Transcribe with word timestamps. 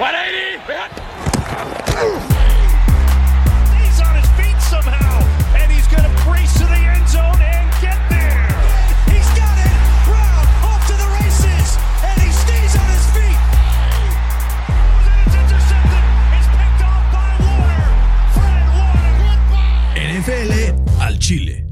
He's 0.00 0.08
on 4.00 4.16
his 4.16 4.30
feet 4.32 4.56
somehow, 4.62 5.20
and 5.54 5.70
he's 5.70 5.86
going 5.88 6.04
to 6.04 6.24
brace 6.24 6.54
to 6.54 6.64
the 6.64 6.72
end 6.72 7.06
zone 7.06 7.36
and 7.36 7.68
get 7.82 8.00
there. 8.08 8.48
He's 9.12 9.28
got 9.36 9.58
it. 9.60 9.76
Brown 10.08 10.46
off 10.64 10.86
to 10.86 10.94
the 10.94 11.06
races, 11.20 11.76
and 12.02 12.18
he 12.18 12.32
stays 12.32 12.76
on 12.80 12.88
his 12.88 13.04
feet. 13.12 13.36
And 15.04 15.20
it's 15.26 15.36
intercepted. 15.36 16.04
It's 16.32 16.48
picked 16.48 16.80
off 16.80 17.04
by 17.12 17.36
Warner. 17.44 17.84
Fred 18.32 18.72
Warner. 18.72 20.00
NFL 20.00 20.52
al 21.02 21.18
Chile. 21.18 21.66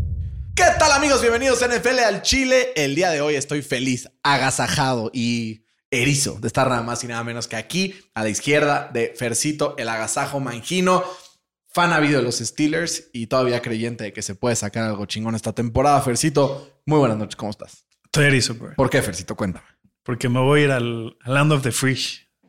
¿Qué 0.54 0.64
tal 0.78 0.92
amigos? 0.92 1.22
Bienvenidos 1.22 1.62
a 1.62 1.68
NFL 1.68 1.98
al 2.00 2.20
Chile. 2.20 2.74
El 2.76 2.94
día 2.94 3.08
de 3.08 3.22
hoy 3.22 3.36
estoy 3.36 3.62
feliz, 3.62 4.10
agasajado 4.22 5.10
y 5.14 5.62
erizo 5.90 6.38
de 6.40 6.46
estar 6.46 6.68
nada 6.68 6.82
más 6.82 7.02
y 7.04 7.06
nada 7.06 7.24
menos 7.24 7.48
que 7.48 7.56
aquí, 7.56 7.94
a 8.14 8.22
la 8.22 8.28
izquierda 8.28 8.90
de 8.92 9.14
Fercito, 9.16 9.74
el 9.78 9.88
agasajo 9.88 10.40
mangino, 10.40 11.04
fan 11.68 11.92
habido 11.92 12.18
de 12.18 12.24
los 12.24 12.38
Steelers 12.38 13.10
y 13.12 13.26
todavía 13.26 13.62
creyente 13.62 14.04
de 14.04 14.12
que 14.12 14.22
se 14.22 14.34
puede 14.34 14.56
sacar 14.56 14.84
algo 14.84 15.06
chingón 15.06 15.34
esta 15.34 15.52
temporada. 15.52 16.00
Fercito, 16.02 16.80
muy 16.86 16.98
buenas 16.98 17.16
noches, 17.16 17.36
¿cómo 17.36 17.50
estás? 17.50 17.84
Estoy 18.04 18.26
erizo, 18.26 18.54
bro. 18.54 18.74
¿Por 18.76 18.90
qué, 18.90 19.02
Fercito? 19.02 19.36
Cuéntame. 19.36 19.66
Porque 20.02 20.28
me 20.28 20.40
voy 20.40 20.60
a 20.60 20.64
ir 20.64 20.70
al, 20.70 21.16
al 21.22 21.34
Land 21.34 21.52
of 21.52 21.62
the 21.62 21.72
Free. 21.72 21.98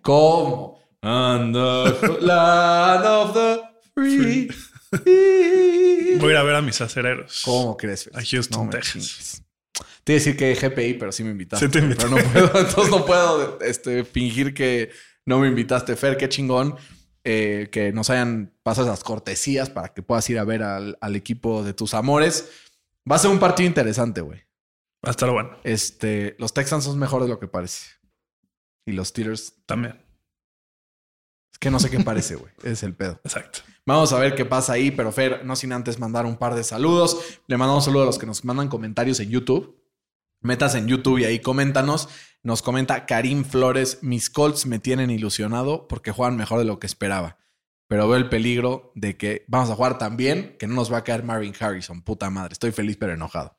¿Cómo? 0.01 0.79
And 1.01 1.53
the 1.53 2.17
land 2.21 3.05
of 3.05 3.33
the 3.33 3.61
free. 3.93 4.49
Voy 6.19 6.29
a 6.29 6.31
ir 6.31 6.37
a 6.37 6.43
ver 6.43 6.55
a 6.55 6.61
mis 6.61 6.81
acereros. 6.81 7.41
¿Cómo 7.45 7.77
crees? 7.77 8.05
Fer? 8.05 8.17
A 8.17 8.23
Houston, 8.23 8.69
Texas. 8.69 9.43
Te 10.09 10.13
iba 10.13 10.23
a 10.23 10.25
decir 10.25 10.37
que 10.37 10.55
GPI, 10.55 10.95
pero 10.95 11.11
sí 11.11 11.23
me 11.23 11.29
invitaste. 11.29 11.67
Sí 11.67 11.71
te 11.71 11.77
invité. 11.77 12.05
Pero 12.05 12.17
no 12.17 12.31
puedo, 12.31 12.59
entonces 12.65 12.89
no 12.89 13.05
puedo 13.05 13.59
este, 13.61 14.03
fingir 14.03 14.55
que 14.55 14.89
no 15.23 15.37
me 15.37 15.47
invitaste, 15.47 15.95
Fer. 15.95 16.17
Qué 16.17 16.27
chingón 16.27 16.77
eh, 17.23 17.69
que 17.71 17.93
nos 17.93 18.09
hayan 18.09 18.51
pasado 18.63 18.87
esas 18.87 19.03
cortesías 19.03 19.69
para 19.69 19.89
que 19.89 20.01
puedas 20.01 20.27
ir 20.31 20.39
a 20.39 20.43
ver 20.43 20.63
al, 20.63 20.97
al 20.99 21.15
equipo 21.15 21.63
de 21.63 21.75
tus 21.75 21.93
amores. 21.93 22.49
Va 23.07 23.17
a 23.17 23.19
ser 23.19 23.29
un 23.29 23.37
partido 23.37 23.67
interesante, 23.67 24.21
güey. 24.21 24.39
Va 25.05 25.09
a 25.09 25.11
estar 25.11 25.29
bueno. 25.29 25.51
Este, 25.63 26.35
los 26.39 26.55
Texans 26.55 26.85
son 26.85 26.97
mejores 26.97 27.27
de 27.27 27.33
lo 27.35 27.39
que 27.39 27.47
parece. 27.47 27.91
Y 28.87 28.93
los 28.93 29.09
Steelers, 29.09 29.57
También. 29.67 30.03
es 31.53 31.59
que 31.59 31.69
no 31.69 31.79
sé 31.79 31.91
qué 31.91 31.99
parece, 31.99 32.33
güey. 32.33 32.51
Es 32.63 32.81
el 32.81 32.95
pedo. 32.95 33.21
Exacto. 33.23 33.59
Vamos 33.85 34.11
a 34.11 34.17
ver 34.17 34.33
qué 34.33 34.45
pasa 34.45 34.73
ahí, 34.73 34.89
pero 34.89 35.11
Fer, 35.11 35.45
no 35.45 35.55
sin 35.55 35.71
antes 35.71 35.99
mandar 35.99 36.25
un 36.25 36.37
par 36.37 36.55
de 36.55 36.63
saludos. 36.63 37.41
Le 37.45 37.57
mandamos 37.57 37.85
un 37.85 37.91
saludo 37.91 38.03
a 38.03 38.05
los 38.07 38.17
que 38.17 38.25
nos 38.25 38.43
mandan 38.43 38.69
comentarios 38.69 39.19
en 39.19 39.29
YouTube. 39.29 39.78
Metas 40.41 40.75
en 40.75 40.87
YouTube 40.87 41.19
y 41.19 41.25
ahí 41.25 41.39
coméntanos. 41.39 42.09
Nos 42.41 42.61
comenta 42.61 43.05
Karim 43.05 43.43
Flores, 43.43 43.99
mis 44.01 44.29
Colts 44.29 44.65
me 44.65 44.79
tienen 44.79 45.09
ilusionado 45.09 45.87
porque 45.87 46.11
juegan 46.11 46.37
mejor 46.37 46.59
de 46.59 46.65
lo 46.65 46.79
que 46.79 46.87
esperaba. 46.87 47.37
Pero 47.87 48.07
veo 48.07 48.17
el 48.17 48.29
peligro 48.29 48.91
de 48.95 49.17
que 49.17 49.45
vamos 49.47 49.69
a 49.69 49.75
jugar 49.75 49.97
tan 49.97 50.15
bien 50.15 50.55
que 50.59 50.67
no 50.67 50.75
nos 50.75 50.93
va 50.93 50.99
a 50.99 51.03
caer 51.03 51.23
Marvin 51.23 51.53
Harrison. 51.59 52.01
Puta 52.01 52.29
madre, 52.29 52.53
estoy 52.53 52.71
feliz 52.71 52.97
pero 52.97 53.13
enojado. 53.13 53.57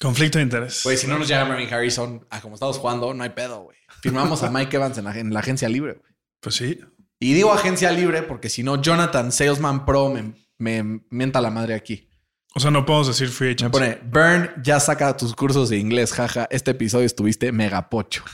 Conflicto 0.00 0.38
de 0.38 0.44
interés. 0.44 0.82
Güey, 0.84 0.96
si 0.96 1.06
no 1.06 1.18
nos 1.18 1.28
llega 1.28 1.44
Marvin 1.44 1.72
Harrison 1.72 2.26
a 2.30 2.40
como 2.40 2.54
estamos 2.54 2.78
jugando, 2.78 3.12
no 3.12 3.22
hay 3.22 3.30
pedo, 3.30 3.64
güey. 3.64 3.76
Firmamos 4.00 4.42
a 4.42 4.50
Mike 4.50 4.76
Evans 4.76 4.96
en 4.96 5.04
la, 5.04 5.18
en 5.18 5.34
la 5.34 5.40
agencia 5.40 5.68
libre, 5.68 5.94
güey. 5.94 6.12
Pues 6.40 6.54
sí. 6.54 6.80
Y 7.18 7.34
digo 7.34 7.52
agencia 7.52 7.92
libre 7.92 8.22
porque 8.22 8.48
si 8.48 8.62
no, 8.62 8.80
Jonathan 8.80 9.30
Salesman 9.30 9.84
Pro 9.84 10.08
me, 10.08 10.32
me 10.56 11.02
mienta 11.10 11.40
la 11.42 11.50
madre 11.50 11.74
aquí. 11.74 12.09
O 12.54 12.60
sea, 12.60 12.70
no 12.70 12.84
podemos 12.84 13.06
decir 13.06 13.28
free 13.28 13.48
Me 13.48 13.52
agents. 13.54 13.70
pone, 13.78 13.98
Burn, 14.04 14.50
ya 14.62 14.80
saca 14.80 15.16
tus 15.16 15.34
cursos 15.34 15.68
de 15.68 15.76
inglés, 15.78 16.12
jaja. 16.12 16.48
Este 16.50 16.72
episodio 16.72 17.06
estuviste 17.06 17.52
mega 17.52 17.88
pocho. 17.88 18.24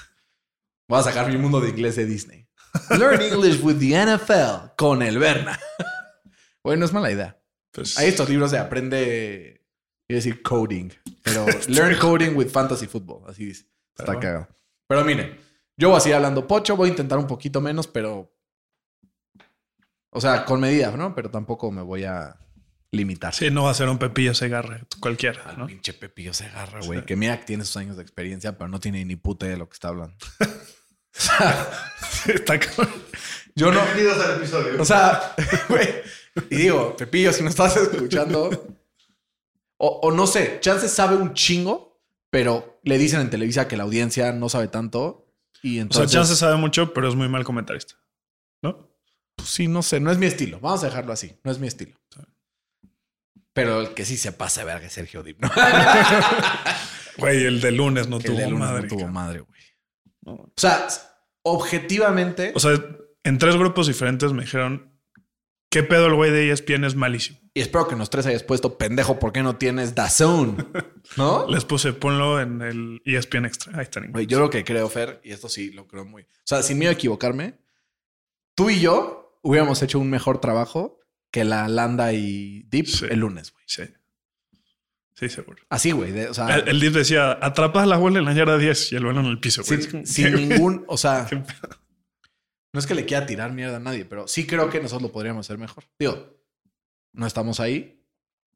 Voy 0.89 1.01
a 1.01 1.03
sacar 1.03 1.29
mi 1.31 1.37
mundo 1.37 1.61
de 1.61 1.69
inglés 1.71 1.97
de 1.97 2.07
Disney. 2.07 2.49
Learn 2.99 3.21
English 3.21 3.61
with 3.63 3.77
the 3.79 3.95
NFL 4.07 4.75
con 4.77 5.03
el 5.03 5.19
Berna. 5.19 5.59
Bueno, 6.63 6.85
es 6.85 6.93
mala 6.93 7.11
idea. 7.11 7.39
Pues, 7.73 7.99
Hay 7.99 8.09
estos 8.09 8.29
libros 8.29 8.51
de 8.51 8.59
aprende, 8.59 9.65
iba 10.09 10.17
a 10.17 10.19
decir 10.19 10.43
coding, 10.43 10.91
pero 11.23 11.45
Learn 11.69 11.99
Coding 11.99 12.35
with 12.37 12.49
Fantasy 12.49 12.87
Football. 12.87 13.29
Así 13.29 13.45
dice. 13.45 13.67
Está 13.99 14.07
Pero- 14.13 14.21
cagado. 14.21 14.49
Pero 14.89 15.05
miren, 15.05 15.39
yo 15.77 15.89
voy 15.91 15.99
a 15.99 16.01
seguir 16.01 16.15
hablando 16.17 16.47
pocho, 16.47 16.77
voy 16.77 16.89
a 16.89 16.91
intentar 16.91 17.19
un 17.19 17.27
poquito 17.27 17.61
menos, 17.61 17.87
pero. 17.87 18.33
O 20.11 20.21
sea, 20.21 20.45
con 20.45 20.61
medida, 20.61 20.91
¿no? 20.97 21.15
Pero 21.15 21.31
tampoco 21.31 21.71
me 21.71 21.83
voy 21.83 22.05
a 22.05 22.39
limitar. 22.93 23.35
Sí, 23.35 23.51
no 23.51 23.65
va 23.65 23.71
a 23.71 23.75
ser 23.75 23.89
un 23.89 23.99
Pepillo 23.99 24.35
Segarra 24.35 24.81
cualquiera, 25.01 25.43
Al 25.45 25.59
¿no? 25.59 25.67
pinche 25.67 25.93
Pepillo 25.93 26.33
se 26.35 26.47
agarra, 26.47 26.81
güey. 26.81 27.05
Que 27.05 27.17
mira 27.17 27.39
que 27.39 27.45
tiene 27.47 27.65
sus 27.65 27.77
años 27.77 27.97
de 27.97 28.03
experiencia, 28.03 28.57
pero 28.57 28.69
no 28.69 28.81
tiene 28.81 29.05
ni 29.05 29.17
puta 29.17 29.47
idea 29.47 29.55
de 29.55 29.59
lo 29.59 29.69
que 29.69 29.75
está 29.75 29.89
hablando. 29.89 30.17
O 31.19 31.19
sea, 31.19 31.71
Está 32.27 32.61
cabrón. 32.61 32.93
yo 33.55 33.73
no. 33.73 33.81
Bienvenidos 33.83 34.23
al 34.23 34.37
episodio. 34.37 34.83
O 34.83 34.85
sea, 34.85 35.35
güey. 35.71 35.89
Y 36.51 36.57
digo, 36.57 36.95
Pepillo, 36.95 37.33
si 37.33 37.43
no 37.43 37.49
estás 37.49 37.75
escuchando. 37.79 38.51
O, 39.79 40.01
o 40.03 40.11
no 40.13 40.27
sé, 40.27 40.59
Chance 40.61 40.91
sabe 40.91 41.17
un 41.17 41.33
chingo, 41.33 42.03
pero 42.29 42.79
le 42.83 42.99
dicen 42.99 43.21
en 43.23 43.31
Televisa 43.31 43.67
que 43.67 43.79
la 43.79 43.85
audiencia 43.85 44.33
no 44.33 44.51
sabe 44.51 44.69
tanto. 44.69 45.27
Y 45.63 45.71
O 45.71 45.73
sea, 45.77 45.83
entonces. 45.85 46.13
Chance 46.13 46.37
sabe 46.37 46.57
mucho, 46.57 46.93
pero 46.93 47.09
es 47.09 47.15
muy 47.15 47.31
mal 47.31 47.45
comentarista. 47.45 47.95
¿No? 48.61 48.91
pues 49.37 49.49
sí, 49.49 49.69
no 49.69 49.83
sé, 49.83 50.01
no 50.01 50.11
es 50.11 50.19
mi 50.19 50.27
estilo. 50.27 50.61
Vamos 50.61 50.83
a 50.83 50.89
dejarlo 50.89 51.15
así. 51.15 51.35
No 51.45 51.51
es 51.51 51.59
mi 51.59 51.67
estilo. 51.67 51.97
Pero 53.57 53.81
el 53.81 53.95
que 53.95 54.05
sí 54.05 54.17
se 54.17 54.31
pasa 54.31 54.61
de 54.61 54.67
verga 54.67 54.87
es 54.87 54.93
Sergio 54.93 55.23
Dip, 55.25 55.41
¿no? 55.41 55.51
Güey, 57.19 57.47
el 57.47 57.63
de 57.63 57.73
lunes 57.73 58.09
no 58.09 58.19
Que 58.19 58.29
el 58.29 58.35
tuvo 58.35 58.39
de 58.43 58.51
lunes 58.51 58.69
madre. 58.69 58.83
no 58.83 58.89
tuvo 58.89 58.99
cabrón. 58.99 59.15
madre, 59.15 59.41
güey. 59.41 59.61
No. 60.21 60.33
O 60.33 60.53
sea, 60.57 60.87
objetivamente. 61.43 62.53
O 62.55 62.61
sea, 62.61 62.73
en 63.25 63.39
tres 63.39 63.57
grupos 63.57 63.87
diferentes 63.87 64.33
me 64.35 64.43
dijeron 64.43 64.97
¿Qué 65.71 65.83
pedo 65.83 66.07
el 66.07 66.15
güey 66.15 66.31
de 66.31 66.51
ESPN 66.53 66.85
es 66.85 66.95
malísimo? 66.95 67.39
Y 67.53 67.61
espero 67.61 67.89
que 67.89 67.95
en 67.95 67.99
los 67.99 68.11
tres 68.11 68.27
hayas 68.27 68.43
puesto, 68.43 68.79
pendejo, 68.79 69.19
¿por 69.19 69.33
qué 69.33 69.43
no 69.43 69.57
tienes 69.57 69.95
DAZN? 69.95 70.57
¿No? 71.17 71.47
Les 71.49 71.65
puse 71.65 71.93
ponlo 71.93 72.41
en 72.41 72.63
el 72.63 73.03
ESPN 73.05 73.47
Extra. 73.47 73.73
Ahí 73.77 73.83
está. 73.83 74.01
Güey, 74.07 74.27
yo 74.27 74.39
lo 74.39 74.51
que 74.51 74.65
creo, 74.65 74.89
Fer, 74.89 75.21
y 75.25 75.33
esto 75.33 75.49
sí 75.49 75.73
lo 75.73 75.87
creo 75.87 76.05
muy... 76.05 76.23
O 76.23 76.27
sea, 76.45 76.63
sin 76.63 76.79
miedo 76.79 76.91
a 76.91 76.95
equivocarme, 76.95 77.59
tú 78.55 78.71
y 78.71 78.81
yo 78.81 79.39
hubiéramos 79.43 79.83
hecho 79.83 79.99
un 79.99 80.11
mejor 80.11 80.41
trabajo 80.41 80.99
que 81.31 81.45
la 81.45 81.69
Landa 81.69 82.13
y 82.13 82.63
Deep 82.69 82.87
Sí. 82.87 83.07
el 83.11 83.21
lunes, 83.21 83.53
güey. 83.53 83.65
Sí. 83.67 83.83
Sí, 85.15 85.29
seguro. 85.31 85.63
Así, 85.71 85.93
güey. 85.93 86.13
de- 86.13 86.29
O 86.29 86.35
sea, 86.35 86.57
El, 86.57 86.69
el 86.69 86.81
Dip 86.81 86.93
decía, 86.93 87.33
atrapas 87.41 87.87
la 87.87 87.97
bola 87.97 88.19
en 88.19 88.27
la 88.27 88.35
yarda 88.35 88.59
10 88.59 88.93
y 88.93 88.97
el 88.97 89.05
balón 89.07 89.25
en 89.25 89.31
el 89.31 89.41
piso, 89.41 89.63
güey. 89.67 90.05
sin, 90.07 90.35
ningún... 90.49 90.85
O 90.89 90.97
sea, 90.99 91.27
no 92.73 92.79
es 92.81 92.87
que 92.87 92.95
le 92.95 93.07
quiera 93.07 93.25
tirar 93.27 93.53
mierda 93.53 93.77
a 93.77 93.81
nadie, 93.81 94.05
pero 94.05 94.29
sí 94.29 94.47
creo 94.47 94.69
que 94.69 94.79
nosotros 94.81 95.03
lo 95.09 95.13
podríamos 95.13 95.47
hacer 95.47 95.57
mejor. 95.59 95.85
Digo, 95.99 96.39
no 97.13 97.27
estamos 97.27 97.61
ahí, 97.61 98.05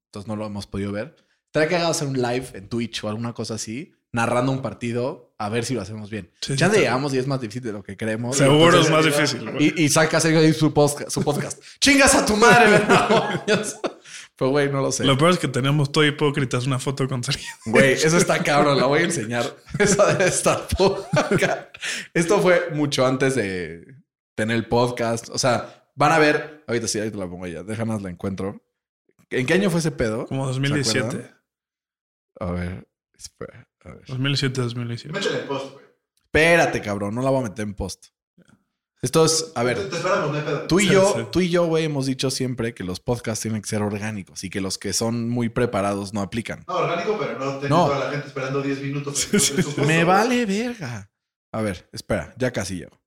entonces 0.06 0.28
no 0.28 0.36
lo 0.36 0.44
hemos 0.46 0.66
podido 0.66 0.92
ver. 0.92 1.16
Estaría 1.46 1.68
que 1.68 1.76
hacer 1.76 2.06
un 2.08 2.20
live 2.20 2.48
en 2.52 2.68
Twitch 2.68 3.02
o 3.04 3.08
alguna 3.08 3.32
cosa 3.32 3.54
así, 3.54 3.94
narrando 4.12 4.52
un 4.52 4.60
partido, 4.60 5.29
a 5.40 5.48
ver 5.48 5.64
si 5.64 5.72
lo 5.72 5.80
hacemos 5.80 6.10
bien. 6.10 6.30
Sí, 6.42 6.54
ya 6.54 6.68
sí. 6.68 6.76
llegamos 6.76 7.14
y 7.14 7.18
es 7.18 7.26
más 7.26 7.40
difícil 7.40 7.62
de 7.62 7.72
lo 7.72 7.82
que 7.82 7.96
creemos. 7.96 8.36
Seguro 8.36 8.78
es 8.78 8.90
más 8.90 9.06
difícil. 9.06 9.50
Y, 9.58 9.84
y 9.84 9.88
saca 9.88 10.20
Sergio 10.20 10.38
ahí 10.40 10.52
su 10.52 10.74
podcast, 10.74 11.10
su 11.10 11.22
podcast. 11.22 11.62
¡Chingas 11.80 12.14
a 12.14 12.26
tu 12.26 12.36
madre, 12.36 12.70
¿verdad? 12.70 13.40
Pero, 14.36 14.50
güey, 14.50 14.70
no 14.70 14.82
lo 14.82 14.92
sé. 14.92 15.02
Lo 15.02 15.16
peor 15.16 15.30
es 15.30 15.38
que 15.38 15.48
tenemos 15.48 15.90
todo 15.92 16.04
hipócritas 16.04 16.66
una 16.66 16.78
foto 16.78 17.08
con 17.08 17.24
Sergio. 17.24 17.48
Güey, 17.64 17.94
eso 17.94 18.18
está 18.18 18.42
cabrón, 18.42 18.76
la 18.76 18.84
voy 18.84 18.98
a 18.98 19.04
enseñar. 19.04 19.56
Eso 19.78 20.06
debe 20.08 20.26
estar 20.26 20.68
poca. 20.76 21.70
Esto 22.12 22.38
fue 22.40 22.68
mucho 22.74 23.06
antes 23.06 23.34
de 23.34 23.86
tener 24.34 24.56
el 24.56 24.66
podcast. 24.66 25.30
O 25.30 25.38
sea, 25.38 25.90
van 25.94 26.12
a 26.12 26.18
ver. 26.18 26.64
Ahorita 26.66 26.86
sí, 26.86 26.98
ahorita 26.98 27.16
la 27.16 27.30
pongo 27.30 27.46
ya. 27.46 27.62
Déjanos 27.62 28.02
la 28.02 28.10
encuentro. 28.10 28.62
¿En 29.30 29.46
qué 29.46 29.54
año 29.54 29.70
fue 29.70 29.80
ese 29.80 29.90
pedo? 29.90 30.26
Como 30.26 30.44
¿Se 30.48 30.60
2017. 30.60 31.06
acuerdan? 31.06 31.40
A 32.40 32.50
ver, 32.50 32.88
espera. 33.16 33.69
A 33.84 33.90
ver. 33.92 34.04
2017, 34.06 34.60
2018. 34.60 35.12
Métele 35.12 35.38
post, 35.46 35.72
güey. 35.72 35.84
Espérate, 36.24 36.80
cabrón, 36.80 37.14
no 37.14 37.22
la 37.22 37.30
voy 37.30 37.40
a 37.40 37.48
meter 37.48 37.64
en 37.64 37.74
post. 37.74 38.06
Esto 39.02 39.24
es, 39.24 39.50
a 39.54 39.62
ver, 39.62 39.88
te 39.88 39.96
esperamos, 39.96 40.30
no 40.30 40.36
hay 40.36 40.42
pedo. 40.44 40.66
tú 40.66 40.78
y 40.78 40.86
Sí, 40.86 40.92
yo, 40.92 41.14
sí. 41.16 41.22
tú 41.32 41.40
y 41.40 41.48
yo, 41.48 41.64
güey, 41.64 41.84
hemos 41.86 42.04
dicho 42.04 42.30
siempre 42.30 42.74
que 42.74 42.84
los 42.84 43.00
podcasts 43.00 43.40
tienen 43.40 43.62
que 43.62 43.68
ser 43.68 43.80
orgánicos 43.80 44.44
y 44.44 44.50
que 44.50 44.60
los 44.60 44.76
que 44.76 44.92
son 44.92 45.30
muy 45.30 45.48
preparados 45.48 46.12
no 46.12 46.20
aplican. 46.20 46.64
No, 46.68 46.74
orgánico, 46.76 47.16
pero 47.18 47.38
no 47.38 47.54
tener 47.56 47.70
No. 47.70 47.86
toda 47.86 47.98
la 48.04 48.10
gente 48.10 48.26
esperando 48.26 48.60
10 48.60 48.82
minutos. 48.82 49.26
Sí, 49.30 49.38
sí, 49.40 49.62
sí. 49.62 49.80
Me 49.80 50.04
vale 50.04 50.44
verga. 50.44 51.10
A 51.50 51.62
ver, 51.62 51.88
espera, 51.92 52.34
ya 52.36 52.52
casi 52.52 52.76
llego. 52.76 53.00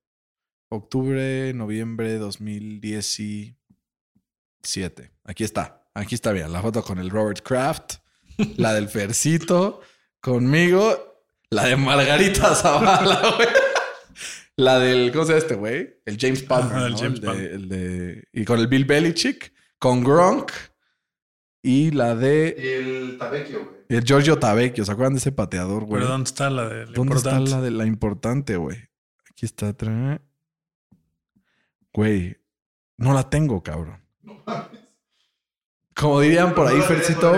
Octubre, 0.68 1.52
noviembre 1.54 2.18
2017. 2.18 5.12
Aquí 5.24 5.44
está. 5.44 5.86
Aquí 5.94 6.16
está 6.16 6.32
bien. 6.32 6.52
La 6.52 6.60
foto 6.60 6.82
con 6.82 6.98
el 6.98 7.08
Robert 7.10 7.40
Kraft, 7.42 7.98
la 8.56 8.74
del 8.74 8.88
Fercito, 8.88 9.80
conmigo, 10.24 11.20
la 11.50 11.66
de 11.66 11.76
Margarita 11.76 12.54
Zavala, 12.54 13.34
güey. 13.36 13.48
La 14.56 14.78
del, 14.78 15.12
¿cómo 15.12 15.24
se 15.24 15.32
llama 15.32 15.38
este 15.42 15.54
güey? 15.56 15.96
El 16.06 16.16
James 16.18 16.42
Palmer. 16.42 16.82
El 16.86 16.92
¿no? 16.92 16.98
James 16.98 17.20
de- 17.20 17.26
Palmer. 17.26 17.50
el 17.52 17.68
de- 17.68 18.24
y 18.32 18.44
con 18.44 18.58
el 18.58 18.68
Bill 18.68 18.84
Belichick, 18.86 19.52
con 19.78 20.02
Gronk 20.02 20.50
y 21.62 21.90
la 21.90 22.14
de 22.14 22.56
Y 22.58 22.66
el 22.68 23.18
Tabecchio, 23.18 23.64
güey. 23.64 23.76
el 23.88 24.04
Giorgio 24.04 24.38
Tavecchio. 24.38 24.84
¿Se 24.84 24.92
acuerdan 24.92 25.14
de 25.14 25.18
ese 25.18 25.32
pateador, 25.32 25.84
güey? 25.84 26.00
Pero 26.00 26.12
¿dónde 26.12 26.28
está 26.28 26.48
la 26.50 26.68
de 26.68 26.86
la 26.86 26.92
¿Dónde 26.92 27.14
importante? 27.14 27.44
está 27.44 27.56
la 27.56 27.62
de 27.62 27.70
la 27.70 27.84
importante, 27.86 28.56
güey? 28.56 28.78
Aquí 29.30 29.44
está 29.44 29.68
atrás. 29.68 30.20
Güey, 31.92 32.36
no 32.96 33.12
la 33.12 33.28
tengo, 33.28 33.62
cabrón. 33.62 34.00
Como 35.96 36.20
dirían 36.20 36.54
por 36.54 36.66
ahí, 36.68 36.80
Fercito, 36.80 37.32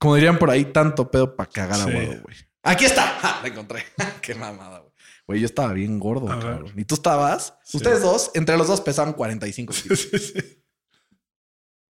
como 0.00 0.16
dirían 0.16 0.38
por 0.38 0.50
ahí, 0.50 0.64
tanto 0.64 1.10
pedo 1.10 1.36
para 1.36 1.48
cagar 1.48 1.80
a 1.80 1.84
Sí. 1.84 1.90
huevo, 1.90 2.22
güey. 2.22 2.36
Aquí 2.64 2.84
está, 2.86 3.02
¡Ja! 3.20 3.40
la 3.42 3.48
encontré. 3.48 3.84
Qué 4.22 4.34
mamada, 4.34 4.78
güey. 4.80 4.92
Güey, 5.26 5.40
yo 5.40 5.46
estaba 5.46 5.72
bien 5.72 6.00
gordo, 6.00 6.26
cabrón. 6.26 6.72
¿Y 6.76 6.84
tú 6.84 6.96
estabas? 6.96 7.56
Sí. 7.62 7.76
Ustedes 7.76 8.02
dos, 8.02 8.32
entre 8.34 8.56
los 8.56 8.66
dos 8.66 8.80
pesaban 8.80 9.12
45 9.12 9.72
kilos. 9.72 10.00
Sí, 10.00 10.18
sí. 10.18 10.64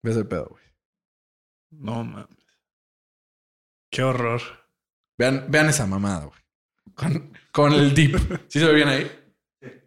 Ves 0.03 0.17
el 0.17 0.27
pedo, 0.27 0.49
güey. 0.51 0.63
No 1.71 2.05
mames. 2.05 2.27
Qué 3.91 4.03
horror. 4.03 4.43
Vean, 5.17 5.47
vean 5.49 5.69
esa 5.71 5.87
mamada, 5.87 6.27
güey. 6.27 6.41
Con, 6.95 7.33
con 7.53 7.73
el 7.73 7.95
dip. 7.95 8.17
¿Sí 8.49 8.59
se 8.59 8.67
ve 8.67 8.75
bien 8.75 8.89
ahí? 8.89 9.11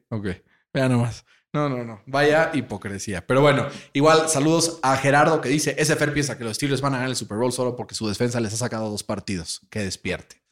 Ok. 0.10 0.28
Vean 0.74 0.92
nomás. 0.92 1.24
No, 1.56 1.70
no, 1.70 1.86
no. 1.86 2.02
Vaya 2.06 2.52
hipocresía. 2.54 3.26
Pero 3.26 3.40
bueno, 3.40 3.66
igual 3.94 4.28
saludos 4.28 4.78
a 4.84 4.98
Gerardo 4.98 5.40
que 5.40 5.48
dice, 5.48 5.74
ese 5.78 5.96
Fer 5.96 6.12
piensa 6.12 6.38
que 6.38 6.44
los 6.44 6.58
Steelers 6.58 6.82
van 6.82 6.96
a 6.96 6.98
ganar 6.98 7.12
el 7.12 7.16
Super 7.16 7.38
Bowl 7.38 7.54
solo 7.54 7.78
porque 7.78 7.96
su 7.96 8.06
defensa 8.10 8.42
les 8.42 8.54
ha 8.54 8.58
sacado 8.58 8.90
dos 8.90 9.04
partidos. 9.04 9.62
Que 9.70 9.80
despierte. 9.80 10.44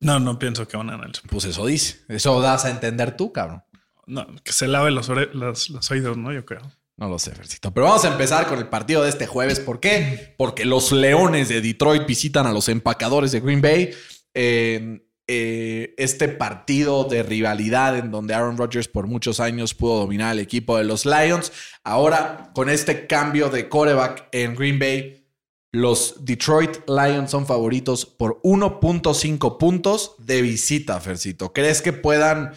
No, 0.00 0.20
no 0.20 0.38
pienso 0.38 0.68
que 0.68 0.76
van 0.76 0.90
a 0.90 0.92
ganar 0.92 1.06
el 1.06 1.14
Super 1.14 1.30
Pues 1.30 1.46
eso 1.46 1.64
dice. 1.64 2.02
Eso 2.08 2.42
das 2.42 2.66
a 2.66 2.70
entender 2.70 3.16
tú, 3.16 3.32
cabrón. 3.32 3.64
No, 4.06 4.26
que 4.44 4.52
se 4.52 4.68
lave 4.68 4.90
los, 4.90 5.08
los, 5.08 5.70
los 5.70 5.90
oídos, 5.90 6.18
¿no? 6.18 6.30
Yo 6.30 6.44
creo. 6.44 6.60
No 6.98 7.08
lo 7.08 7.18
sé, 7.18 7.34
Fercito. 7.34 7.72
Pero 7.72 7.86
vamos 7.86 8.04
a 8.04 8.08
empezar 8.08 8.46
con 8.46 8.58
el 8.58 8.68
partido 8.68 9.02
de 9.02 9.08
este 9.08 9.26
jueves. 9.26 9.60
¿Por 9.60 9.80
qué? 9.80 10.34
Porque 10.36 10.66
los 10.66 10.92
Leones 10.92 11.48
de 11.48 11.62
Detroit 11.62 12.06
visitan 12.06 12.46
a 12.46 12.52
los 12.52 12.68
empacadores 12.68 13.32
de 13.32 13.40
Green 13.40 13.62
Bay. 13.62 13.94
En 14.34 15.08
eh, 15.26 15.94
este 15.96 16.28
partido 16.28 17.04
de 17.04 17.22
rivalidad 17.22 17.96
en 17.96 18.10
donde 18.10 18.34
Aaron 18.34 18.58
Rodgers 18.58 18.88
por 18.88 19.06
muchos 19.06 19.40
años 19.40 19.74
pudo 19.74 20.00
dominar 20.00 20.32
el 20.32 20.38
equipo 20.38 20.76
de 20.76 20.84
los 20.84 21.06
Lions. 21.06 21.52
Ahora, 21.82 22.50
con 22.54 22.68
este 22.68 23.06
cambio 23.06 23.48
de 23.48 23.68
coreback 23.68 24.28
en 24.32 24.54
Green 24.54 24.78
Bay, 24.78 25.24
los 25.72 26.24
Detroit 26.24 26.88
Lions 26.88 27.30
son 27.30 27.46
favoritos 27.46 28.06
por 28.06 28.40
1.5 28.42 29.58
puntos 29.58 30.14
de 30.18 30.42
visita, 30.42 31.00
Fercito. 31.00 31.52
¿Crees 31.52 31.82
que 31.82 31.92
puedan 31.92 32.52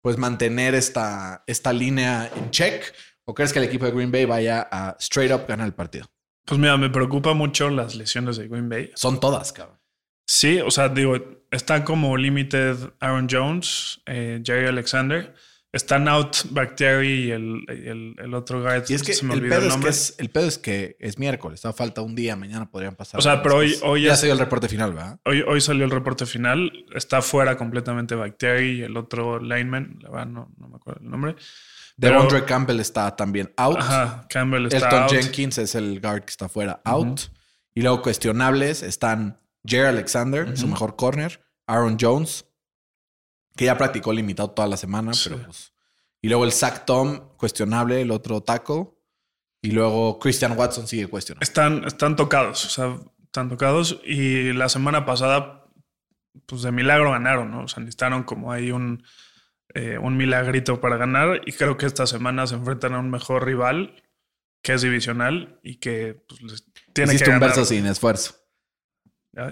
pues 0.00 0.16
mantener 0.16 0.74
esta, 0.74 1.44
esta 1.46 1.72
línea 1.72 2.30
en 2.36 2.50
check? 2.50 2.94
¿O 3.24 3.34
crees 3.34 3.52
que 3.52 3.58
el 3.58 3.66
equipo 3.66 3.84
de 3.84 3.90
Green 3.90 4.10
Bay 4.10 4.24
vaya 4.24 4.66
a 4.70 4.96
straight 5.00 5.32
up 5.32 5.46
ganar 5.46 5.66
el 5.66 5.74
partido? 5.74 6.06
Pues 6.46 6.58
mira, 6.58 6.78
me 6.78 6.88
preocupa 6.88 7.34
mucho 7.34 7.68
las 7.68 7.94
lesiones 7.94 8.38
de 8.38 8.48
Green 8.48 8.68
Bay. 8.70 8.92
Son 8.94 9.20
todas, 9.20 9.52
cabrón. 9.52 9.78
Sí, 10.26 10.60
o 10.60 10.70
sea, 10.70 10.88
digo, 10.88 11.16
está 11.50 11.84
como 11.84 12.16
limited 12.16 12.76
Aaron 13.00 13.26
Jones, 13.30 14.00
eh, 14.06 14.40
Jerry 14.44 14.66
Alexander. 14.68 15.34
Están 15.70 16.08
out 16.08 16.34
Bacteri 16.48 17.26
y 17.26 17.30
el, 17.30 17.62
el, 17.68 18.14
el 18.18 18.32
otro 18.34 18.62
guy. 18.62 18.82
Y 18.88 18.94
es 18.94 19.02
que 19.02 19.12
se 19.12 19.26
me 19.26 19.34
el 19.34 19.40
olvidó 19.40 19.56
pedo, 19.56 19.60
es 19.60 19.66
que 19.66 19.70
nombre. 19.74 19.90
es, 19.90 20.14
el 20.16 20.30
pedo 20.30 20.46
es 20.48 20.56
que 20.56 20.96
es 20.98 21.18
miércoles, 21.18 21.58
está 21.58 21.74
falta 21.74 22.00
un 22.00 22.14
día, 22.14 22.36
mañana 22.36 22.70
podrían 22.70 22.94
pasar. 22.96 23.20
O 23.20 23.22
sea, 23.22 23.42
pero 23.42 23.56
hoy- 23.56 23.76
hoy 23.82 24.04
ya 24.04 24.16
dio 24.16 24.32
el 24.32 24.38
reporte 24.38 24.66
final, 24.66 24.94
¿verdad? 24.94 25.20
Hoy, 25.26 25.42
hoy 25.46 25.60
salió 25.60 25.84
el 25.84 25.90
reporte 25.90 26.24
final. 26.24 26.72
Está 26.94 27.20
fuera 27.20 27.58
completamente 27.58 28.14
Bacteri 28.14 28.78
y 28.78 28.82
el 28.82 28.96
otro 28.96 29.40
lineman. 29.40 29.98
La 30.00 30.08
verdad, 30.08 30.26
no, 30.26 30.50
no 30.56 30.68
me 30.68 30.76
acuerdo 30.76 31.02
el 31.04 31.10
nombre. 31.10 31.36
Devondre 31.98 32.44
Campbell 32.46 32.80
está 32.80 33.14
también 33.14 33.52
out. 33.58 33.76
Ajá, 33.78 34.26
Campbell 34.30 34.66
está 34.66 34.78
Elton 34.86 35.02
out. 35.02 35.10
Jenkins 35.12 35.58
es 35.58 35.74
el 35.74 36.00
guard 36.00 36.22
que 36.22 36.30
está 36.30 36.48
fuera, 36.48 36.80
out. 36.84 37.20
Y 37.74 37.82
luego 37.82 38.00
cuestionables 38.00 38.82
están 38.82 39.38
Jerry 39.68 39.88
Alexander, 39.88 40.56
su 40.56 40.66
mejor 40.68 40.96
corner, 40.96 41.40
Aaron 41.66 41.96
Jones, 42.00 42.46
que 43.56 43.66
ya 43.66 43.76
practicó 43.76 44.12
limitado 44.12 44.50
toda 44.50 44.68
la 44.68 44.76
semana, 44.76 45.12
Sí. 45.14 45.30
pero 45.30 45.44
pues. 45.44 45.72
Y 46.20 46.28
luego 46.28 46.44
el 46.44 46.52
Zach 46.52 46.84
Tom, 46.84 47.20
cuestionable, 47.36 48.00
el 48.00 48.10
otro 48.10 48.40
tackle. 48.42 48.88
Y 49.62 49.72
luego 49.72 50.18
Christian 50.20 50.56
Watson 50.56 50.86
sigue 50.86 51.06
cuestionable. 51.08 51.42
Están, 51.44 51.84
están 51.84 52.14
tocados, 52.16 52.64
o 52.64 52.68
sea, 52.70 52.96
están 53.24 53.48
tocados. 53.48 54.00
Y 54.04 54.52
la 54.52 54.68
semana 54.68 55.04
pasada, 55.04 55.66
pues 56.46 56.62
de 56.62 56.70
milagro 56.72 57.10
ganaron, 57.10 57.50
¿no? 57.50 57.64
O 57.64 57.68
sea, 57.68 57.80
necesitaron 57.80 58.22
como 58.22 58.52
ahí 58.52 58.70
un, 58.70 59.02
eh, 59.74 59.98
un 59.98 60.16
milagrito 60.16 60.80
para 60.80 60.96
ganar. 60.96 61.40
Y 61.46 61.52
creo 61.52 61.76
que 61.76 61.86
esta 61.86 62.06
semana 62.06 62.46
se 62.46 62.54
enfrentan 62.54 62.94
a 62.94 63.00
un 63.00 63.10
mejor 63.10 63.44
rival 63.44 64.02
que 64.62 64.74
es 64.74 64.82
divisional 64.82 65.58
y 65.62 65.76
que 65.76 66.24
pues, 66.28 66.40
les 66.42 66.64
tiene 66.92 67.10
Hiciste 67.12 67.24
que 67.26 67.30
un 67.30 67.36
ganar. 67.40 67.48
verso 67.56 67.64
sin 67.64 67.86
esfuerzo. 67.86 68.34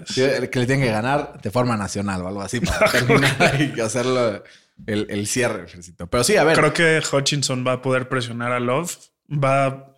Sí, 0.05 0.21
que 0.51 0.59
le 0.59 0.65
tienen 0.65 0.81
que 0.81 0.91
ganar 0.91 1.41
de 1.41 1.51
forma 1.51 1.77
nacional 1.77 2.21
o 2.21 2.27
algo 2.27 2.41
así 2.41 2.59
para 2.59 2.91
terminar 2.91 3.61
y 3.61 3.79
hacerlo 3.79 4.43
el, 4.85 5.07
el 5.09 5.27
cierre. 5.27 5.65
Pero 6.09 6.23
sí, 6.23 6.35
a 6.35 6.43
ver. 6.43 6.57
Creo 6.57 6.73
que 6.73 7.01
Hutchinson 7.11 7.65
va 7.65 7.73
a 7.73 7.81
poder 7.81 8.09
presionar 8.09 8.51
a 8.51 8.59
Love. 8.59 8.97
Va 9.31 9.97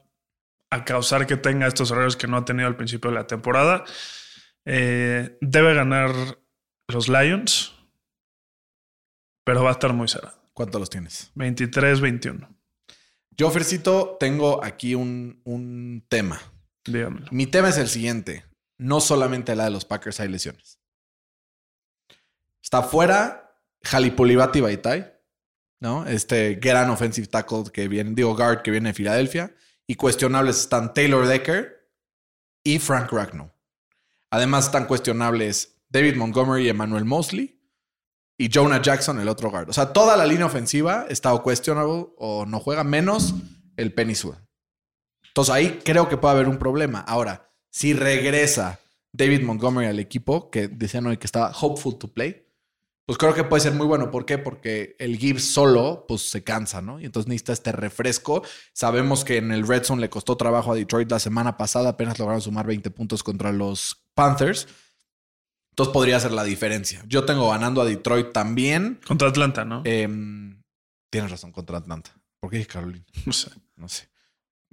a 0.69 0.85
causar 0.85 1.25
que 1.25 1.37
tenga 1.37 1.67
estos 1.67 1.91
errores 1.91 2.15
que 2.15 2.27
no 2.27 2.37
ha 2.37 2.45
tenido 2.45 2.67
al 2.67 2.75
principio 2.75 3.09
de 3.09 3.15
la 3.15 3.27
temporada. 3.27 3.83
Eh, 4.65 5.37
debe 5.41 5.73
ganar 5.73 6.11
los 6.87 7.09
Lions, 7.09 7.73
pero 9.43 9.63
va 9.63 9.69
a 9.69 9.73
estar 9.73 9.93
muy 9.93 10.07
cerrado. 10.07 10.39
¿Cuántos 10.53 10.79
los 10.79 10.89
tienes? 10.89 11.31
23-21. 11.35 12.47
Yo, 13.31 13.49
Fercito, 13.49 14.17
tengo 14.19 14.63
aquí 14.63 14.95
un, 14.95 15.41
un 15.45 16.05
tema. 16.09 16.41
Dígamelo. 16.85 17.27
Mi 17.31 17.47
tema 17.47 17.69
es 17.69 17.77
el 17.77 17.87
siguiente. 17.87 18.43
No 18.79 19.01
solamente 19.01 19.55
la 19.55 19.65
de 19.65 19.69
los 19.69 19.85
Packers 19.85 20.19
hay 20.19 20.29
lesiones. 20.29 20.79
Está 22.63 22.81
fuera 22.81 23.55
Jalipulibati 23.83 24.61
Baitai, 24.61 25.13
¿no? 25.79 26.07
Este 26.07 26.55
gran 26.55 26.89
offensive 26.89 27.27
tackle 27.27 27.65
que 27.71 27.87
viene, 27.87 28.11
digo, 28.15 28.35
guard 28.35 28.61
que 28.61 28.71
viene 28.71 28.89
de 28.89 28.93
Filadelfia. 28.93 29.53
Y 29.85 29.95
cuestionables 29.95 30.59
están 30.59 30.93
Taylor 30.93 31.27
Decker 31.27 31.91
y 32.63 32.79
Frank 32.79 33.11
Ragnow. 33.11 33.51
Además 34.31 34.65
están 34.65 34.85
cuestionables 34.85 35.81
David 35.89 36.15
Montgomery 36.15 36.65
y 36.65 36.69
Emmanuel 36.69 37.05
Mosley. 37.05 37.59
Y 38.37 38.49
Jonah 38.53 38.81
Jackson, 38.81 39.19
el 39.19 39.27
otro 39.27 39.51
guard. 39.51 39.69
O 39.69 39.73
sea, 39.73 39.91
toda 39.91 40.15
la 40.15 40.25
línea 40.25 40.45
ofensiva 40.45 41.05
está 41.09 41.33
o 41.33 41.43
questionable 41.43 42.07
o 42.17 42.45
no 42.45 42.61
juega, 42.61 42.85
menos 42.85 43.33
el 43.75 43.93
Sewell. 44.15 44.39
Entonces 45.27 45.53
ahí 45.53 45.81
creo 45.83 46.07
que 46.07 46.15
puede 46.15 46.35
haber 46.35 46.47
un 46.47 46.57
problema. 46.57 47.01
Ahora, 47.01 47.48
si 47.69 47.93
regresa 47.93 48.79
David 49.11 49.41
Montgomery 49.41 49.87
al 49.87 49.99
equipo, 49.99 50.49
que 50.49 50.67
decían 50.67 51.05
hoy 51.07 51.17
que 51.17 51.27
estaba 51.27 51.51
hopeful 51.51 51.97
to 51.97 52.07
play, 52.13 52.45
pues 53.09 53.17
creo 53.17 53.33
que 53.33 53.43
puede 53.43 53.61
ser 53.61 53.73
muy 53.73 53.87
bueno. 53.87 54.11
¿Por 54.11 54.23
qué? 54.23 54.37
Porque 54.37 54.95
el 54.99 55.17
Gibbs 55.17 55.51
solo, 55.51 56.05
pues 56.07 56.29
se 56.29 56.43
cansa, 56.43 56.79
¿no? 56.79 56.99
Y 56.99 57.05
entonces 57.05 57.27
necesita 57.27 57.53
este 57.53 57.71
refresco. 57.71 58.43
Sabemos 58.71 59.25
que 59.25 59.37
en 59.37 59.51
el 59.51 59.67
Red 59.67 59.83
Zone 59.83 59.99
le 59.99 60.11
costó 60.11 60.37
trabajo 60.37 60.71
a 60.71 60.75
Detroit 60.75 61.09
la 61.09 61.17
semana 61.17 61.57
pasada, 61.57 61.89
apenas 61.89 62.19
lograron 62.19 62.39
sumar 62.39 62.67
20 62.67 62.91
puntos 62.91 63.23
contra 63.23 63.51
los 63.51 64.05
Panthers. 64.13 64.67
Entonces 65.71 65.91
podría 65.91 66.19
ser 66.19 66.33
la 66.33 66.43
diferencia. 66.43 67.03
Yo 67.07 67.25
tengo 67.25 67.49
ganando 67.49 67.81
a 67.81 67.85
Detroit 67.85 68.31
también. 68.31 68.99
Contra 69.07 69.29
Atlanta, 69.29 69.65
¿no? 69.65 69.81
Em, 69.85 70.61
tienes 71.09 71.31
razón 71.31 71.51
contra 71.51 71.79
Atlanta. 71.79 72.11
¿Por 72.39 72.51
qué 72.51 72.63
Carolina? 72.67 73.05
no 73.25 73.33
sé. 73.33 73.49
No 73.75 73.89
sé. 73.89 74.07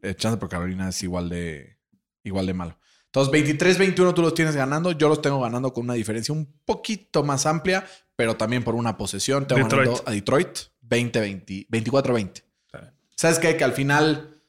Eh, 0.03 0.15
chance 0.15 0.37
por 0.37 0.51
Carolina 0.51 0.91
es 0.91 1.03
igual 1.03 1.31
de, 1.31 1.79
igual 2.23 2.45
de 2.45 2.53
malo. 2.53 2.79
Entonces, 3.17 3.59
23-21 3.59 4.13
tú 4.13 4.21
los 4.21 4.35
tienes 4.35 4.55
ganando. 4.55 4.93
Yo 4.93 5.09
los 5.09 5.23
tengo 5.23 5.41
ganando 5.41 5.73
con 5.73 5.85
una 5.85 5.95
diferencia 5.95 6.35
un 6.35 6.61
poquito 6.67 7.25
más 7.25 7.47
amplia, 7.47 7.87
pero 8.15 8.37
también 8.37 8.63
por 8.63 8.75
una 8.75 8.99
posesión. 8.99 9.47
Tengo 9.47 9.63
Detroit. 9.63 9.89
ganando 9.89 10.05
a 10.07 10.13
Detroit 10.13 10.59
20-20, 10.87 11.67
24-20. 11.69 12.45
Está 12.67 12.79
bien. 12.79 12.95
¿Sabes 13.17 13.39
qué? 13.39 13.57
Que 13.57 13.65
al 13.65 13.73
final, 13.73 14.43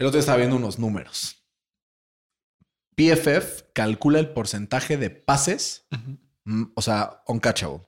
el 0.00 0.06
otro 0.06 0.16
día 0.16 0.20
estaba 0.20 0.38
viendo 0.38 0.56
unos 0.56 0.80
números. 0.80 1.44
PFF 2.96 3.62
calcula 3.74 4.18
el 4.18 4.30
porcentaje 4.30 4.96
de 4.96 5.10
pases, 5.10 5.86
mm, 6.44 6.64
o 6.74 6.82
sea, 6.82 7.22
uncatchable. 7.28 7.86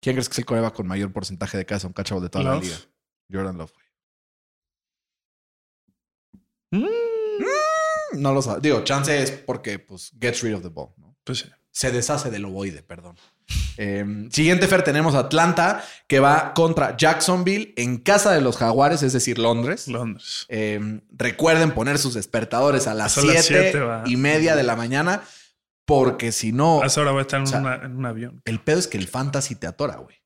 ¿Quién 0.00 0.16
crees 0.16 0.28
que 0.28 0.32
es 0.32 0.38
el 0.40 0.46
coreback 0.46 0.74
con 0.74 0.88
mayor 0.88 1.12
porcentaje 1.12 1.56
de 1.56 1.64
casos 1.64 1.84
uncatchable 1.84 2.24
de 2.24 2.28
toda 2.28 2.44
la 2.44 2.60
liga? 2.60 2.76
Jordan 3.32 3.56
Love. 3.56 3.72
Mm, 6.72 7.03
No 8.14 8.32
lo 8.32 8.42
sabe. 8.42 8.60
Digo, 8.60 8.82
chance 8.84 9.22
es 9.22 9.30
porque, 9.30 9.78
pues, 9.78 10.12
gets 10.20 10.42
rid 10.42 10.54
of 10.56 10.62
the 10.62 10.68
ball, 10.68 10.90
¿no? 10.96 11.16
Pues 11.24 11.38
sí. 11.40 11.46
Se 11.70 11.90
deshace 11.90 12.30
del 12.30 12.44
ovoide, 12.44 12.82
perdón. 12.82 13.16
Eh, 13.76 14.28
siguiente, 14.30 14.68
Fer, 14.68 14.82
tenemos 14.84 15.14
Atlanta, 15.14 15.84
que 16.06 16.20
va 16.20 16.54
contra 16.54 16.96
Jacksonville 16.96 17.74
en 17.76 17.98
casa 17.98 18.32
de 18.32 18.40
los 18.40 18.56
Jaguares, 18.56 19.02
es 19.02 19.12
decir, 19.12 19.38
Londres. 19.38 19.88
Londres. 19.88 20.46
Eh, 20.48 21.00
recuerden 21.10 21.72
poner 21.72 21.98
sus 21.98 22.14
despertadores 22.14 22.86
a 22.86 22.94
las 22.94 23.12
Son 23.12 23.26
las 23.26 23.44
7 23.44 23.62
siete, 23.72 23.80
va. 23.80 24.04
y 24.06 24.16
media 24.16 24.54
de 24.54 24.62
la 24.62 24.76
mañana, 24.76 25.22
porque 25.84 26.30
si 26.32 26.52
no, 26.52 26.82
A 26.82 26.86
esa 26.86 27.00
hora 27.00 27.10
voy 27.10 27.18
a 27.18 27.22
estar 27.22 27.40
en, 27.40 27.44
o 27.44 27.46
sea, 27.48 27.58
una- 27.58 27.74
en 27.74 27.96
un 27.96 28.06
avión. 28.06 28.40
el 28.44 28.60
pedo 28.60 28.78
es 28.78 28.86
que 28.86 28.96
el 28.96 29.08
fantasy 29.08 29.56
te 29.56 29.66
atora, 29.66 29.96
güey. 29.96 30.16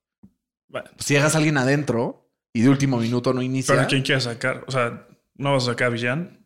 Bueno, 0.69 0.89
Si 0.99 1.15
llegas 1.15 1.35
alguien 1.35 1.57
adentro 1.57 2.31
y 2.53 2.61
de 2.61 2.69
último 2.69 2.97
minuto 2.99 3.33
no 3.33 3.41
inicia, 3.41 3.73
pero 3.73 3.85
¿a 3.85 3.87
quién 3.87 4.03
quieres 4.03 4.25
sacar? 4.25 4.63
O 4.67 4.71
sea, 4.71 5.07
no 5.35 5.53
vas 5.53 5.63
a 5.63 5.71
sacar 5.71 5.87
a 5.87 5.89
Villan, 5.89 6.38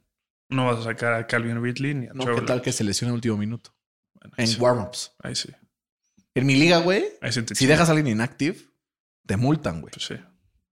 no 0.53 0.65
vas 0.67 0.79
a 0.79 0.83
sacar 0.83 1.13
a 1.13 1.27
Calvin 1.27 1.61
Ridley 1.61 1.93
ni 1.93 2.05
a 2.07 2.13
no, 2.13 2.19
¿qué 2.19 2.23
Trevor 2.25 2.39
tal 2.41 2.47
Lawrence. 2.57 2.63
que 2.63 2.71
se 2.73 2.83
lesiona 2.83 3.09
en 3.09 3.15
último 3.15 3.37
minuto? 3.37 3.75
Bueno, 4.13 4.33
ahí 4.37 4.43
En 4.45 4.51
sí. 4.51 4.57
warm-ups. 4.59 5.11
Ahí 5.19 5.35
sí. 5.35 5.49
En 6.35 6.45
mi 6.45 6.55
liga, 6.55 6.77
güey, 6.79 7.05
Ahí 7.21 7.31
sí 7.31 7.43
te 7.43 7.53
si 7.55 7.65
dejas 7.67 7.89
a 7.89 7.91
alguien 7.91 8.15
inactive, 8.15 8.57
te 9.25 9.37
multan, 9.37 9.81
güey. 9.81 9.91
Pues 9.93 10.05
sí. 10.05 10.15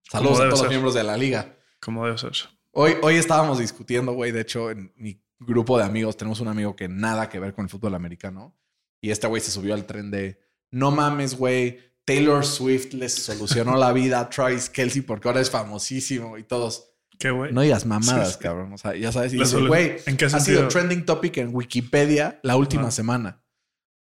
Saludos 0.10 0.40
a 0.40 0.44
debe 0.44 0.50
todos 0.50 0.60
ser. 0.60 0.66
los 0.66 0.70
miembros 0.72 0.94
de 0.94 1.04
la 1.04 1.18
liga. 1.18 1.56
Como 1.80 2.06
debe 2.06 2.18
ser. 2.18 2.32
Hoy, 2.72 2.96
hoy 3.02 3.16
estábamos 3.16 3.60
discutiendo, 3.60 4.14
güey. 4.14 4.32
De 4.32 4.42
hecho, 4.42 4.72
en 4.72 4.92
mi 4.96 5.22
grupo 5.40 5.78
de 5.78 5.84
amigos 5.84 6.18
tenemos 6.18 6.40
un 6.40 6.48
amigo 6.48 6.76
que 6.76 6.88
nada 6.88 7.30
que 7.30 7.40
ver 7.40 7.54
con 7.54 7.66
el 7.66 7.70
fútbol 7.70 7.96
americano. 7.96 8.58
Y 9.02 9.12
este 9.12 9.28
güey 9.28 9.42
se 9.42 9.52
subió 9.52 9.74
al 9.74 9.86
tren 9.86 10.10
de 10.12 10.40
no 10.72 10.92
mames, 10.92 11.36
güey. 11.36 11.80
Taylor 12.06 12.46
Swift 12.46 12.94
les 12.94 13.14
solucionó 13.14 13.76
la 13.78 13.94
vida 13.94 14.20
a 14.20 14.30
Travis 14.30 14.70
Kelsey 14.70 15.02
porque 15.04 15.28
ahora 15.28 15.42
es 15.42 15.50
famosísimo 15.52 16.38
y 16.38 16.44
todos. 16.44 16.91
¿Qué, 17.22 17.30
güey? 17.32 17.54
No 17.54 17.62
digas 17.62 17.86
mamadas, 17.86 18.30
Sí, 18.30 18.34
sí. 18.34 18.40
cabrón. 18.42 18.74
O 18.74 18.78
sea, 18.78 18.96
ya 18.96 19.12
sabes. 19.12 19.32
Y 19.34 19.38
La 19.38 19.44
dice, 19.46 19.58
solu- 19.58 19.68
güey, 19.68 19.98
¿En 20.08 20.18
qué 20.18 20.26
ha 20.26 20.40
sido 20.40 20.68
trending 20.68 21.06
topic 21.06 21.38
en 21.38 21.54
Wikipedia 21.56 22.40
la 22.44 22.56
última 22.56 22.90
semana. 22.92 23.44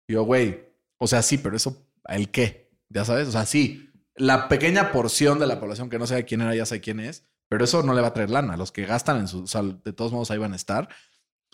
Y 0.08 0.14
yo, 0.14 0.23
güey, 0.25 0.64
o 0.99 1.06
sea, 1.06 1.23
sí, 1.23 1.38
pero 1.38 1.56
eso, 1.56 1.87
¿el 2.08 2.30
qué? 2.30 2.70
Ya 2.88 3.04
sabes, 3.04 3.28
o 3.28 3.32
sea, 3.32 3.44
sí, 3.46 3.90
la 4.16 4.49
pequeña 4.49 4.90
porción 4.92 5.38
de 5.38 5.46
la 5.46 5.61
población 5.61 5.90
que 5.90 5.99
no 5.99 6.06
sabe 6.06 6.25
quién 6.25 6.40
era, 6.40 6.54
ya 6.54 6.64
sabe 6.66 6.80
quién 6.80 7.00
es, 7.00 7.26
pero 7.49 7.64
eso 7.64 7.82
no 7.82 7.92
le 7.94 8.00
va 8.00 8.08
a 8.08 8.14
traer 8.14 8.30
lana. 8.30 8.56
Los 8.56 8.73
que 8.73 8.87
gastan 8.87 9.18
en 9.18 9.28
su, 9.28 9.42
o 9.42 9.46
sea, 9.46 9.62
de 9.62 9.92
todos 9.92 10.12
modos 10.12 10.30
ahí 10.30 10.38
van 10.38 10.52
a 10.52 10.56
estar. 10.56 10.88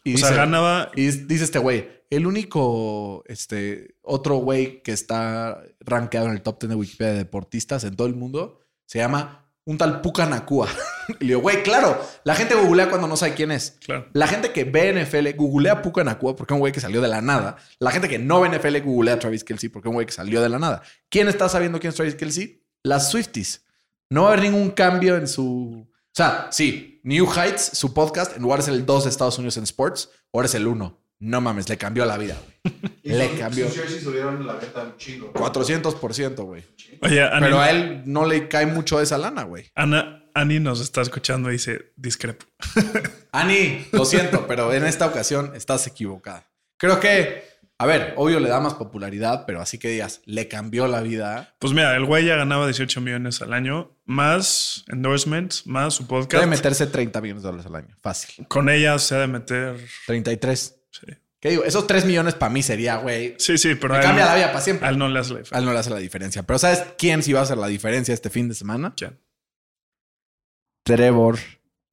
Y 0.04 0.14
O 0.14 0.19
sea, 0.19 0.30
ganaba. 0.33 0.90
y 0.95 1.07
dice 1.09 1.45
este 1.45 1.59
güey, 1.59 1.88
el 2.11 2.26
único, 2.26 3.23
este, 3.26 3.97
otro 4.02 4.37
güey 4.37 4.83
que 4.83 4.92
está 4.92 5.62
rankeado 5.80 6.26
en 6.26 6.33
el 6.33 6.42
top 6.42 6.61
10 6.61 6.71
de 6.71 6.75
Wikipedia 6.76 7.12
de 7.12 7.19
deportistas 7.19 7.85
en 7.85 7.97
todo 7.97 8.07
el 8.07 8.14
mundo 8.14 8.61
se 8.87 8.99
llama 8.99 9.39
un 9.64 9.79
tal 9.79 10.00
Puka 10.00 10.26
Nakua. 10.26 10.69
y 11.09 11.12
le 11.25 11.29
digo, 11.29 11.40
güey, 11.40 11.62
claro, 11.62 12.00
la 12.25 12.35
gente 12.35 12.55
googlea 12.55 12.88
cuando 12.88 13.07
no 13.07 13.17
sabe 13.17 13.35
quién 13.35 13.50
es. 13.52 13.76
Claro. 13.85 14.09
La 14.12 14.26
gente 14.26 14.52
que 14.52 14.64
ve 14.64 14.93
NFL 14.93 15.37
googlea 15.37 15.83
Puka 15.83 16.05
Nakua 16.05 16.37
porque 16.37 16.52
es 16.52 16.57
un 16.57 16.61
güey 16.61 16.73
que 16.73 16.81
salió 16.81 17.00
de 17.00 17.09
la 17.09 17.21
nada. 17.21 17.57
La 17.79 17.90
gente 17.90 18.09
que 18.09 18.19
no 18.19 18.40
ve 18.40 18.49
NFL 18.49 18.79
googlea 18.79 19.14
a 19.14 19.19
Travis 19.19 19.45
Kelsey 19.45 19.69
porque 19.69 19.88
es 19.88 19.90
un 19.90 19.95
güey 19.95 20.07
que 20.07 20.12
salió 20.12 20.40
de 20.40 20.49
la 20.49 20.59
nada. 20.59 20.83
¿Quién 21.09 21.29
está 21.29 21.49
sabiendo 21.49 21.79
quién 21.79 21.90
es 21.90 21.97
Travis 21.97 22.14
Kelsey? 22.14 22.62
Las 22.83 23.11
Swifties. 23.11 23.64
No 24.09 24.23
va 24.23 24.31
a 24.31 24.33
haber 24.33 24.45
ningún 24.45 24.71
cambio 24.71 25.17
en 25.17 25.29
su... 25.29 25.87
O 25.87 26.12
sea, 26.12 26.49
sí, 26.50 27.00
New 27.05 27.26
Heights, 27.31 27.79
su 27.79 27.95
podcast, 27.95 28.37
en 28.37 28.43
lugar 28.43 28.59
de 28.59 28.64
ser 28.67 28.75
el 28.75 28.85
2 28.85 29.05
de 29.05 29.11
Estados 29.11 29.38
Unidos 29.38 29.57
en 29.57 29.62
sports, 29.62 30.11
ahora 30.33 30.47
es 30.47 30.55
el 30.55 30.67
1. 30.67 31.00
No 31.21 31.41
mames, 31.41 31.69
le 31.69 31.77
cambió 31.77 32.05
la 32.07 32.17
vida, 32.19 32.37
güey. 32.62 32.75
Le 33.03 33.29
sus- 33.29 33.39
cambió. 33.39 33.67
Sus 33.69 33.77
jerseys 33.77 34.03
subieron 34.03 34.47
la 34.47 34.55
venta 34.55 34.83
un 34.83 34.97
chingo. 34.97 35.33
400%, 35.35 36.35
güey. 36.45 36.65
Oye, 37.03 37.23
Ani, 37.23 37.41
Pero 37.41 37.61
a 37.61 37.71
él 37.71 38.03
no 38.07 38.27
le 38.27 38.49
cae 38.49 38.67
mucho 38.67 38.99
de 38.99 39.05
esa 39.05 39.19
lana, 39.19 39.43
güey. 39.45 39.71
Ana- 39.75 40.25
Ani 40.35 40.61
nos 40.61 40.81
está 40.81 41.00
escuchando 41.03 41.49
y 41.50 41.53
dice 41.55 41.93
discrepo. 41.97 42.47
Ani, 43.33 43.87
lo 43.93 44.05
siento, 44.05 44.47
pero 44.47 44.73
en 44.73 44.85
esta 44.87 45.07
ocasión 45.07 45.53
estás 45.55 45.87
equivocada. 45.87 46.49
Creo 46.79 47.00
que, 47.00 47.45
a 47.79 47.87
ver, 47.87 48.15
obvio 48.17 48.39
le 48.41 48.49
da 48.49 48.61
más 48.61 48.75
popularidad, 48.75 49.45
pero 49.47 49.61
así 49.61 49.77
que 49.79 49.89
digas, 49.89 50.21
le 50.25 50.47
cambió 50.49 50.87
la 50.87 51.00
vida. 51.03 51.55
Pues 51.59 51.73
mira, 51.73 51.97
el 51.97 52.05
güey 52.05 52.25
ya 52.27 52.37
ganaba 52.37 52.67
18 52.67 53.00
millones 53.00 53.43
al 53.43 53.53
año, 53.53 53.97
más 54.05 54.85
endorsements, 54.89 55.67
más 55.67 55.95
su 55.95 56.05
Debe 56.05 56.09
podcast. 56.21 56.47
meterse 56.47 56.87
30 56.87 57.21
millones 57.21 57.43
de 57.43 57.49
dólares 57.49 57.67
al 57.67 57.75
año. 57.77 57.97
Fácil. 58.03 58.47
Con 58.49 58.69
ella 58.71 58.99
se 58.99 59.15
ha 59.17 59.19
de 59.19 59.27
meter. 59.27 59.77
33. 60.07 60.77
Sí, 60.90 61.06
¿Qué 61.40 61.50
digo? 61.50 61.64
Esos 61.64 61.87
3 61.87 62.04
millones 62.04 62.35
para 62.35 62.52
mí 62.52 62.62
sería, 62.62 62.97
güey. 62.97 63.35
sí, 63.38 63.56
sí, 63.56 63.75
pero 63.75 63.94
Me 63.94 64.00
cambia 64.00 64.26
la 64.26 64.35
vida 64.35 64.49
para 64.49 64.61
siempre. 64.61 64.87
a 64.87 64.90
él 64.90 64.99
no 64.99 65.09
le 65.09 65.18
hace 65.18 65.32
la 65.32 65.38
diferencia. 65.38 65.59
él 65.59 65.64
no 65.64 65.73
le 65.73 65.78
hace 65.78 65.90
la 65.90 65.97
diferencia. 65.99 66.42
Pero 66.42 66.59
¿sabes 66.59 66.85
quién 66.99 67.23
sí 67.23 67.32
va 67.32 67.40
a 67.40 67.42
hacer 67.44 67.56
la 67.56 67.66
diferencia 67.66 68.12
este 68.12 68.28
fin 68.28 68.49
de 68.49 68.54
semana? 68.54 68.92
¿Quién? 68.94 69.18
Trevor 70.85 71.38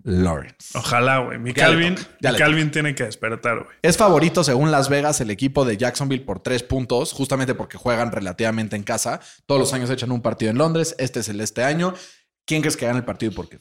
Lawrence. 0.04 0.78
Ojalá, 0.78 1.20
güey. 1.20 1.38
Mi 1.38 1.54
Calvin, 1.54 1.96
mi 2.22 2.66
tiene 2.72 2.96
que 2.96 3.04
despertar, 3.04 3.64
güey. 3.64 3.76
Es 3.82 3.98
favorito 3.98 4.44
según 4.44 4.72
Las 4.72 4.90
Vegas 4.90 5.22
el 5.22 5.32
equipo 5.32 5.66
de 5.66 5.78
Jacksonville 5.78 6.24
por 6.24 6.42
tres 6.42 6.64
puntos, 6.64 7.14
justamente 7.14 7.56
porque 7.56 7.78
juegan 7.78 8.12
relativamente 8.12 8.76
en 8.76 8.84
casa. 8.84 9.20
Todos 9.46 9.60
los 9.60 9.74
años 9.74 9.90
echan 9.90 10.12
un 10.12 10.22
partido 10.22 10.52
en 10.52 10.58
Londres. 10.58 10.96
Este 10.98 11.20
es 11.20 11.30
el 11.30 11.42
este 11.42 11.64
año. 11.64 11.94
¿Quién 12.46 12.62
crees 12.62 12.78
que 12.78 12.86
gana 12.86 13.00
el 13.00 13.06
partido 13.06 13.32
y 13.32 13.36
por 13.36 13.50
qué? 13.50 13.60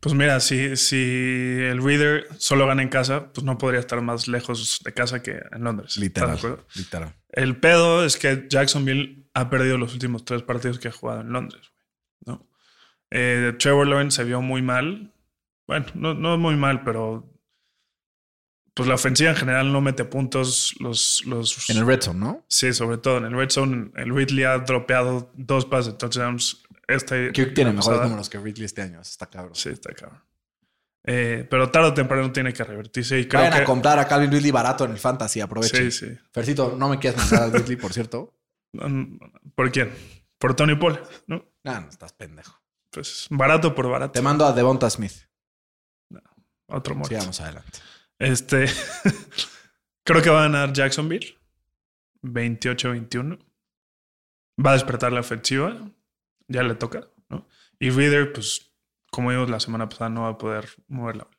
Pues 0.00 0.14
mira, 0.14 0.40
si, 0.40 0.76
si 0.76 0.96
el 0.96 1.82
Reader 1.82 2.26
solo 2.38 2.66
gana 2.66 2.82
en 2.82 2.88
casa, 2.88 3.32
pues 3.32 3.44
no 3.44 3.56
podría 3.58 3.80
estar 3.80 4.00
más 4.02 4.26
lejos 4.26 4.80
de 4.84 4.92
casa 4.92 5.22
que 5.22 5.40
en 5.52 5.62
Londres. 5.64 5.90
¿Estás 5.90 6.00
de 6.00 6.04
Literal. 6.06 6.36
acuerdo? 6.36 6.66
Literal. 6.74 7.14
El 7.30 7.56
pedo 7.60 8.04
es 8.04 8.16
que 8.16 8.46
Jacksonville 8.48 9.26
ha 9.34 9.48
perdido 9.48 9.78
los 9.78 9.92
últimos 9.92 10.24
tres 10.24 10.42
partidos 10.42 10.78
que 10.78 10.88
ha 10.88 10.92
jugado 10.92 11.20
en 11.20 11.32
Londres. 11.32 11.72
¿no? 12.26 12.46
Eh, 13.10 13.54
Trevor 13.58 13.86
Lawrence 13.86 14.16
se 14.16 14.24
vio 14.24 14.42
muy 14.42 14.60
mal. 14.62 15.12
Bueno, 15.68 15.86
no, 15.94 16.14
no 16.14 16.36
muy 16.36 16.56
mal, 16.56 16.82
pero 16.82 17.28
pues 18.74 18.88
la 18.88 18.94
ofensiva 18.94 19.30
en 19.30 19.36
general 19.36 19.72
no 19.72 19.80
mete 19.80 20.04
puntos. 20.04 20.74
Los, 20.80 21.22
los 21.26 21.70
En 21.70 21.76
el 21.76 21.86
Red 21.86 22.00
Zone, 22.02 22.18
¿no? 22.20 22.44
sí, 22.48 22.72
sobre 22.72 22.98
todo 22.98 23.18
en 23.18 23.26
el 23.26 23.32
red 23.34 23.50
zone, 23.50 23.90
el 23.96 24.14
Ridley 24.14 24.44
ha 24.44 24.58
dropeado 24.58 25.30
dos 25.36 25.66
pases 25.66 25.92
de 25.92 25.98
touchdowns. 25.98 26.61
Este 26.86 27.32
que 27.32 27.46
tiene 27.46 27.70
mejores 27.70 27.98
pasada. 27.98 28.04
números 28.04 28.28
que 28.28 28.38
Ridley 28.38 28.64
este 28.64 28.82
año. 28.82 29.00
Eso 29.00 29.10
está 29.10 29.26
cabrón. 29.26 29.54
Sí, 29.54 29.70
está 29.70 29.92
cabrón. 29.92 30.20
Eh, 31.04 31.46
pero 31.50 31.70
tarde 31.70 31.88
o 31.88 31.94
temprano 31.94 32.30
tiene 32.30 32.52
que 32.52 32.62
revertirse 32.62 33.18
y 33.18 33.26
creo 33.26 33.42
Vayan 33.42 33.58
que 33.58 33.62
a 33.62 33.64
comprar 33.64 33.98
a 33.98 34.06
Calvin 34.06 34.30
Ridley 34.30 34.50
barato 34.50 34.84
en 34.84 34.92
el 34.92 34.98
Fantasy. 34.98 35.40
Aprovechen. 35.40 35.90
sí, 35.90 36.06
sí. 36.06 36.18
Fercito, 36.32 36.76
no 36.76 36.88
me 36.88 36.98
quieras 36.98 37.18
mandar 37.30 37.48
a 37.48 37.58
Ridley, 37.58 37.76
por 37.76 37.92
cierto. 37.92 38.34
¿Por 39.54 39.72
quién? 39.72 39.92
Por 40.38 40.54
Tony 40.54 40.76
Paul, 40.76 41.00
¿no? 41.26 41.44
Ah, 41.64 41.80
no, 41.80 41.88
estás 41.88 42.12
pendejo. 42.12 42.60
Pues 42.90 43.26
barato 43.30 43.74
por 43.74 43.88
barato. 43.88 44.12
Te 44.12 44.22
mando 44.22 44.44
a 44.44 44.52
Devonta 44.52 44.88
Smith. 44.90 45.14
Otro 46.66 46.94
muerto. 46.94 47.14
Sigamos 47.14 47.40
adelante. 47.40 47.78
Este. 48.18 48.66
creo 50.04 50.22
que 50.22 50.30
va 50.30 50.40
a 50.40 50.42
ganar 50.48 50.72
Jacksonville. 50.72 51.36
28-21. 52.22 53.38
Va 54.64 54.70
a 54.70 54.74
despertar 54.74 55.12
la 55.12 55.20
ofensiva. 55.20 55.76
Ya 56.52 56.62
le 56.62 56.74
toca, 56.74 57.08
¿no? 57.28 57.46
Y 57.78 57.90
Reader, 57.90 58.32
pues, 58.32 58.70
como 59.10 59.30
vimos 59.30 59.48
la 59.50 59.60
semana 59.60 59.88
pasada, 59.88 60.10
no 60.10 60.22
va 60.22 60.28
a 60.30 60.38
poder 60.38 60.68
mover 60.88 61.16
la 61.16 61.24
bola. 61.24 61.36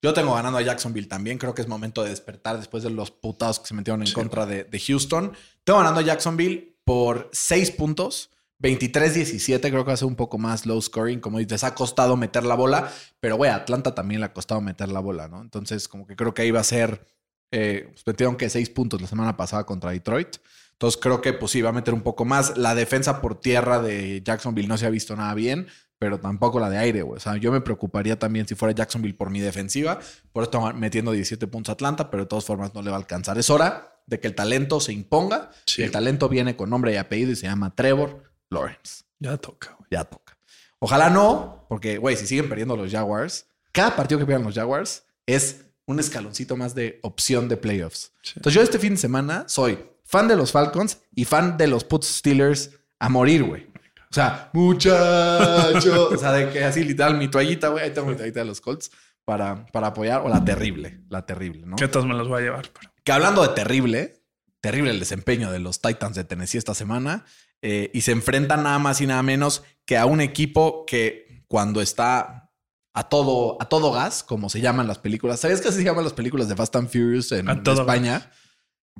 Yo 0.00 0.12
tengo 0.14 0.34
ganando 0.34 0.58
a 0.58 0.62
Jacksonville 0.62 1.06
también. 1.06 1.38
Creo 1.38 1.54
que 1.54 1.62
es 1.62 1.68
momento 1.68 2.02
de 2.02 2.10
despertar 2.10 2.56
después 2.58 2.82
de 2.82 2.90
los 2.90 3.10
putados 3.12 3.60
que 3.60 3.66
se 3.66 3.74
metieron 3.74 4.00
en 4.00 4.08
Sí. 4.08 4.14
contra 4.14 4.46
de, 4.46 4.64
de 4.64 4.80
Houston. 4.80 5.32
Tengo 5.62 5.78
ganando 5.78 6.00
a 6.00 6.02
Jacksonville 6.02 6.76
por 6.84 7.28
6 7.32 7.70
puntos. 7.72 8.30
23-17, 8.60 9.60
creo 9.60 9.84
que 9.84 9.88
va 9.88 9.92
a 9.94 9.96
ser 9.96 10.08
un 10.08 10.16
poco 10.16 10.38
más 10.38 10.66
low 10.66 10.80
scoring. 10.80 11.20
Como 11.20 11.38
dices, 11.38 11.62
ha 11.64 11.74
costado 11.74 12.16
meter 12.16 12.44
la 12.44 12.54
bola, 12.54 12.90
pero 13.20 13.36
güey, 13.36 13.50
a 13.50 13.56
Atlanta 13.56 13.94
también 13.94 14.20
le 14.20 14.26
ha 14.26 14.32
costado 14.32 14.60
meter 14.60 14.88
la 14.88 15.00
bola, 15.00 15.28
¿no? 15.28 15.40
Entonces, 15.40 15.88
como 15.88 16.06
que 16.06 16.16
creo 16.16 16.32
que 16.34 16.42
ahí 16.42 16.50
va 16.50 16.60
a 16.60 16.64
ser. 16.64 17.06
Eh, 17.54 17.88
pues 17.92 18.06
metieron 18.06 18.36
que 18.36 18.48
6 18.48 18.70
puntos 18.70 19.00
la 19.00 19.06
semana 19.06 19.36
pasada 19.36 19.64
contra 19.64 19.90
Detroit. 19.90 20.36
Entonces, 20.82 21.00
creo 21.00 21.20
que 21.20 21.32
pues 21.32 21.52
sí, 21.52 21.62
va 21.62 21.68
a 21.68 21.72
meter 21.72 21.94
un 21.94 22.00
poco 22.00 22.24
más. 22.24 22.58
La 22.58 22.74
defensa 22.74 23.20
por 23.20 23.38
tierra 23.38 23.80
de 23.80 24.20
Jacksonville 24.24 24.66
no 24.66 24.76
se 24.76 24.84
ha 24.84 24.90
visto 24.90 25.14
nada 25.14 25.32
bien, 25.32 25.68
pero 26.00 26.18
tampoco 26.18 26.58
la 26.58 26.68
de 26.70 26.78
aire, 26.78 27.02
güey. 27.02 27.18
O 27.18 27.20
sea, 27.20 27.36
yo 27.36 27.52
me 27.52 27.60
preocuparía 27.60 28.18
también 28.18 28.48
si 28.48 28.56
fuera 28.56 28.74
Jacksonville 28.74 29.14
por 29.14 29.30
mi 29.30 29.38
defensiva. 29.38 30.00
Por 30.32 30.42
esto 30.42 30.72
metiendo 30.72 31.12
17 31.12 31.46
puntos 31.46 31.68
a 31.70 31.74
Atlanta, 31.74 32.10
pero 32.10 32.24
de 32.24 32.28
todas 32.28 32.44
formas 32.44 32.74
no 32.74 32.82
le 32.82 32.90
va 32.90 32.96
a 32.96 32.98
alcanzar. 32.98 33.38
Es 33.38 33.48
hora 33.48 34.02
de 34.08 34.18
que 34.18 34.26
el 34.26 34.34
talento 34.34 34.80
se 34.80 34.92
imponga. 34.92 35.52
Sí. 35.66 35.84
El 35.84 35.92
talento 35.92 36.28
viene 36.28 36.56
con 36.56 36.68
nombre 36.68 36.92
y 36.92 36.96
apellido 36.96 37.30
y 37.30 37.36
se 37.36 37.46
llama 37.46 37.72
Trevor 37.76 38.24
Lawrence. 38.50 39.04
Ya 39.20 39.36
toca, 39.36 39.76
güey. 39.78 39.86
Ya 39.88 40.02
toca. 40.02 40.36
Ojalá 40.80 41.10
no, 41.10 41.64
porque, 41.68 41.98
güey, 41.98 42.16
si 42.16 42.26
siguen 42.26 42.48
perdiendo 42.48 42.76
los 42.76 42.90
Jaguars, 42.90 43.46
cada 43.70 43.94
partido 43.94 44.18
que 44.18 44.26
pierdan 44.26 44.44
los 44.44 44.56
Jaguars 44.56 45.04
es 45.26 45.60
un 45.86 46.00
escaloncito 46.00 46.56
más 46.56 46.74
de 46.74 46.98
opción 47.02 47.48
de 47.48 47.56
playoffs. 47.56 48.10
Sí. 48.22 48.32
Entonces, 48.34 48.54
yo 48.54 48.62
este 48.62 48.80
fin 48.80 48.94
de 48.94 48.98
semana 48.98 49.44
soy 49.46 49.91
fan 50.12 50.28
de 50.28 50.36
los 50.36 50.52
Falcons 50.52 50.98
y 51.14 51.24
fan 51.24 51.56
de 51.56 51.66
los 51.66 51.84
Put 51.84 52.04
Steelers 52.04 52.70
a 53.00 53.08
morir, 53.08 53.42
güey. 53.44 53.66
O 54.10 54.14
sea, 54.14 54.50
muchacho. 54.52 56.10
o 56.10 56.18
sea, 56.18 56.32
de 56.32 56.50
que 56.50 56.62
así 56.64 56.84
literal 56.84 57.16
mi 57.16 57.28
toallita, 57.28 57.68
güey. 57.68 57.84
Ahí 57.84 57.90
tengo 57.92 58.08
mi 58.08 58.14
toallita 58.16 58.40
de 58.40 58.46
los 58.46 58.60
Colts 58.60 58.90
para, 59.24 59.64
para 59.66 59.88
apoyar. 59.88 60.20
O 60.20 60.28
la 60.28 60.44
terrible, 60.44 61.00
la 61.08 61.24
terrible, 61.24 61.64
¿no? 61.66 61.76
¿Qué 61.76 61.88
tal 61.88 62.06
me 62.06 62.14
los 62.14 62.28
voy 62.28 62.42
a 62.42 62.44
llevar? 62.44 62.68
Pero 62.78 62.92
Que 63.02 63.10
hablando 63.12 63.42
de 63.42 63.48
terrible, 63.54 64.22
terrible 64.60 64.90
el 64.90 65.00
desempeño 65.00 65.50
de 65.50 65.60
los 65.60 65.80
Titans 65.80 66.14
de 66.14 66.24
Tennessee 66.24 66.58
esta 66.58 66.74
semana. 66.74 67.24
eh, 67.62 67.90
y 67.94 68.02
se 68.02 68.12
enfrentan 68.12 68.64
nada 68.64 68.78
más 68.78 69.00
y 69.00 69.06
nada 69.06 69.22
menos 69.22 69.62
que 69.86 69.96
a 69.96 70.04
un 70.04 70.20
equipo 70.20 70.84
que 70.86 71.44
cuando 71.48 71.80
está 71.80 72.50
a 72.92 73.08
todo, 73.08 73.56
a 73.62 73.68
todo 73.68 73.92
gas, 73.92 74.22
como 74.22 74.50
se 74.50 74.60
llaman 74.60 74.86
las 74.88 74.98
películas. 74.98 75.40
¿Sabías 75.40 75.60
que 75.62 75.68
así 75.68 75.78
se 75.78 75.84
llaman 75.84 76.04
las 76.04 76.12
películas 76.12 76.48
de 76.48 76.56
Fast 76.56 76.76
and 76.76 76.88
Furious 76.88 77.32
en 77.32 77.48
España? 77.48 78.30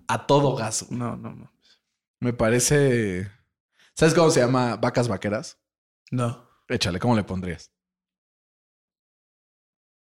A 0.08 0.26
todo 0.26 0.54
gas. 0.56 0.84
güey. 0.88 0.98
no, 0.98 1.16
no, 1.16 1.34
no. 1.34 1.52
Me 2.20 2.32
parece. 2.32 3.30
¿Sabes 3.94 4.14
cómo 4.14 4.30
se 4.30 4.40
llama 4.40 4.76
Vacas 4.76 5.08
Vaqueras? 5.08 5.58
No. 6.10 6.48
Échale, 6.68 6.98
¿cómo 6.98 7.16
le 7.16 7.24
pondrías? 7.24 7.72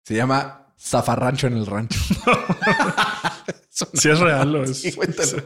Se 0.04 0.14
llama 0.14 0.74
Zafarrancho 0.78 1.46
en 1.46 1.56
el 1.56 1.66
rancho. 1.66 1.98
Si 3.72 4.08
es 4.10 4.20
real 4.20 4.54
o 4.54 4.64
es. 4.64 4.80
Sí, 4.82 4.92
lo. 4.92 5.42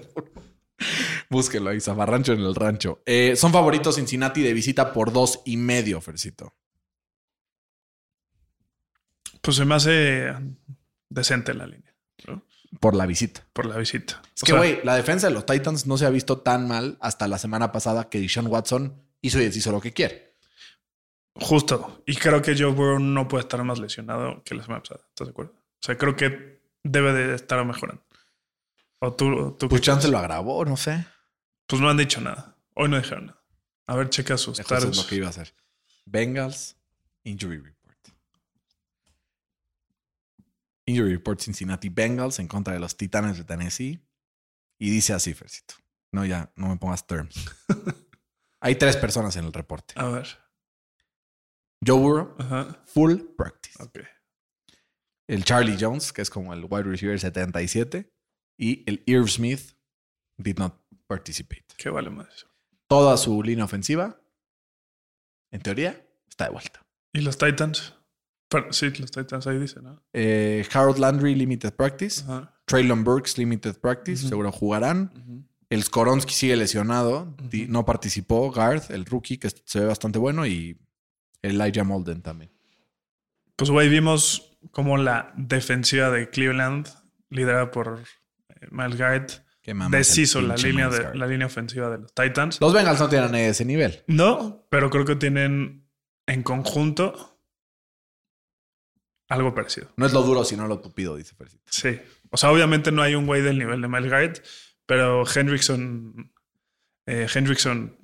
Búsquelo 1.31 1.71
ahí, 1.71 1.81
Zafarrancho 1.81 2.33
en 2.33 2.40
el 2.40 2.55
rancho. 2.55 3.02
Eh, 3.07 3.37
son 3.37 3.52
favoritos 3.52 3.95
Cincinnati 3.95 4.43
de 4.43 4.52
visita 4.52 4.93
por 4.93 5.12
dos 5.12 5.43
y 5.45 5.57
medio, 5.57 6.00
Fercito. 6.00 6.55
Pues 9.40 9.57
se 9.57 9.64
me 9.64 9.76
hace 9.76 10.35
decente 11.09 11.55
la 11.55 11.66
línea. 11.66 11.96
Por 12.80 12.94
la 12.94 13.06
visita. 13.06 13.46
Por 13.52 13.66
la 13.66 13.76
visita. 13.76 14.20
Es 14.35 14.42
O 14.42 14.46
que, 14.46 14.52
güey, 14.52 14.80
la 14.85 14.94
defensa 14.96 15.28
de 15.28 15.35
los 15.35 15.46
Titans 15.46 15.87
no 15.87 15.96
se 15.99 16.06
ha 16.06 16.11
visto 16.11 16.38
tan 16.38 16.68
mal 16.68 16.99
hasta 17.00 17.28
la 17.28 17.38
semana 17.38 17.73
pasada 17.73 18.08
que 18.08 18.20
Deshaun 18.20 18.49
Watson 18.49 19.02
hizo 19.20 19.40
y 19.40 19.44
deshizo 19.44 19.73
lo 19.73 19.80
que 19.80 19.92
quiere. 19.92 20.35
Justo. 21.35 22.02
Y 22.06 22.16
creo 22.16 22.40
que 22.42 22.56
Joe 22.56 22.73
Burrow 22.73 22.99
no 22.99 23.28
puede 23.28 23.42
estar 23.42 23.62
más 23.62 23.78
lesionado 23.78 24.42
que 24.44 24.54
la 24.54 24.62
semana 24.62 24.82
pasada. 24.82 25.00
¿Estás 25.08 25.26
de 25.26 25.30
acuerdo? 25.30 25.52
O 25.52 25.87
sea, 25.87 25.96
creo 25.96 26.16
que 26.16 26.61
debe 26.82 27.12
de 27.12 27.35
estar 27.35 27.64
mejorando. 27.64 28.02
O 28.99 29.12
tú, 29.12 29.56
tú 29.58 29.68
Pues 29.68 29.82
chance 29.82 30.08
lo 30.08 30.18
agravó, 30.18 30.64
no 30.64 30.76
sé. 30.76 31.06
Pues 31.66 31.82
no 31.82 31.90
han 31.90 31.96
dicho 31.96 32.20
nada. 32.20 32.56
Hoy 32.75 32.88
no 32.88 32.96
dijeron 32.96 33.26
nada. 33.26 33.42
A 33.87 33.96
ver, 33.96 34.11
checa 34.11 34.37
sus 34.37 34.58
Eso 34.58 34.76
es 34.76 34.96
lo 34.96 35.06
que 35.06 35.16
iba 35.16 35.26
a 35.26 35.30
hacer. 35.30 35.54
Bengals, 36.06 36.76
Injury 37.25 37.58
Report. 37.58 37.76
Injury 40.87 41.12
Report 41.12 41.40
Cincinnati 41.40 41.88
Bengals 41.88 42.38
en 42.38 42.49
contra 42.49 42.75
de 42.75 42.81
los 42.81 42.97
Titanes 42.97 43.37
de 43.37 43.45
Tennessee. 43.45 44.00
Y 44.78 44.90
dice 44.90 45.12
así, 45.12 45.35
Fercito. 45.35 45.75
No, 46.12 46.25
ya, 46.25 46.52
no 46.57 46.69
me 46.69 46.76
pongas 46.76 47.07
terms. 47.07 47.50
Hay 48.61 48.76
tres 48.76 48.97
personas 48.97 49.37
en 49.37 49.45
el 49.45 49.52
reporte. 49.52 49.95
A 49.97 50.09
ver. 50.09 50.26
Joe 51.85 51.99
Burrow, 51.99 52.37
full 52.87 53.16
practice. 53.37 53.83
Ok. 53.83 54.00
El 55.28 55.45
Charlie 55.45 55.76
Jones, 55.78 56.12
que 56.12 56.23
es 56.23 56.31
como 56.31 56.55
el 56.55 56.64
wide 56.64 56.85
receiver 56.85 57.19
77. 57.19 58.11
Y 58.59 58.88
el 58.88 59.02
Irv 59.07 59.28
Smith 59.28 59.73
did 60.38 60.59
not 60.59 60.81
participate. 61.07 61.66
¿Qué 61.76 61.90
vale 61.90 62.11
más? 62.11 62.47
Toda 62.88 63.16
su 63.16 63.43
línea 63.43 63.64
ofensiva, 63.64 64.21
en 65.50 65.61
teoría, 65.61 66.07
está 66.28 66.45
de 66.45 66.50
vuelta. 66.50 66.87
¿Y 67.12 67.21
los 67.21 67.37
Titans? 67.37 67.96
Pero- 68.49 68.73
sí, 68.73 68.91
los 68.99 69.11
Titans 69.11 69.47
ahí 69.47 69.59
dicen, 69.59 69.85
¿no? 69.85 70.03
Eh, 70.12 70.67
Harold 70.73 70.99
Landry, 70.99 71.35
limited 71.35 71.75
practice. 71.75 72.23
Ajá. 72.23 72.53
Traylon 72.65 73.05
Burks, 73.05 73.38
limited 73.38 73.76
practice. 73.76 74.29
Seguro 74.29 74.53
jugarán. 74.53 75.47
El 75.69 75.83
Skoronsky 75.83 76.33
sigue 76.35 76.57
lesionado. 76.57 77.35
Ujú. 77.45 77.67
No 77.69 77.85
participó. 77.85 78.50
Garth, 78.50 78.91
el 78.91 79.05
rookie, 79.05 79.38
que 79.38 79.50
se 79.50 79.81
ve 79.81 79.87
bastante 79.87 80.19
bueno. 80.19 80.47
Y 80.47 80.79
Elijah 81.43 81.85
Molden 81.85 82.23
también. 82.23 82.50
Pues, 83.57 83.71
güey, 83.71 83.88
vimos 83.88 84.59
como 84.71 84.97
la 84.97 85.33
defensiva 85.37 86.11
de 86.11 86.29
Cleveland, 86.29 86.88
liderada 87.31 87.71
por 87.71 88.00
eh, 88.49 88.67
Miles 88.71 88.97
Garrett, 88.97 89.43
deshizo 89.91 90.41
la 90.41 90.57
línea, 90.57 90.88
de, 90.88 91.15
la 91.15 91.26
línea 91.26 91.47
ofensiva 91.47 91.88
de 91.91 91.99
los 91.99 92.12
Titans. 92.12 92.61
Los 92.61 92.73
Bengals 92.73 93.00
no 93.00 93.09
tienen 93.09 93.35
ese 93.35 93.65
nivel. 93.65 94.03
No, 94.07 94.67
pero 94.71 94.91
creo 94.91 95.05
que 95.05 95.17
tienen 95.17 95.88
en 96.26 96.43
conjunto 96.43 97.36
algo 99.28 99.54
parecido. 99.54 99.92
No 99.97 100.06
es 100.06 100.12
lo 100.12 100.23
duro, 100.23 100.45
sino 100.45 100.66
lo 100.68 100.80
tupido, 100.80 101.16
dice 101.16 101.35
Fercito. 101.35 101.64
Sí. 101.71 101.99
O 102.30 102.37
sea, 102.37 102.50
obviamente 102.50 102.92
no 102.92 103.02
hay 103.02 103.14
un 103.14 103.26
güey 103.26 103.42
del 103.42 103.59
nivel 103.59 103.80
de 103.80 103.88
Miles 103.88 104.11
Garrett, 104.11 104.45
pero 104.87 105.25
Hendrickson, 105.26 106.33
eh, 107.06 107.26
Hendrickson, 107.33 107.99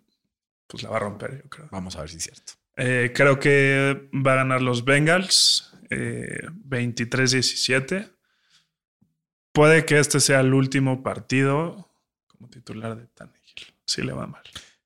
pues 0.66 0.82
la 0.82 0.90
va 0.90 0.96
a 0.96 1.00
romper, 1.00 1.42
yo 1.42 1.48
creo. 1.50 1.68
Vamos 1.70 1.96
a 1.96 2.00
ver 2.00 2.10
si 2.10 2.16
es 2.16 2.24
cierto. 2.24 2.52
Eh, 2.76 3.12
creo 3.14 3.38
que 3.38 4.08
va 4.14 4.32
a 4.32 4.36
ganar 4.36 4.62
los 4.62 4.84
Bengals 4.84 5.74
eh, 5.90 6.46
23-17. 6.66 8.10
Puede 9.52 9.84
que 9.84 9.98
este 9.98 10.20
sea 10.20 10.40
el 10.40 10.54
último 10.54 11.02
partido 11.02 11.92
como 12.26 12.48
titular 12.48 12.96
de 12.96 13.06
Tannehill. 13.08 13.74
Sí 13.86 14.02
le 14.02 14.12
va 14.12 14.26
mal. 14.26 14.42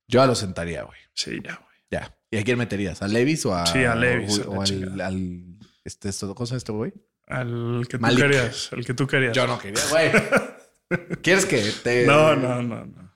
Yo 0.09 0.21
ya 0.21 0.26
lo 0.26 0.35
sentaría, 0.35 0.83
güey. 0.83 0.99
Sí, 1.14 1.38
ya, 1.45 1.55
güey. 1.55 1.76
Ya. 1.90 2.16
¿Y 2.31 2.38
a 2.38 2.43
quién 2.45 2.59
meterías? 2.59 3.00
¿A 3.02 3.09
Levis 3.09 3.47
o 3.47 3.55
a. 3.55 3.66
Sí, 3.66 3.85
a 3.85 3.95
Levis, 3.95 4.40
O, 4.40 4.61
a 4.61 4.64
al- 4.64 5.46
Este, 5.87 6.09
esto, 6.09 6.35
¿Cómo 6.35 6.57
este 6.57 6.73
güey? 6.73 6.93
Al 7.28 7.87
que 7.88 7.97
tú 7.97 8.02
Malik. 8.02 8.19
querías. 8.19 8.73
El 8.73 8.85
que 8.85 8.93
tú 8.93 9.07
querías. 9.07 9.33
Yo 9.37 9.47
no 9.47 9.57
quería, 9.57 9.81
güey. 9.88 10.11
¿Quieres 11.23 11.47
que 11.47 11.62
te.? 11.85 12.05
No, 12.05 12.35
no, 12.35 12.61
no, 12.61 12.85
no. 12.85 13.12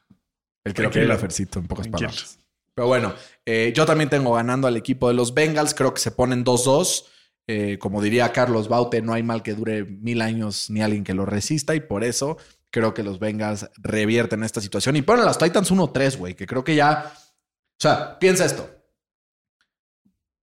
El 0.63 0.73
que 0.73 0.83
lo 0.83 0.91
quería 0.91 1.19
Fercito, 1.19 1.59
en 1.59 1.67
pocas 1.67 1.87
Tranquilo. 1.89 2.11
palabras. 2.11 2.39
Pero 2.73 2.87
bueno, 2.87 3.13
eh, 3.45 3.73
yo 3.75 3.85
también 3.87 4.09
tengo 4.09 4.35
ganando 4.35 4.69
al 4.69 4.77
equipo 4.77 5.09
de 5.09 5.15
los 5.15 5.35
Bengals. 5.35 5.75
Creo 5.75 5.93
que 5.93 6.01
se 6.01 6.13
ponen 6.13 6.45
2-2. 6.45 7.07
Eh, 7.49 7.79
como 7.81 8.01
diría 8.01 8.31
Carlos 8.33 8.69
Baute, 8.69 9.03
no 9.03 9.15
hay 9.15 9.25
mal 9.25 9.43
que 9.43 9.55
dure 9.55 9.85
mil 9.85 10.23
años 10.23 10.71
ni 10.71 10.81
alguien 10.81 11.03
que 11.03 11.13
lo 11.13 11.27
resista. 11.27 11.75
Y 11.75 11.81
por 11.81 12.05
eso 12.05 12.39
creo 12.71 12.95
que 12.95 13.03
los 13.03 13.19
Bengals 13.19 13.69
revierten 13.79 14.45
esta 14.45 14.61
situación 14.61 14.95
y 14.95 15.03
ponen 15.03 15.25
a 15.25 15.27
los 15.27 15.39
Titans 15.39 15.73
1-3, 15.73 16.17
güey. 16.19 16.35
Que 16.37 16.47
creo 16.47 16.63
que 16.63 16.77
ya. 16.77 17.13
O 17.13 17.81
sea, 17.81 18.17
piensa 18.21 18.45
esto. 18.45 18.71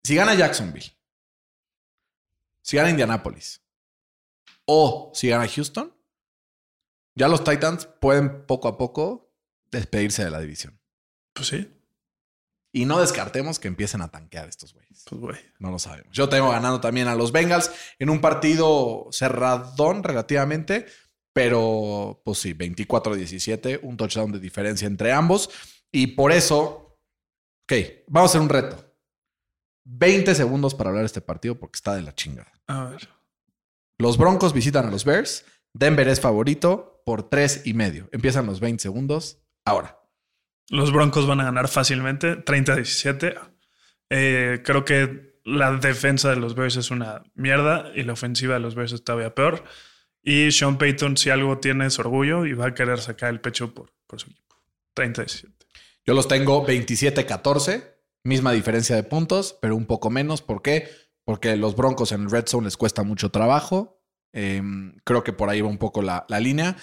Si 0.03 0.13
gana 0.15 0.35
Jacksonville, 0.35 0.91
si 2.67 2.75
gana 2.75 2.89
Indianapolis 2.89 3.61
o 4.65 5.09
si 5.15 5.29
gana 5.29 5.47
Houston, 5.47 5.95
ya 7.15 7.29
los 7.29 7.45
Titans 7.45 7.85
pueden 8.01 8.45
poco 8.45 8.67
a 8.67 8.77
poco 8.77 9.33
despedirse 9.71 10.25
de 10.25 10.31
la 10.31 10.41
división. 10.41 10.77
Pues 11.31 11.47
sí. 11.47 11.73
Y 12.73 12.83
no 12.83 12.99
descartemos 12.99 13.57
que 13.57 13.69
empiecen 13.69 14.01
a 14.01 14.11
tanquear 14.11 14.49
estos 14.49 14.73
güeyes. 14.73 15.05
Pues 15.09 15.21
güey. 15.21 15.37
No 15.59 15.71
lo 15.71 15.79
sabemos. 15.79 16.11
Yo 16.11 16.27
tengo 16.27 16.49
ganando 16.49 16.81
también 16.81 17.07
a 17.07 17.15
los 17.15 17.31
Bengals 17.31 17.71
en 17.99 18.09
un 18.09 18.19
partido 18.19 19.07
cerradón 19.13 20.03
relativamente, 20.03 20.87
pero 21.31 22.21
pues 22.25 22.39
sí, 22.39 22.53
24-17, 22.53 23.79
un 23.81 23.95
touchdown 23.95 24.33
de 24.33 24.41
diferencia 24.41 24.87
entre 24.87 25.13
ambos. 25.13 25.49
Y 25.89 26.07
por 26.07 26.33
eso, 26.33 26.99
ok, 27.63 27.73
vamos 28.07 28.29
a 28.29 28.31
hacer 28.31 28.41
un 28.41 28.49
reto. 28.49 28.86
20 29.89 30.35
segundos 30.35 30.75
para 30.75 30.89
hablar 30.89 31.03
de 31.03 31.07
este 31.07 31.21
partido 31.21 31.57
porque 31.57 31.77
está 31.77 31.95
de 31.95 32.01
la 32.01 32.13
chingada. 32.13 32.51
A 32.67 32.85
ver. 32.85 33.09
Los 33.97 34.17
Broncos 34.17 34.53
visitan 34.53 34.85
a 34.85 34.91
los 34.91 35.05
Bears. 35.05 35.45
Denver 35.73 36.07
es 36.07 36.19
favorito 36.19 37.01
por 37.05 37.29
tres 37.29 37.61
y 37.65 37.73
medio. 37.73 38.09
Empiezan 38.11 38.45
los 38.45 38.59
20 38.59 38.81
segundos 38.81 39.39
ahora. 39.65 39.99
Los 40.69 40.91
Broncos 40.91 41.25
van 41.25 41.39
a 41.39 41.45
ganar 41.45 41.69
fácilmente, 41.69 42.43
30-17. 42.43 43.39
Eh, 44.09 44.61
creo 44.63 44.83
que 44.83 45.39
la 45.45 45.71
defensa 45.71 46.29
de 46.29 46.35
los 46.35 46.55
Bears 46.55 46.75
es 46.75 46.91
una 46.91 47.23
mierda 47.33 47.91
y 47.95 48.03
la 48.03 48.13
ofensiva 48.13 48.55
de 48.55 48.59
los 48.59 48.75
Bears 48.75 48.91
es 48.91 49.03
todavía 49.03 49.33
peor. 49.33 49.63
Y 50.21 50.51
Sean 50.51 50.77
Payton, 50.77 51.15
si 51.15 51.29
algo 51.29 51.59
tiene, 51.59 51.85
es 51.85 51.97
orgullo 51.99 52.45
y 52.45 52.51
va 52.53 52.67
a 52.67 52.73
querer 52.73 52.99
sacar 52.99 53.29
el 53.29 53.39
pecho 53.39 53.73
por, 53.73 53.93
por 54.05 54.19
su 54.19 54.29
equipo. 54.29 54.57
30-17. 54.95 55.53
Yo 56.05 56.13
los 56.13 56.27
tengo 56.27 56.65
27-14, 56.67 57.96
misma 58.27 58.51
diferencia 58.51 58.95
de 58.95 59.03
puntos, 59.03 59.57
pero 59.61 59.75
un 59.75 59.85
poco 59.85 60.09
menos. 60.09 60.41
¿Por 60.41 60.61
qué? 60.61 60.89
Porque 61.23 61.55
los 61.55 61.75
Broncos 61.75 62.11
en 62.11 62.29
Red 62.29 62.47
Zone 62.47 62.65
les 62.65 62.77
cuesta 62.77 63.03
mucho 63.03 63.31
trabajo. 63.31 64.01
Eh, 64.33 64.61
creo 65.03 65.23
que 65.23 65.33
por 65.33 65.49
ahí 65.49 65.61
va 65.61 65.69
un 65.69 65.77
poco 65.77 66.01
la, 66.01 66.25
la 66.29 66.39
línea. 66.39 66.75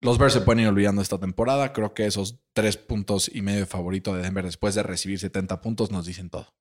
Los 0.00 0.18
Bears 0.18 0.34
se 0.34 0.40
pueden 0.40 0.60
ir 0.60 0.68
olvidando 0.68 1.00
esta 1.00 1.18
temporada. 1.18 1.72
Creo 1.72 1.94
que 1.94 2.06
esos 2.06 2.40
tres 2.52 2.76
puntos 2.76 3.30
y 3.32 3.40
medio 3.40 3.60
de 3.60 3.66
favorito 3.66 4.14
de 4.14 4.22
Denver 4.22 4.44
después 4.44 4.74
de 4.74 4.82
recibir 4.82 5.18
70 5.18 5.60
puntos 5.60 5.90
nos 5.90 6.06
dicen 6.06 6.28
todo. 6.28 6.54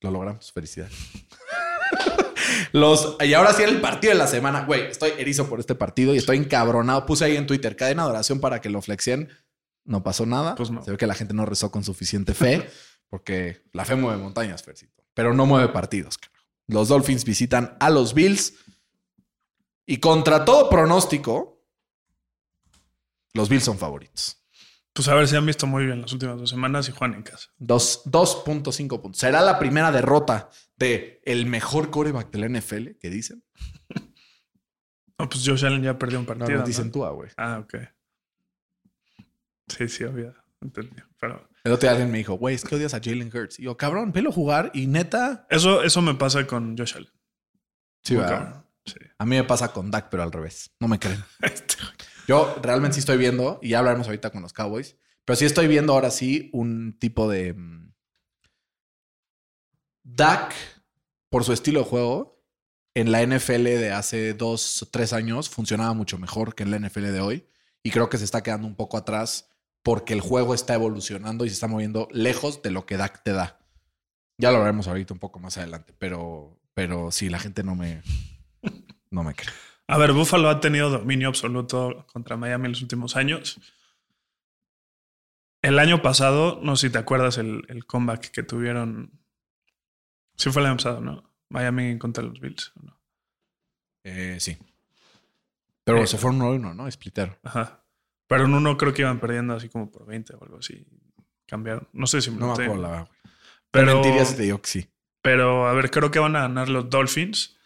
Lo 0.00 0.10
logramos. 0.10 0.52
Felicidades. 0.52 0.94
Los, 2.72 3.16
y 3.20 3.34
ahora 3.34 3.52
sí 3.52 3.62
el 3.62 3.80
partido 3.80 4.12
de 4.12 4.18
la 4.18 4.26
semana. 4.26 4.64
Güey, 4.64 4.90
estoy 4.90 5.12
erizo 5.18 5.48
por 5.48 5.60
este 5.60 5.74
partido 5.74 6.14
y 6.14 6.18
estoy 6.18 6.38
encabronado. 6.38 7.06
Puse 7.06 7.26
ahí 7.26 7.36
en 7.36 7.46
Twitter 7.46 7.76
cadena 7.76 8.04
de 8.04 8.10
oración 8.10 8.40
para 8.40 8.60
que 8.60 8.70
lo 8.70 8.82
flexien. 8.82 9.28
No 9.84 10.02
pasó 10.02 10.26
nada. 10.26 10.54
Pues 10.54 10.70
no. 10.70 10.82
Se 10.84 10.90
ve 10.90 10.96
que 10.96 11.06
la 11.06 11.14
gente 11.14 11.34
no 11.34 11.46
rezó 11.46 11.70
con 11.70 11.84
suficiente 11.84 12.34
fe 12.34 12.68
porque 13.08 13.62
la 13.72 13.84
fe 13.84 13.96
mueve 13.96 14.22
montañas, 14.22 14.62
Fercito. 14.62 15.04
Pero 15.14 15.34
no 15.34 15.46
mueve 15.46 15.68
partidos. 15.68 16.18
carajo. 16.18 16.38
Los 16.66 16.88
Dolphins 16.88 17.24
visitan 17.24 17.76
a 17.80 17.90
los 17.90 18.14
Bills 18.14 18.54
y 19.86 19.96
contra 19.98 20.44
todo 20.44 20.70
pronóstico, 20.70 21.64
los 23.34 23.48
Bills 23.48 23.64
son 23.64 23.78
favoritos. 23.78 24.36
Pues 24.92 25.06
a 25.08 25.14
ver 25.14 25.26
si 25.28 25.36
han 25.36 25.46
visto 25.46 25.66
muy 25.66 25.86
bien 25.86 26.00
las 26.02 26.12
últimas 26.12 26.36
dos 26.38 26.50
semanas 26.50 26.88
y 26.88 26.92
juegan 26.92 27.16
en 27.16 27.22
casa. 27.22 27.48
Dos- 27.58 28.02
2.5 28.06 29.00
puntos. 29.00 29.20
Será 29.20 29.40
la 29.40 29.58
primera 29.58 29.92
derrota 29.92 30.50
de 30.76 31.20
el 31.24 31.46
mejor 31.46 31.90
coreback 31.90 32.30
de 32.30 32.38
la 32.38 32.60
NFL, 32.60 32.98
que 33.00 33.10
dicen. 33.10 33.44
No, 35.18 35.28
pues 35.28 35.46
Josh 35.46 35.66
Allen 35.66 35.82
ya 35.82 35.98
perdió 35.98 36.18
un 36.18 36.24
partido. 36.24 36.48
no 36.50 36.58
¿no? 36.60 36.64
dicen 36.66 36.90
tú, 36.90 37.04
güey. 37.04 37.28
Ah, 37.36 37.58
ok. 37.62 37.74
Sí, 39.70 39.88
sí, 39.88 40.04
había 40.04 40.34
entendido. 40.60 41.06
Pero 41.18 41.48
El 41.64 41.72
otro 41.72 41.82
día 41.86 41.90
alguien 41.92 42.10
me 42.10 42.18
dijo, 42.18 42.34
güey, 42.34 42.54
es 42.54 42.64
que 42.64 42.74
odias 42.74 42.94
a 42.94 43.00
Jalen 43.02 43.30
Hurts. 43.34 43.58
Y 43.58 43.64
yo, 43.64 43.76
cabrón, 43.76 44.12
velo 44.12 44.32
jugar 44.32 44.70
y 44.74 44.86
neta. 44.86 45.46
eso, 45.50 45.82
eso 45.82 46.02
me 46.02 46.14
pasa 46.14 46.46
con 46.46 46.76
Josh 46.76 46.96
Allen. 46.96 47.12
Sí, 48.02 48.16
¿verdad? 48.16 48.64
Sí. 48.84 48.94
A 49.18 49.26
mí 49.26 49.36
me 49.36 49.44
pasa 49.44 49.72
con 49.72 49.90
Dak, 49.90 50.08
pero 50.10 50.22
al 50.22 50.32
revés. 50.32 50.70
No 50.80 50.88
me 50.88 50.98
creen. 50.98 51.22
Este, 51.42 51.74
Yo 52.26 52.58
realmente 52.62 52.94
sí 52.94 53.00
estoy 53.00 53.18
viendo, 53.18 53.58
y 53.62 53.70
ya 53.70 53.78
hablaremos 53.78 54.06
ahorita 54.06 54.30
con 54.30 54.42
los 54.42 54.52
Cowboys, 54.52 54.96
pero 55.24 55.36
sí 55.36 55.44
estoy 55.44 55.68
viendo 55.68 55.92
ahora 55.92 56.10
sí 56.10 56.50
un 56.52 56.98
tipo 56.98 57.28
de. 57.28 57.52
mm, 57.54 57.92
Dak, 60.02 60.54
por 61.28 61.44
su 61.44 61.52
estilo 61.52 61.80
de 61.80 61.86
juego, 61.86 62.42
en 62.94 63.12
la 63.12 63.22
NFL 63.24 63.64
de 63.64 63.92
hace 63.92 64.34
dos 64.34 64.82
o 64.82 64.86
tres 64.86 65.12
años 65.12 65.48
funcionaba 65.48 65.92
mucho 65.94 66.18
mejor 66.18 66.54
que 66.54 66.64
en 66.64 66.70
la 66.70 66.78
NFL 66.78 67.12
de 67.12 67.20
hoy. 67.20 67.46
Y 67.82 67.90
creo 67.90 68.08
que 68.08 68.18
se 68.18 68.24
está 68.24 68.42
quedando 68.42 68.66
un 68.66 68.74
poco 68.74 68.96
atrás 68.96 69.49
porque 69.82 70.12
el 70.12 70.20
juego 70.20 70.54
está 70.54 70.74
evolucionando 70.74 71.44
y 71.44 71.48
se 71.48 71.54
está 71.54 71.66
moviendo 71.66 72.08
lejos 72.12 72.62
de 72.62 72.70
lo 72.70 72.86
que 72.86 72.96
Dak 72.96 73.22
te 73.22 73.32
da. 73.32 73.58
Ya 74.38 74.50
lo 74.50 74.58
hablaremos 74.58 74.88
ahorita 74.88 75.14
un 75.14 75.20
poco 75.20 75.38
más 75.38 75.58
adelante, 75.58 75.94
pero, 75.98 76.58
pero 76.74 77.10
sí, 77.10 77.28
la 77.28 77.38
gente 77.38 77.62
no 77.62 77.74
me, 77.74 78.02
no 79.10 79.22
me 79.22 79.34
cree. 79.34 79.52
A 79.86 79.98
ver, 79.98 80.12
Buffalo 80.12 80.48
ha 80.48 80.60
tenido 80.60 80.88
dominio 80.88 81.28
absoluto 81.28 82.06
contra 82.12 82.36
Miami 82.36 82.66
en 82.66 82.72
los 82.72 82.82
últimos 82.82 83.16
años. 83.16 83.60
El 85.62 85.78
año 85.78 86.00
pasado, 86.00 86.60
no 86.62 86.76
sé 86.76 86.86
si 86.86 86.92
te 86.92 86.98
acuerdas 86.98 87.36
el, 87.38 87.64
el 87.68 87.84
comeback 87.84 88.30
que 88.30 88.42
tuvieron. 88.42 89.20
Sí 90.36 90.50
fue 90.50 90.62
el 90.62 90.68
año 90.68 90.76
pasado, 90.76 91.00
¿no? 91.00 91.30
Miami 91.50 91.98
contra 91.98 92.22
los 92.22 92.40
Bills. 92.40 92.72
¿o 92.76 92.82
no? 92.82 93.00
Eh, 94.04 94.36
sí. 94.40 94.56
Pero 95.84 95.98
Eh, 95.98 96.06
se 96.06 96.16
fueron 96.16 96.40
1-1, 96.40 96.74
¿no? 96.74 96.90
Splitter. 96.90 97.38
Ajá. 97.42 97.79
Pero 98.30 98.44
en 98.44 98.54
uno 98.54 98.76
creo 98.76 98.94
que 98.94 99.02
iban 99.02 99.18
perdiendo 99.18 99.54
así 99.54 99.68
como 99.68 99.90
por 99.90 100.06
20 100.06 100.34
o 100.36 100.42
algo 100.44 100.58
así. 100.58 100.86
Cambiaron. 101.48 101.88
No 101.92 102.06
sé 102.06 102.22
si 102.22 102.30
me 102.30 102.36
No 102.38 102.46
lo 102.46 102.56
me 102.56 102.62
acuerdo 102.64 102.82
la 102.82 102.88
verdad, 102.90 103.06
güey. 103.08 103.34
Pero, 103.72 103.94
Mentiría 103.94 104.24
si 104.24 104.36
te 104.36 104.42
digo 104.44 104.62
que 104.62 104.68
sí. 104.70 104.88
pero 105.20 105.66
a 105.68 105.72
ver, 105.74 105.90
creo 105.90 106.12
que 106.12 106.20
van 106.20 106.36
a 106.36 106.42
ganar 106.42 106.68
los 106.68 106.88
Dolphins. 106.88 107.58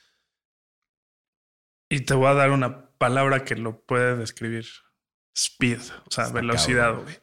Y 1.91 2.01
te 2.01 2.15
voy 2.15 2.29
a 2.29 2.35
dar 2.35 2.51
una 2.51 2.89
palabra 2.97 3.45
que 3.45 3.57
lo 3.57 3.81
puede 3.85 4.17
describir. 4.17 4.67
Speed, 5.37 5.81
o 6.07 6.11
sea, 6.11 6.25
Está 6.25 6.35
velocidad, 6.37 6.95
güey. 6.95 7.19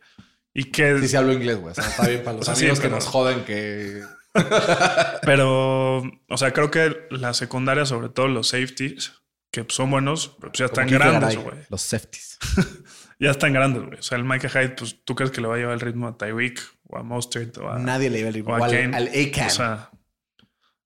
Y 0.53 0.65
que 0.65 0.99
Sí, 0.99 1.07
sí 1.07 1.15
hablo 1.15 1.31
inglés, 1.33 1.57
güey. 1.57 1.71
O 1.71 1.75
sea, 1.75 1.87
está 1.87 2.07
bien 2.07 2.23
para 2.23 2.37
los 2.37 2.41
O 2.41 2.45
sea, 2.45 2.55
sí, 2.55 2.65
amigos 2.65 2.79
que 2.79 2.87
pero- 2.87 2.95
nos 2.95 3.05
joden 3.07 3.43
que... 3.45 4.03
Pero, 5.23 5.97
o 5.99 6.37
sea, 6.37 6.53
creo 6.53 6.69
que 6.71 7.07
la 7.09 7.33
secundaria, 7.33 7.85
sobre 7.85 8.09
todo 8.09 8.27
los 8.29 8.49
safeties, 8.49 9.13
que 9.51 9.65
son 9.67 9.91
buenos, 9.91 10.29
pero 10.39 10.51
pues 10.51 10.59
ya 10.59 10.65
están 10.67 10.87
grandes, 10.87 11.35
güey. 11.37 11.57
Los 11.69 11.81
safeties. 11.81 12.37
Ya 13.21 13.29
están 13.29 13.53
grandes, 13.53 13.83
güey. 13.83 13.99
O 13.99 14.01
sea, 14.01 14.17
el 14.17 14.23
Micah 14.23 14.49
Hyde, 14.49 14.69
pues 14.69 15.05
tú 15.05 15.13
crees 15.13 15.29
que 15.29 15.41
le 15.41 15.47
va 15.47 15.53
a 15.53 15.57
llevar 15.59 15.75
el 15.75 15.79
ritmo 15.79 16.07
a 16.07 16.17
Tyreek 16.17 16.59
o 16.85 16.97
a 16.97 17.03
Mostert 17.03 17.55
o 17.59 17.69
a. 17.69 17.77
Nadie 17.77 18.09
le 18.09 18.19
iba 18.19 18.55
a 18.55 18.59
o 18.59 18.65
a 18.65 18.67
Kane. 18.67 18.97
al 18.97 19.09
A-Can. 19.09 19.45
O 19.45 19.49
sea, 19.51 19.91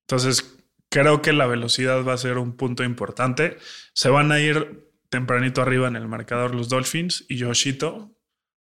entonces 0.02 0.58
creo 0.90 1.22
que 1.22 1.32
la 1.32 1.48
velocidad 1.48 2.04
va 2.04 2.12
a 2.12 2.18
ser 2.18 2.38
un 2.38 2.58
punto 2.58 2.84
importante. 2.84 3.56
Se 3.94 4.10
van 4.10 4.34
a 4.34 4.42
ir 4.42 4.92
tempranito 5.10 5.62
arriba 5.62 5.88
en 5.88 5.96
el 5.96 6.10
marcador 6.10 6.54
los 6.54 6.68
Dolphins 6.68 7.24
y 7.30 7.38
Yoshito 7.38 8.18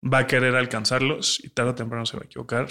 va 0.02 0.20
a 0.20 0.26
querer 0.26 0.56
alcanzarlos 0.56 1.38
y 1.44 1.50
tarde 1.50 1.72
o 1.72 1.74
temprano 1.74 2.06
se 2.06 2.16
va 2.16 2.22
a 2.22 2.26
equivocar, 2.26 2.66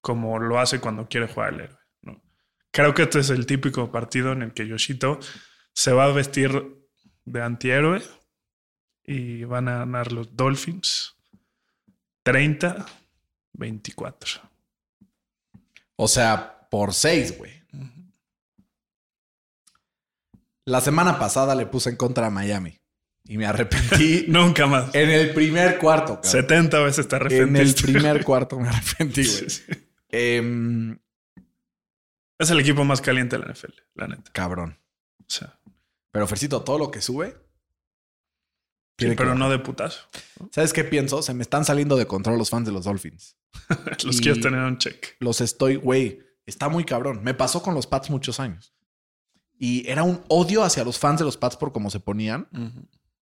como 0.00 0.40
lo 0.40 0.58
hace 0.58 0.80
cuando 0.80 1.06
quiere 1.06 1.28
jugar 1.28 1.54
el 1.54 1.60
héroe. 1.60 1.78
¿no? 2.02 2.20
Creo 2.72 2.92
que 2.92 3.02
este 3.02 3.20
es 3.20 3.30
el 3.30 3.46
típico 3.46 3.92
partido 3.92 4.32
en 4.32 4.42
el 4.42 4.52
que 4.52 4.66
Yoshito 4.66 5.20
se 5.72 5.92
va 5.92 6.06
a 6.06 6.12
vestir 6.12 6.76
de 7.24 7.40
antihéroe 7.40 8.02
y 9.04 9.44
van 9.44 9.68
a 9.68 9.78
ganar 9.78 10.12
los 10.12 10.36
Dolphins 10.36 11.16
30-24. 12.24 14.40
O 15.96 16.08
sea, 16.08 16.68
por 16.70 16.94
seis, 16.94 17.36
güey. 17.36 17.52
La 20.64 20.80
semana 20.80 21.18
pasada 21.18 21.54
le 21.54 21.66
puse 21.66 21.90
en 21.90 21.96
contra 21.96 22.26
a 22.26 22.30
Miami. 22.30 22.78
Y 23.24 23.38
me 23.38 23.46
arrepentí 23.46 24.24
Nunca 24.28 24.66
más. 24.66 24.94
en 24.94 25.10
el 25.10 25.32
primer 25.34 25.78
cuarto, 25.78 26.14
cabrón. 26.16 26.30
70 26.30 26.78
veces 26.80 27.08
te 27.08 27.16
En 27.16 27.22
el 27.22 27.26
arrepentiste. 27.26 27.82
primer 27.92 28.24
cuarto 28.24 28.58
me 28.58 28.68
arrepentí, 28.68 29.24
güey. 29.24 29.50
sí. 29.50 29.62
Em, 30.08 30.98
Es 32.38 32.50
el 32.50 32.60
equipo 32.60 32.84
más 32.84 33.00
caliente 33.00 33.38
de 33.38 33.44
la 33.46 33.52
NFL, 33.52 33.72
la 33.94 34.08
neta. 34.08 34.30
cabrón. 34.32 34.78
O 35.20 35.24
sea, 35.28 35.58
Pero 36.10 36.26
Fercito, 36.26 36.62
todo 36.62 36.78
lo 36.78 36.90
que 36.90 37.00
sube. 37.00 37.36
Sí, 39.10 39.16
pero 39.16 39.30
bajar. 39.30 39.38
no 39.38 39.50
de 39.50 39.58
putazo. 39.58 40.00
¿Sabes 40.50 40.72
qué 40.72 40.84
pienso? 40.84 41.22
Se 41.22 41.34
me 41.34 41.42
están 41.42 41.64
saliendo 41.64 41.96
de 41.96 42.06
control 42.06 42.38
los 42.38 42.50
fans 42.50 42.66
de 42.66 42.72
los 42.72 42.84
Dolphins. 42.84 43.36
Los 44.04 44.20
quieres 44.20 44.42
tener 44.42 44.60
un 44.60 44.78
check. 44.78 45.14
Los 45.20 45.40
estoy, 45.40 45.76
güey. 45.76 46.20
Está 46.46 46.68
muy 46.68 46.84
cabrón. 46.84 47.22
Me 47.22 47.34
pasó 47.34 47.62
con 47.62 47.74
los 47.74 47.86
Pats 47.86 48.10
muchos 48.10 48.40
años. 48.40 48.74
Y 49.58 49.88
era 49.88 50.02
un 50.02 50.22
odio 50.28 50.64
hacia 50.64 50.84
los 50.84 50.98
fans 50.98 51.20
de 51.20 51.24
los 51.24 51.36
Pats 51.36 51.56
por 51.56 51.72
cómo 51.72 51.90
se 51.90 52.00
ponían. 52.00 52.48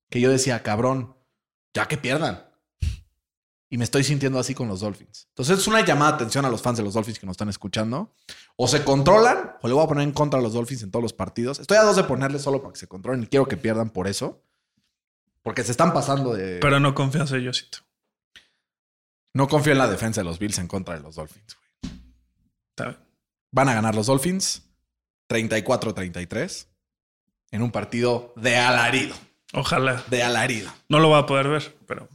Que 0.09 0.21
yo 0.21 0.31
decía, 0.31 0.63
cabrón, 0.63 1.15
ya 1.75 1.87
que 1.87 1.99
pierdan. 1.99 2.47
Y 3.69 3.79
me 3.79 3.85
estoy 3.85 4.03
sintiendo 4.03 4.39
así 4.39 4.55
con 4.55 4.67
los 4.67 4.81
Dolphins. 4.81 5.27
Entonces 5.29 5.59
es 5.59 5.67
una 5.69 5.85
llamada 5.85 6.13
de 6.13 6.17
atención 6.17 6.45
a 6.45 6.51
los 6.51 6.61
fans 6.63 6.79
de 6.79 6.83
los 6.83 6.95
Dolphins 6.95 7.21
que 7.21 7.27
nos 7.27 7.35
están 7.35 7.49
escuchando. 7.49 8.13
O 8.57 8.67
se 8.67 8.83
controlan, 8.83 9.53
o 9.63 9.69
le 9.69 9.75
voy 9.75 9.85
a 9.85 9.87
poner 9.87 10.03
en 10.05 10.13
contra 10.13 10.41
a 10.41 10.43
los 10.43 10.55
Dolphins 10.55 10.83
en 10.83 10.91
todos 10.91 11.03
los 11.03 11.13
partidos. 11.13 11.61
Estoy 11.61 11.77
a 11.77 11.83
dos 11.83 11.95
de 11.97 12.05
ponerle 12.05 12.39
solo 12.41 12.63
para 12.63 12.73
que 12.73 12.81
se 12.81 12.89
controlen 12.89 13.23
y 13.23 13.27
quiero 13.27 13.47
que 13.47 13.57
pierdan 13.57 13.91
por 13.91 14.09
eso. 14.09 14.43
Porque 15.43 15.65
se 15.65 15.71
están 15.71 15.93
pasando 15.93 16.35
de... 16.35 16.59
Pero 16.61 16.81
no 16.81 16.95
confías 16.95 17.31
en 17.33 17.41
Yosito. 17.43 17.79
no 19.35 19.49
confío 19.49 19.73
en 19.73 19.79
la 19.79 19.89
defensa 19.89 20.21
de 20.21 20.25
los 20.25 20.39
Bills 20.39 20.59
en 20.59 20.69
contra 20.69 20.95
de 20.95 21.01
los 21.01 21.15
Dolphins. 21.17 21.57
güey. 21.83 21.95
Está 22.71 22.85
bien. 22.91 22.99
Van 23.53 23.69
a 23.69 23.75
ganar 23.75 23.95
los 23.95 24.07
Dolphins 24.07 24.63
34-33 25.31 26.67
en 27.53 27.63
un 27.63 27.71
partido 27.73 28.33
de 28.37 28.57
alarido. 28.57 29.17
Ojalá. 29.53 30.05
De 30.09 30.23
alarido. 30.23 30.71
No 30.89 30.99
lo 31.01 31.11
va 31.11 31.19
a 31.19 31.27
poder 31.27 31.49
ver, 31.49 31.77
pero 31.87 32.09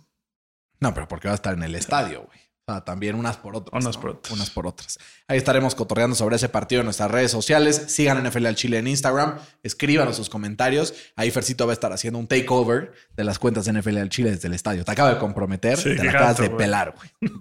No, 0.80 0.94
pero 0.94 1.08
porque 1.08 1.28
va 1.28 1.34
a 1.34 1.36
estar 1.36 1.54
en 1.54 1.64
el 1.64 1.76
estadio, 1.76 2.24
güey. 2.24 2.40
O 2.68 2.72
sea, 2.72 2.82
también 2.84 3.16
unas 3.16 3.38
por 3.38 3.56
otras. 3.56 3.84
Unas 3.84 3.96
¿no? 3.96 4.02
por 4.02 4.10
otras. 4.12 4.34
Unas 4.34 4.50
por 4.50 4.66
otras. 4.68 4.98
Ahí 5.28 5.38
estaremos 5.38 5.76
cotorreando 5.76 6.16
sobre 6.16 6.36
ese 6.38 6.50
partido 6.50 6.82
en 6.82 6.86
nuestras 6.86 7.12
redes 7.12 7.30
sociales. 7.32 7.86
Sigan 7.90 8.24
NFL 8.28 8.48
al 8.48 8.56
Chile 8.56 8.80
en 8.80 8.88
Instagram. 8.88 9.38
Escríbanos 9.62 10.16
sus 10.16 10.30
comentarios. 10.30 10.94
Ahí 11.16 11.30
Fercito 11.30 11.68
va 11.68 11.74
a 11.74 11.76
estar 11.76 11.94
haciendo 11.94 12.18
un 12.18 12.28
takeover 12.28 12.94
de 13.16 13.24
las 13.24 13.38
cuentas 13.38 13.66
de 13.66 13.74
NFL 13.74 13.98
al 14.00 14.10
Chile 14.10 14.32
desde 14.32 14.48
el 14.48 14.56
estadio. 14.56 14.84
Te 14.84 14.92
acabo 14.92 15.10
de 15.10 15.20
comprometer. 15.20 15.78
Sí, 15.78 15.96
te 15.96 15.98
la 15.98 16.06
gato, 16.06 16.18
acabas 16.18 16.38
de 16.40 16.50
pelar, 16.50 16.96
güey. 16.96 17.32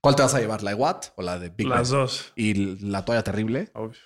¿Cuál 0.00 0.14
te 0.14 0.22
vas 0.22 0.34
a 0.34 0.38
llevar? 0.38 0.62
¿La 0.62 0.70
de 0.70 0.76
Watt 0.76 1.06
o 1.16 1.22
la 1.22 1.38
de 1.40 1.48
Big 1.48 1.66
las 1.66 1.88
dos. 1.88 2.32
Y 2.36 2.76
la 2.86 3.04
toalla 3.04 3.24
terrible. 3.24 3.70
Obvio. 3.74 3.98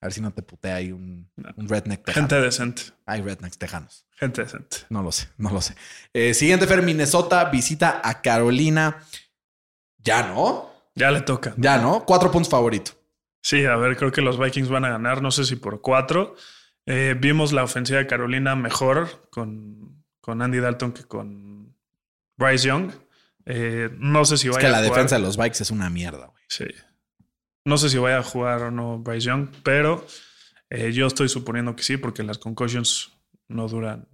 A 0.00 0.06
ver 0.06 0.12
si 0.12 0.20
no 0.20 0.30
te 0.32 0.42
putea 0.42 0.76
ahí 0.76 0.92
un, 0.92 1.28
No. 1.34 1.48
un 1.56 1.68
redneck 1.68 2.04
tejano. 2.04 2.28
Gente 2.28 2.40
decente. 2.40 2.82
Hay 3.06 3.22
rednecks 3.22 3.58
tejanos. 3.58 4.06
Gente 4.12 4.42
decente. 4.42 4.76
No 4.90 5.02
lo 5.02 5.10
sé, 5.10 5.26
no 5.38 5.50
lo 5.50 5.60
sé. 5.60 5.74
Eh, 6.12 6.34
siguiente, 6.34 6.68
Fer, 6.68 6.82
Minnesota 6.82 7.46
visita 7.46 8.00
a 8.04 8.22
Carolina. 8.22 9.02
Ya 10.06 10.22
no, 10.22 10.70
Ya 10.94 11.10
le 11.10 11.20
toca. 11.20 11.52
ya 11.58 11.76
no. 11.78 12.04
Cuatro 12.06 12.30
puntos 12.30 12.48
favorito. 12.50 12.92
Sí, 13.42 13.64
a 13.66 13.76
ver, 13.76 13.96
creo 13.96 14.10
que 14.10 14.22
los 14.22 14.38
Vikings 14.38 14.68
van 14.68 14.84
a 14.84 14.90
ganar, 14.90 15.20
no 15.22 15.30
sé 15.30 15.44
si 15.44 15.56
por 15.56 15.80
cuatro. 15.82 16.34
Eh, 16.86 17.14
vimos 17.18 17.52
la 17.52 17.64
ofensiva 17.64 17.98
de 17.98 18.06
Carolina 18.06 18.56
mejor 18.56 19.28
con, 19.30 20.04
con 20.20 20.40
Andy 20.40 20.58
Dalton 20.58 20.92
que 20.92 21.04
con 21.04 21.76
Bryce 22.38 22.68
Young. 22.68 22.92
Eh, 23.44 23.90
no 23.98 24.24
sé 24.24 24.36
si 24.38 24.48
Es 24.48 24.54
vaya 24.54 24.66
que 24.68 24.72
la 24.72 24.78
a 24.78 24.80
jugar. 24.82 24.94
defensa 24.96 25.16
de 25.16 25.22
los 25.22 25.36
Vikes 25.36 25.60
es 25.60 25.70
una 25.70 25.90
mierda, 25.90 26.26
güey. 26.26 26.44
Sí. 26.48 26.64
No 27.64 27.76
sé 27.78 27.90
si 27.90 27.98
vaya 27.98 28.18
a 28.18 28.22
jugar 28.22 28.62
o 28.62 28.70
no 28.70 28.98
Bryce 28.98 29.26
Young, 29.26 29.48
pero 29.62 30.06
eh, 30.70 30.92
yo 30.92 31.06
estoy 31.06 31.28
suponiendo 31.28 31.74
que 31.76 31.82
sí, 31.82 31.96
porque 31.96 32.22
las 32.22 32.38
concussions 32.38 33.12
no 33.48 33.68
duran 33.68 34.08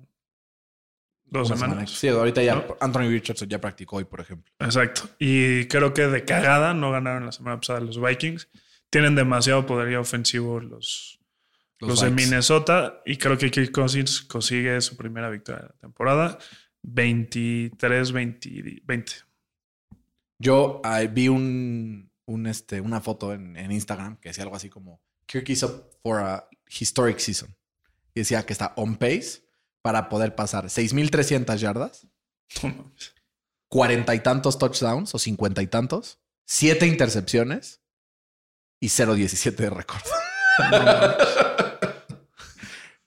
dos 1.33 1.49
semanas. 1.49 1.71
semana. 1.71 1.87
Sí, 1.87 2.09
ahorita 2.09 2.43
ya 2.43 2.57
¿No? 2.57 2.77
Anthony 2.81 3.09
Richardson 3.09 3.49
ya 3.49 3.61
practicó 3.61 3.97
hoy, 3.97 4.05
por 4.05 4.21
ejemplo. 4.21 4.53
Exacto. 4.59 5.09
Y 5.19 5.67
creo 5.67 5.95
que 5.95 6.07
de 6.07 6.25
cagada 6.25 6.75
no 6.75 6.93
ganaron 6.93 7.27
la 7.27 7.33
semana 7.33 7.57
pasada 7.57 7.81
los 7.81 8.01
Vikings. 8.01 8.49
Tienen 8.91 9.15
demasiado 9.15 9.67
poderío 9.67 10.01
ofensivo 10.01 10.61
los, 10.61 11.21
los, 11.81 12.01
de. 12.01 12.11
Minnesota. 12.11 13.01
Y 13.07 13.17
creo 13.17 13.39
que 13.39 13.51
Kirk 13.51 13.73
Cousins 13.73 14.23
consigue 14.23 14.81
su 14.81 14.97
primera 14.97 15.31
victoria 15.31 15.63
de 15.63 15.69
la 15.69 15.75
temporada. 15.75 16.39
23-20. 16.83 19.25
Yo 20.39 20.81
ah, 20.85 21.01
vi 21.03 21.29
un, 21.29 22.11
un, 22.27 22.47
este, 22.47 22.81
una 22.81 23.01
foto 23.01 23.33
en, 23.33 23.57
en 23.57 23.73
Instagram 23.73 24.19
que 24.19 24.29
decía 24.31 24.45
algo 24.45 24.57
así 24.57 24.69
como 24.69 25.01
Kirk 25.27 25.49
is 25.49 25.63
up 25.63 25.91
for 26.03 26.21
a 26.21 26.49
historic 26.69 27.19
season. 27.19 27.55
Y 28.15 28.21
decía 28.21 28.45
que 28.45 28.53
está 28.53 28.75
on 28.77 28.97
pace 28.97 29.42
para 29.83 30.09
poder 30.09 30.35
pasar 30.35 30.67
6.300 30.67 31.57
yardas, 31.57 32.07
cuarenta 33.69 34.15
y 34.15 34.21
tantos 34.21 34.59
touchdowns 34.59 35.15
o 35.15 35.19
cincuenta 35.19 35.63
y 35.63 35.67
tantos, 35.67 36.21
siete 36.47 36.87
intercepciones 36.87 37.83
y 38.81 38.89
0.17 38.89 39.55
de 39.57 39.71
récord. 39.71 40.03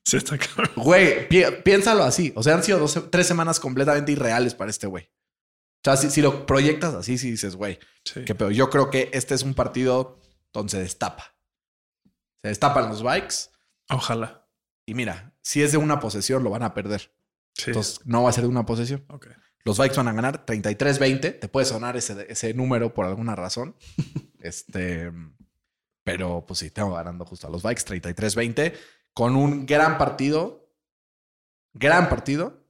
Sí, 0.08 0.18
está. 0.18 0.38
Güey, 0.76 1.28
pi- 1.28 1.44
piénsalo 1.64 2.04
así. 2.04 2.32
O 2.36 2.44
sea, 2.44 2.54
han 2.54 2.64
sido 2.64 2.78
dos- 2.78 3.10
tres 3.10 3.26
semanas 3.26 3.60
completamente 3.60 4.12
irreales 4.12 4.54
para 4.54 4.70
este 4.70 4.86
güey. 4.86 5.06
O 5.06 5.82
sea, 5.84 5.98
si, 5.98 6.12
si 6.12 6.22
lo 6.22 6.46
proyectas 6.46 6.94
así, 6.94 7.18
si 7.18 7.32
dices, 7.32 7.56
güey, 7.56 7.80
Sí. 8.04 8.24
qué 8.24 8.36
pedo. 8.36 8.52
Yo 8.52 8.70
creo 8.70 8.92
que 8.92 9.10
este 9.14 9.34
es 9.34 9.42
un 9.42 9.56
partido 9.56 10.20
donde 10.54 10.70
se 10.70 10.80
destapa. 10.80 11.36
Se 12.44 12.50
destapan 12.50 12.90
los 12.90 13.02
bikes. 13.02 13.50
Ojalá. 13.90 14.45
Y 14.86 14.94
mira, 14.94 15.34
si 15.42 15.64
es 15.64 15.72
de 15.72 15.78
una 15.78 16.00
posesión, 16.00 16.44
lo 16.44 16.50
van 16.50 16.64
a 16.64 16.74
perder. 16.74 17.12
Sí. 17.54 17.66
Entonces, 17.72 18.02
no 18.06 18.24
va 18.24 18.30
a 18.30 18.34
ser 18.34 18.44
de 18.44 18.50
una 18.50 18.66
posesión. 18.66 19.06
Los 19.64 19.80
Vikes 19.80 19.98
van 19.98 20.08
a 20.10 20.14
ganar 20.14 20.46
33-20. 20.46 21.40
Te 21.40 21.48
puede 21.48 21.66
sonar 21.66 21.98
ese, 21.98 22.26
ese 22.30 22.54
número 22.54 22.94
por 22.94 23.06
alguna 23.06 23.36
razón. 23.36 23.76
este, 24.40 25.12
pero 26.04 26.46
pues 26.46 26.60
sí, 26.60 26.70
tengo 26.70 26.94
ganando 26.94 27.26
justo 27.26 27.48
a 27.48 27.50
los 27.50 27.64
Vikes 27.64 27.88
33-20 27.88 28.74
con 29.14 29.36
un 29.36 29.66
gran 29.66 29.98
partido, 29.98 30.70
gran 31.74 32.10
partido 32.10 32.62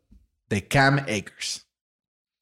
de 0.47 0.67
Cam 0.67 0.99
Akers, 0.99 1.67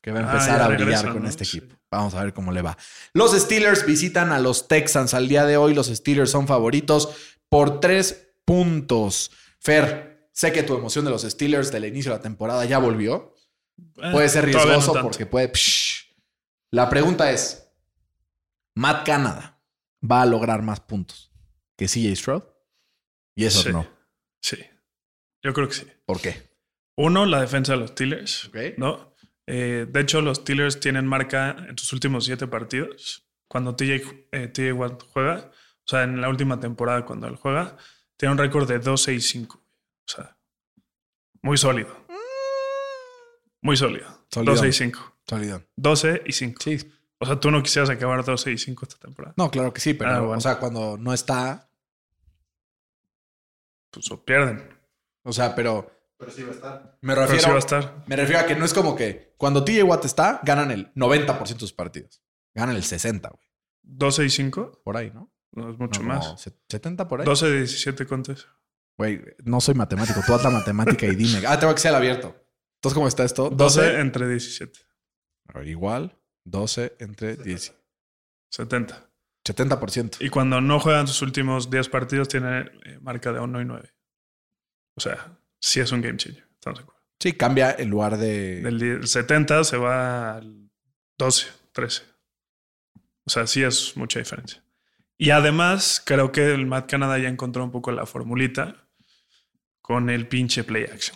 que 0.01 0.11
va 0.11 0.19
a 0.19 0.23
Ah, 0.23 0.33
empezar 0.33 0.61
a 0.61 0.67
brillar 0.67 1.13
con 1.13 1.23
¿no? 1.23 1.29
este 1.29 1.45
Sí. 1.45 1.57
equipo. 1.57 1.75
Vamos 1.89 2.13
a 2.15 2.23
ver 2.23 2.33
cómo 2.33 2.51
le 2.51 2.61
va. 2.61 2.77
Los 3.13 3.31
Steelers 3.39 3.85
visitan 3.85 4.31
a 4.31 4.39
los 4.39 4.67
Texans 4.67 5.13
al 5.13 5.27
día 5.27 5.45
de 5.45 5.57
hoy. 5.57 5.73
Los 5.73 5.87
Steelers 5.87 6.31
son 6.31 6.47
favoritos 6.47 7.15
por 7.49 7.79
tres 7.79 8.33
puntos. 8.45 9.31
Fer, 9.63 10.27
sé 10.33 10.51
que 10.51 10.63
tu 10.63 10.75
emoción 10.75 11.05
de 11.05 11.11
los 11.11 11.21
Steelers 11.23 11.71
del 11.71 11.85
inicio 11.85 12.11
de 12.11 12.17
la 12.17 12.23
temporada 12.23 12.65
ya 12.65 12.77
volvió. 12.79 13.33
Eh, 13.77 14.11
Puede 14.11 14.29
ser 14.29 14.43
no 14.47 14.59
riesgoso 14.63 14.93
porque 15.01 15.25
puede. 15.25 15.51
psh, 15.53 16.13
La 16.71 16.89
pregunta 16.89 17.31
es: 17.31 17.71
¿Matt 18.75 19.05
Canada 19.05 19.61
va 20.09 20.21
a 20.21 20.25
lograr 20.25 20.61
más 20.61 20.79
puntos 20.79 21.31
que 21.77 21.85
CJ 21.87 22.15
Stroud? 22.15 22.43
Y 23.35 23.45
eso 23.45 23.61
Sí. 23.63 23.69
no. 23.71 23.87
Sí. 24.41 24.57
Yo 25.43 25.53
creo 25.53 25.67
que 25.67 25.73
sí. 25.75 25.87
¿Por 26.05 26.21
qué? 26.21 26.49
Uno, 26.97 27.25
la 27.25 27.41
defensa 27.41 27.73
de 27.73 27.79
los 27.79 27.91
Steelers. 27.91 28.51
¿no? 28.77 29.15
Eh, 29.47 29.87
de 29.89 29.99
hecho, 29.99 30.21
los 30.21 30.37
Steelers 30.37 30.79
tienen 30.79 31.07
marca 31.07 31.55
en 31.67 31.77
sus 31.77 31.91
últimos 31.93 32.25
siete 32.25 32.47
partidos. 32.47 33.27
Cuando 33.47 33.75
TJ, 33.75 34.27
eh, 34.31 34.47
TJ 34.47 34.73
Watt 34.73 35.03
juega, 35.11 35.49
o 35.49 35.87
sea, 35.87 36.03
en 36.03 36.21
la 36.21 36.29
última 36.29 36.59
temporada 36.59 37.05
cuando 37.05 37.27
él 37.27 37.35
juega, 37.35 37.77
tiene 38.23 38.31
un 38.31 38.37
récord 38.37 38.65
de 38.65 38.79
12 38.79 39.15
y 39.15 39.19
5. 39.19 39.57
O 39.57 39.61
sea, 40.05 40.37
muy 41.41 41.57
sólido. 41.57 41.93
Muy 43.61 43.75
sólido. 43.75 44.07
Sólido. 44.31 44.53
12 44.55 44.67
y 44.69 44.71
5. 44.71 45.15
Sólido. 45.27 45.63
12 45.75 46.21
y 46.25 46.31
5. 46.31 46.61
Sí. 46.63 46.77
O 47.19 47.25
sea, 47.25 47.37
tú 47.37 47.51
no 47.51 47.61
quisieras 47.61 47.89
acabar 47.89 48.23
12 48.23 48.51
y 48.53 48.57
5 48.57 48.85
esta 48.85 48.97
temporada. 48.97 49.33
No, 49.35 49.51
claro 49.51 49.73
que 49.73 49.81
sí, 49.81 49.93
pero 49.93 50.09
Ah, 50.11 50.19
bueno. 50.21 50.37
o 50.37 50.39
sea, 50.39 50.57
cuando 50.57 50.97
no 50.97 51.13
está, 51.13 51.69
Pues 53.91 54.09
o 54.09 54.23
pierden. 54.23 54.69
o 55.23 55.33
sea, 55.33 55.53
pero 55.53 55.91
Pero 56.17 56.31
sí 56.31 56.43
va 56.43 56.51
a 56.51 56.53
estar. 56.53 56.97
me 57.01 57.13
Pero 57.13 57.27
sí 57.27 57.33
refiero, 57.33 57.49
va 57.51 57.55
a 57.55 57.59
estar. 57.59 58.03
me 58.07 58.15
refiero 58.15 58.39
a 58.41 58.45
que 58.45 58.55
no 58.55 58.63
es 58.63 58.73
como 58.73 58.95
que 58.95 59.33
cuando 59.35 59.65
TJ 59.65 59.83
Watt 59.83 60.05
está, 60.05 60.39
ganan 60.43 60.71
el 60.71 60.93
90% 60.93 61.55
de 61.55 61.59
sus 61.59 61.73
partidos. 61.73 62.21
Ganan 62.53 62.77
el 62.77 62.83
60, 62.85 63.27
güey. 63.27 63.43
12 63.81 64.23
y 64.23 64.29
5 64.29 64.79
Por 64.85 64.95
ahí, 64.95 65.11
¿no? 65.13 65.29
No 65.53 65.71
es 65.71 65.77
mucho 65.79 66.01
No, 66.01 66.07
más. 66.09 66.25
no, 66.27 66.37
se- 66.37 66.53
70 66.69 67.07
por 67.07 67.21
ahí. 67.21 67.25
12 67.25 67.45
de 67.49 67.57
17 67.57 68.05
contes. 68.05 68.47
Güey, 68.97 69.21
no 69.43 69.59
soy 69.61 69.73
matemático. 69.75 70.21
Tú 70.25 70.33
haz 70.33 70.43
la 70.43 70.49
matemática 70.51 71.05
y 71.07 71.15
dime. 71.15 71.41
Ah, 71.47 71.59
tengo 71.59 71.73
que 71.73 71.81
ser 71.81 71.95
abierto. 71.95 72.35
Entonces, 72.77 72.93
¿cómo 72.95 73.07
está 73.07 73.23
esto? 73.23 73.49
12 73.49 73.99
entre 73.99 74.27
17. 74.27 74.79
A 75.47 75.59
ver, 75.59 75.67
igual. 75.67 76.17
12 76.45 76.95
entre 76.99 77.35
10. 77.37 77.73
70. 78.51 79.09
70%. 79.45 80.17
Y 80.21 80.29
cuando 80.29 80.61
no 80.61 80.79
juegan 80.79 81.07
sus 81.07 81.21
últimos 81.21 81.69
10 81.69 81.89
partidos, 81.89 82.27
tiene 82.27 82.69
eh, 82.85 82.99
marca 83.01 83.31
de 83.33 83.39
1 83.39 83.61
y 83.61 83.65
9. 83.65 83.93
O 84.95 85.01
sea, 85.01 85.37
sí 85.59 85.79
es 85.79 85.91
un 85.91 86.01
game 86.01 86.17
changer. 86.17 86.47
Estamos 86.53 86.79
de 86.79 86.83
acuerdo. 86.83 87.01
Sí, 87.19 87.33
cambia 87.33 87.75
en 87.77 87.89
lugar 87.89 88.17
de. 88.17 88.61
Del 88.61 88.79
die- 88.79 89.07
70 89.07 89.63
se 89.63 89.77
va 89.77 90.35
al 90.37 90.69
12, 91.17 91.47
13. 91.71 92.03
O 93.25 93.29
sea, 93.29 93.47
sí 93.47 93.63
es 93.63 93.95
mucha 93.97 94.19
diferencia. 94.19 94.62
Y 95.23 95.29
además, 95.29 96.03
creo 96.05 96.33
que 96.33 96.53
el 96.53 96.65
Matt 96.65 96.89
Canada 96.89 97.17
ya 97.17 97.29
encontró 97.29 97.63
un 97.63 97.71
poco 97.71 97.93
la 97.93 98.05
formulita 98.05 98.89
con 99.81 100.09
el 100.09 100.27
pinche 100.27 100.65
play 100.65 100.83
action. 100.83 101.15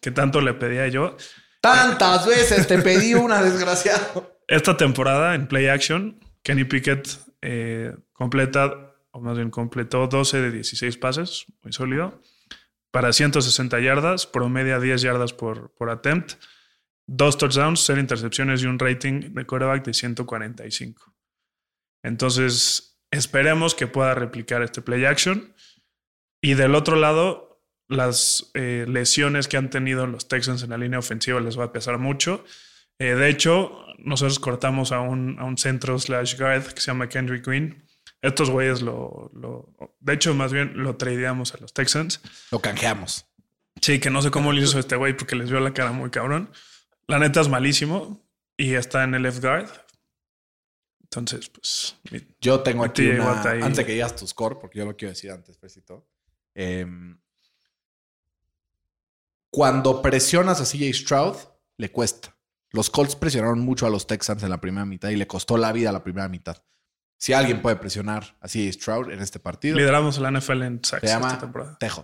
Que 0.00 0.10
tanto 0.10 0.40
le 0.40 0.54
pedía 0.54 0.88
yo. 0.88 1.16
Tantas 1.60 2.26
veces 2.26 2.66
te 2.66 2.78
pedí 2.78 3.14
una, 3.14 3.40
desgraciado. 3.44 4.40
Esta 4.48 4.76
temporada 4.76 5.36
en 5.36 5.46
play 5.46 5.68
action, 5.68 6.18
Kenny 6.42 6.64
Pickett 6.64 7.08
eh, 7.40 7.94
completa, 8.12 8.96
o 9.12 9.20
más 9.20 9.36
bien 9.36 9.50
completó 9.50 10.08
12 10.08 10.40
de 10.40 10.50
16 10.50 10.96
pases, 10.96 11.46
muy 11.62 11.72
sólido, 11.72 12.20
para 12.90 13.12
160 13.12 13.78
yardas, 13.78 14.26
promedia 14.26 14.80
10 14.80 15.00
yardas 15.00 15.32
por, 15.32 15.72
por 15.76 15.90
attempt, 15.90 16.32
dos 17.06 17.38
touchdowns, 17.38 17.84
0 17.86 18.00
intercepciones 18.00 18.64
y 18.64 18.66
un 18.66 18.80
rating 18.80 19.32
de 19.32 19.46
quarterback 19.46 19.84
de 19.84 19.94
145. 19.94 21.14
Entonces, 22.02 22.88
esperemos 23.10 23.74
que 23.74 23.86
pueda 23.86 24.14
replicar 24.14 24.62
este 24.62 24.82
play 24.82 25.04
action. 25.04 25.54
Y 26.40 26.54
del 26.54 26.74
otro 26.74 26.96
lado, 26.96 27.62
las 27.88 28.50
eh, 28.54 28.84
lesiones 28.88 29.48
que 29.48 29.56
han 29.56 29.70
tenido 29.70 30.06
los 30.06 30.28
Texans 30.28 30.62
en 30.62 30.70
la 30.70 30.78
línea 30.78 30.98
ofensiva 30.98 31.40
les 31.40 31.58
va 31.58 31.64
a 31.64 31.72
pesar 31.72 31.98
mucho. 31.98 32.44
Eh, 32.98 33.14
de 33.14 33.28
hecho, 33.28 33.84
nosotros 33.98 34.38
cortamos 34.38 34.92
a 34.92 35.00
un, 35.00 35.38
a 35.38 35.44
un 35.44 35.56
centro 35.58 35.98
slash 35.98 36.38
guard 36.38 36.64
que 36.72 36.80
se 36.80 36.88
llama 36.88 37.08
Kendrick 37.08 37.44
Green. 37.46 37.84
Estos 38.22 38.50
güeyes 38.50 38.82
lo, 38.82 39.30
lo- 39.34 39.74
De 40.00 40.12
hecho, 40.14 40.34
más 40.34 40.52
bien 40.52 40.72
lo 40.82 40.96
tradeamos 40.96 41.54
a 41.54 41.58
los 41.58 41.72
Texans. 41.72 42.20
Lo 42.50 42.60
canjeamos. 42.60 43.26
Sí, 43.80 44.00
que 44.00 44.10
no 44.10 44.22
sé 44.22 44.30
cómo 44.32 44.52
le 44.52 44.60
hizo 44.62 44.78
este 44.78 44.96
güey 44.96 45.16
porque 45.16 45.36
les 45.36 45.50
vio 45.50 45.60
la 45.60 45.72
cara 45.72 45.92
muy 45.92 46.10
cabrón. 46.10 46.50
La 47.06 47.18
neta 47.20 47.40
es 47.40 47.48
malísimo 47.48 48.20
y 48.56 48.74
está 48.74 49.04
en 49.04 49.14
el 49.14 49.22
left 49.22 49.40
guard. 49.42 49.68
Entonces, 51.10 51.48
pues. 51.48 51.96
Yo 52.40 52.60
tengo 52.60 52.84
aquí 52.84 53.08
una. 53.08 53.40
Antes 53.40 53.76
de 53.78 53.86
que 53.86 53.92
digas 53.92 54.14
tu 54.14 54.26
score, 54.26 54.58
porque 54.58 54.78
yo 54.78 54.84
lo 54.84 54.96
quiero 54.96 55.10
decir 55.10 55.30
antes, 55.30 55.56
Pesito. 55.56 56.06
Em, 56.54 57.18
cuando 59.50 60.02
presionas 60.02 60.60
a 60.60 60.64
CJ 60.64 60.92
Stroud, 60.92 61.36
le 61.78 61.90
cuesta. 61.90 62.36
Los 62.70 62.90
Colts 62.90 63.16
presionaron 63.16 63.60
mucho 63.60 63.86
a 63.86 63.90
los 63.90 64.06
Texans 64.06 64.42
en 64.42 64.50
la 64.50 64.60
primera 64.60 64.84
mitad 64.84 65.08
y 65.08 65.16
le 65.16 65.26
costó 65.26 65.56
la 65.56 65.72
vida 65.72 65.90
la 65.92 66.04
primera 66.04 66.28
mitad. 66.28 66.62
Si 67.16 67.32
alguien 67.32 67.62
puede 67.62 67.76
presionar 67.76 68.36
a 68.40 68.48
CJ 68.48 68.72
Stroud 68.74 69.10
en 69.10 69.20
este 69.20 69.40
partido, 69.40 69.76
Lideramos 69.76 70.18
la 70.18 70.30
NFL 70.30 70.62
en 70.62 70.84
sacks 70.84 71.00
se 71.00 71.06
esta 71.06 71.20
llama 71.20 71.38
temporada. 71.38 71.78
TJ. 71.78 72.00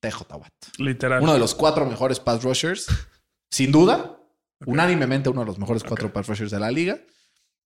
TJ 0.00 0.22
Watt. 0.30 0.54
Literal. 0.78 1.22
Uno 1.22 1.34
de 1.34 1.38
los 1.38 1.54
cuatro 1.54 1.84
mejores 1.84 2.20
pass 2.20 2.42
rushers, 2.42 2.86
sin 3.50 3.70
duda. 3.70 4.14
Unánimemente 4.66 5.28
uno 5.28 5.42
de 5.42 5.46
los 5.46 5.58
mejores 5.58 5.84
cuatro 5.84 6.12
pass 6.12 6.26
rushers 6.26 6.50
de 6.50 6.58
la 6.58 6.70
liga. 6.70 6.98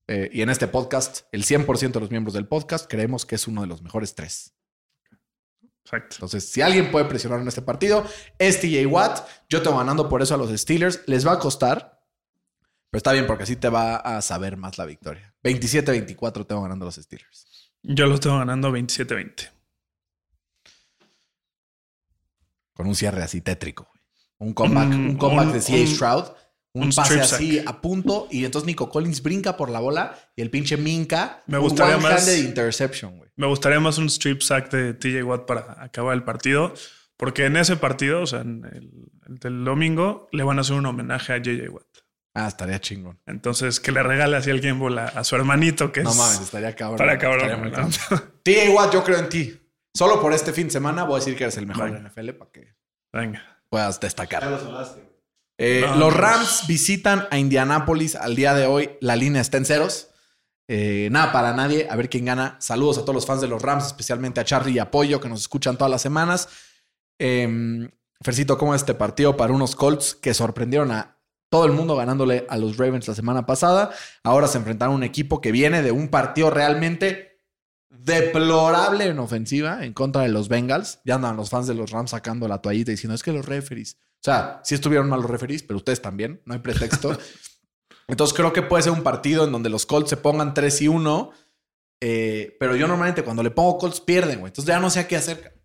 Eh, 0.09 0.29
y 0.33 0.43
en 0.43 0.51
este 0.51 0.67
podcast, 0.69 1.27
el 1.33 1.45
100% 1.45 1.93
de 1.93 2.01
los 2.01 2.11
miembros 2.11 2.35
del 2.35 2.47
podcast 2.49 2.91
creemos 2.91 3.25
que 3.25 3.37
es 3.37 3.47
uno 3.47 3.61
de 3.63 3.67
los 3.69 3.83
mejores 3.83 4.15
tres. 4.15 4.53
Exacto. 5.85 6.17
Entonces, 6.17 6.49
si 6.49 6.61
alguien 6.61 6.91
puede 6.91 7.05
presionar 7.07 7.41
en 7.41 7.49
este 7.49 7.63
partido, 7.63 8.05
es 8.39 8.61
TJ 8.61 8.87
Watt. 8.87 9.27
Yo 9.49 9.63
tengo 9.63 9.79
ganando 9.79 10.09
por 10.09 10.23
eso 10.23 10.35
a 10.35 10.39
los 10.39 10.51
Steelers. 10.59 11.03
Les 11.07 11.27
va 11.27 11.33
a 11.33 11.39
costar, 11.39 12.01
pero 12.91 12.99
está 12.99 13.13
bien 13.13 13.27
porque 13.27 13.45
así 13.45 13.57
te 13.57 13.69
va 13.69 13.97
a 13.97 14.23
saber 14.23 14.57
más 14.57 14.79
la 14.79 14.85
victoria. 14.87 15.35
27-24 15.43 16.47
tengo 16.47 16.63
ganando 16.63 16.85
a 16.85 16.87
los 16.89 16.97
Steelers. 16.97 17.73
Yo 17.83 18.07
lo 18.07 18.19
tengo 18.21 18.39
ganando 18.39 18.71
27-20. 18.71 19.51
Con 22.75 22.87
un 22.87 22.95
cierre 22.95 23.23
así 23.23 23.41
tétrico. 23.41 23.89
güey. 23.91 24.03
Un 24.39 24.55
comeback, 24.55 24.89
Un- 24.89 24.95
un 25.11 25.17
comeback 25.17 25.47
un- 25.47 25.53
de 25.53 25.81
un- 25.83 25.87
Stroud. 25.87 26.25
Un, 26.75 26.85
un 26.85 26.91
pase 26.93 27.21
así 27.21 27.57
sack. 27.59 27.69
a 27.69 27.81
punto. 27.81 28.29
Y 28.31 28.45
entonces 28.45 28.67
Nico 28.67 28.89
Collins 28.89 29.23
brinca 29.23 29.57
por 29.57 29.69
la 29.71 29.81
bola 29.81 30.17
y 30.37 30.43
el 30.43 30.51
pinche 30.51 30.77
Minka. 30.77 31.43
Me 31.47 31.59
un 31.59 31.65
gustaría 31.65 31.99
más- 31.99 32.13
one-handed 32.23 32.45
interception, 32.49 33.17
güey. 33.19 33.31
Me 33.37 33.47
gustaría 33.47 33.79
más 33.81 33.99
un 33.99 34.07
strip 34.07 34.41
sack 34.43 34.71
de 34.71 34.95
TJ 34.95 35.23
Watt 35.25 35.47
para 35.47 35.83
acabar 35.83 36.15
el 36.15 36.23
partido, 36.25 36.73
porque 37.17 37.45
en 37.47 37.57
ese 37.57 37.77
partido, 37.77 38.23
o 38.23 38.27
sea, 38.27 38.41
en 38.41 38.65
el, 38.65 38.91
el 39.29 39.39
del 39.39 39.65
domingo, 39.65 40.29
le 40.33 40.43
van 40.45 40.59
a 40.59 40.63
hacer 40.63 40.77
un 40.77 40.87
homenaje 40.87 41.33
a 41.35 41.39
JJ 41.39 41.69
Watt. 41.71 41.87
Ah, 42.35 42.49
estaría 42.49 42.81
chingón. 42.81 43.21
Entonces, 43.27 43.79
que 43.79 43.93
le 43.93 44.03
regale 44.03 44.39
así 44.39 44.49
el 44.49 44.63
Game 44.63 44.79
Ball 44.81 44.99
a, 44.99 45.05
a 45.05 45.23
su 45.25 45.37
hermanito, 45.37 45.93
que 45.93 46.03
No 46.03 46.11
es 46.13 46.17
mames, 46.17 46.41
estaría 46.41 46.75
cabrón. 46.75 46.97
para 46.99 47.19
cabrón. 47.19 47.71
¿no? 47.71 47.89
TJ 48.43 48.71
Watt, 48.75 48.95
yo 48.95 49.05
creo 49.05 49.19
en 49.19 49.29
ti. 49.29 49.59
Solo 49.95 50.19
por 50.23 50.33
este 50.33 50.55
fin 50.55 50.69
de 50.69 50.71
semana 50.73 51.05
voy 51.05 51.17
a 51.17 51.19
decir 51.19 51.37
que 51.37 51.45
eres 51.45 51.59
el 51.59 51.67
mejor 51.67 51.91
Venga. 51.91 52.09
NFL 52.09 52.31
para 52.31 52.51
que 52.51 52.75
Venga. 53.13 53.61
puedas 53.69 53.97
Ya 54.01 54.07
destacar. 54.07 54.47
lo 54.51 54.59
sonaste, 54.59 55.01
güey. 55.03 55.12
Eh, 55.65 55.85
No, 55.87 55.97
los. 55.97 56.15
Rams 56.15 56.65
visitan 56.67 57.29
a 57.31 57.39
Indianápolis 57.39 58.17
al 58.17 58.35
día 58.35 58.53
de 58.55 58.67
hoy. 58.67 58.91
La 59.01 59.15
línea 59.15 59.41
está 59.41 59.59
en 59.59 59.65
ceros. 59.65 60.09
Eh, 60.67 61.09
nada 61.13 61.31
para 61.31 61.55
nadie. 61.55 61.87
A 61.89 61.97
ver 61.97 62.09
quién 62.09 62.25
gana. 62.25 62.57
Saludos 62.61 62.99
a 62.99 63.03
todos 63.03 63.15
los 63.15 63.27
fans 63.27 63.41
de 63.41 63.49
los 63.49 63.63
Rams, 63.63 63.87
especialmente 63.87 64.41
a 64.41 64.45
Charlie 64.45 64.73
y 64.73 64.79
a 64.81 64.91
Pollo 64.91 65.21
que 65.21 65.29
nos 65.29 65.41
escuchan 65.41 65.77
todas 65.79 65.91
las 65.91 66.03
semanas. 66.03 66.49
Eh, 67.19 67.89
Fercito, 68.23 68.59
¿cómo 68.59 68.75
es 68.75 68.83
este 68.83 68.95
partido 68.95 69.37
para 69.37 69.53
unos 69.53 69.77
Colts 69.77 70.15
que 70.15 70.35
sorprendieron 70.35 70.91
a 70.91 71.19
todo 71.49 71.67
el 71.67 71.73
mundo 71.73 71.97
ganándole 71.97 72.47
a 72.49 72.57
los 72.57 72.77
Ravens 72.77 73.07
la 73.07 73.15
semana 73.15 73.47
pasada? 73.47 73.91
Ahora 74.23 74.49
se 74.49 74.59
enfrentaron 74.59 74.95
a 74.95 74.97
un 74.97 75.03
equipo 75.03 75.41
que 75.41 75.53
viene 75.53 75.83
de 75.83 75.93
un 75.93 76.09
partido 76.09 76.51
realmente 76.51 77.41
deplorable 77.89 79.07
en 79.07 79.19
ofensiva 79.19 79.85
en 79.85 79.93
contra 79.93 80.23
de 80.23 80.29
los 80.29 80.49
Bengals. 80.49 81.01
Ya 81.05 81.17
andan 81.17 81.37
los 81.37 81.51
fans 81.51 81.67
de 81.67 81.75
los 81.75 81.91
Rams 81.91 82.11
sacando 82.11 82.49
la 82.49 82.63
toallita 82.63 82.91
diciendo 82.91 83.15
es 83.15 83.23
que 83.23 83.33
los 83.33 83.45
referees. 83.47 83.99
O 84.23 84.25
sea, 84.25 84.61
sí 84.63 84.77
estuvieron 84.77 85.09
mal 85.09 85.21
los 85.21 85.29
referees, 85.29 85.65
pero 85.65 85.79
ustedes 85.79 86.01
también, 86.01 86.41
no 86.45 86.55
hay 86.55 86.61
pretexto. 86.61 87.19
Entonces 88.07 88.37
creo 88.37 88.53
que 88.53 88.63
puede 88.63 88.85
ser 88.85 88.93
un 88.93 89.03
partido 89.03 89.45
en 89.45 89.51
donde 89.51 89.69
los 89.69 89.85
Colts 89.85 90.11
se 90.11 90.17
pongan 90.17 90.55
3 90.55 90.83
y 90.83 90.89
1. 90.89 91.33
eh, 92.01 92.57
pero 92.61 92.77
yo 92.77 92.87
normalmente 92.87 93.25
cuando 93.25 93.43
le 93.43 93.51
pongo 93.51 93.79
Colts 93.79 94.01
pierden, 94.01 94.39
güey. 94.39 94.51
Entonces 94.51 94.69
ya 94.69 94.79
no 94.79 94.91
sé 94.91 95.01
a 95.01 95.09
qué 95.09 95.17
hacer. 95.17 95.61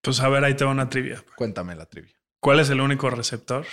Pues 0.00 0.20
a 0.20 0.28
ver, 0.28 0.44
ahí 0.44 0.54
te 0.54 0.64
va 0.64 0.70
una 0.70 0.88
trivia. 0.88 1.24
Cuéntame 1.36 1.74
la 1.74 1.86
trivia. 1.86 2.14
¿Cuál 2.38 2.60
es 2.60 2.70
el 2.70 2.80
único 2.80 3.10
receptor 3.10 3.66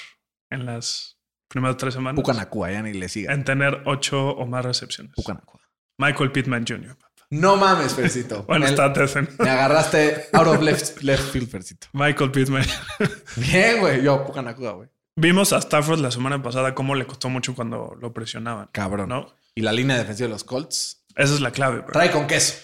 en 0.49 0.65
las 0.65 1.19
primeras 1.47 1.77
tres 1.77 1.93
semanas 1.93 2.19
Pucanacua, 2.19 2.71
ya 2.71 2.81
ni 2.81 2.93
le 2.93 3.09
siga. 3.09 3.33
en 3.33 3.43
tener 3.43 3.83
ocho 3.85 4.29
o 4.29 4.47
más 4.47 4.65
recepciones? 4.65 5.13
Pucanacua. 5.13 5.61
Michael 5.99 6.31
Pittman 6.31 6.65
Jr. 6.67 6.97
No 7.39 7.55
mames, 7.57 7.93
Fercito. 7.93 8.43
Bueno, 8.47 8.65
está 8.65 8.91
Tessen. 8.93 9.29
me 9.39 9.49
agarraste 9.49 10.25
out 10.33 10.47
of 10.47 10.61
left, 10.61 11.01
left 11.03 11.31
field, 11.31 11.49
Fercito. 11.49 11.87
Michael 11.93 12.31
Pittman. 12.31 12.65
Bien, 13.35 13.79
güey. 13.79 14.03
Yo, 14.03 14.23
Pucanacua, 14.25 14.71
güey. 14.73 14.89
Vimos 15.15 15.53
a 15.53 15.57
Stafford 15.59 15.99
la 15.99 16.11
semana 16.11 16.41
pasada 16.41 16.73
cómo 16.73 16.95
le 16.95 17.05
costó 17.05 17.29
mucho 17.29 17.53
cuando 17.55 17.95
lo 17.99 18.13
presionaban. 18.13 18.69
Cabrón. 18.71 19.09
¿No? 19.09 19.33
Y 19.55 19.61
la 19.61 19.71
línea 19.71 19.97
defensiva 19.97 20.27
de 20.27 20.33
los 20.33 20.43
Colts 20.43 21.05
Esa 21.15 21.33
es 21.35 21.41
la 21.41 21.51
clave. 21.51 21.79
bro. 21.81 21.91
trae 21.91 22.09
con 22.11 22.25
queso. 22.27 22.55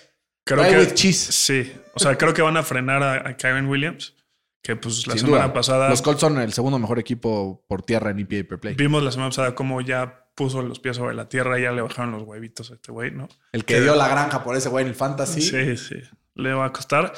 Creo 0.45 0.59
trae 0.61 0.71
que 0.71 0.79
with 0.79 0.93
cheese. 0.95 1.17
sí. 1.31 1.71
O 1.93 1.99
sea, 1.99 2.17
creo 2.17 2.33
que 2.33 2.41
van 2.41 2.57
a 2.57 2.63
frenar 2.63 3.03
a, 3.03 3.29
a 3.29 3.37
Kyron 3.37 3.67
Williams, 3.67 4.15
que 4.63 4.75
pues 4.75 5.05
la 5.05 5.13
Sin 5.13 5.21
semana 5.25 5.43
duda. 5.43 5.53
pasada 5.53 5.89
Los 5.89 6.01
Colts 6.01 6.21
son 6.21 6.39
el 6.39 6.53
segundo 6.53 6.79
mejor 6.79 6.97
equipo 6.97 7.63
por 7.67 7.83
tierra 7.83 8.09
en 8.11 8.19
EPA 8.19 8.47
per 8.47 8.59
play. 8.59 8.75
vimos 8.75 9.03
la 9.03 9.11
semana 9.11 9.29
pasada 9.29 9.53
cómo 9.53 9.81
ya 9.81 10.25
puso 10.39 10.61
los 10.61 10.79
pies 10.79 10.95
sobre 10.95 11.13
la 11.15 11.27
tierra 11.27 11.59
y 11.59 11.63
ya 11.63 11.73
le 11.73 11.81
bajaron 11.81 12.13
los 12.13 12.23
huevitos 12.23 12.71
a 12.71 12.75
este 12.75 12.93
güey, 12.93 13.11
¿no? 13.11 13.27
El 13.51 13.65
que 13.65 13.81
dio 13.81 13.93
la 13.93 14.07
granja 14.07 14.41
por 14.41 14.55
ese 14.55 14.69
güey 14.69 14.83
en 14.83 14.87
el 14.89 14.95
fantasy. 14.95 15.41
Sí, 15.41 15.75
sí. 15.75 15.95
Le 16.35 16.53
va 16.53 16.67
a 16.67 16.71
costar. 16.71 17.11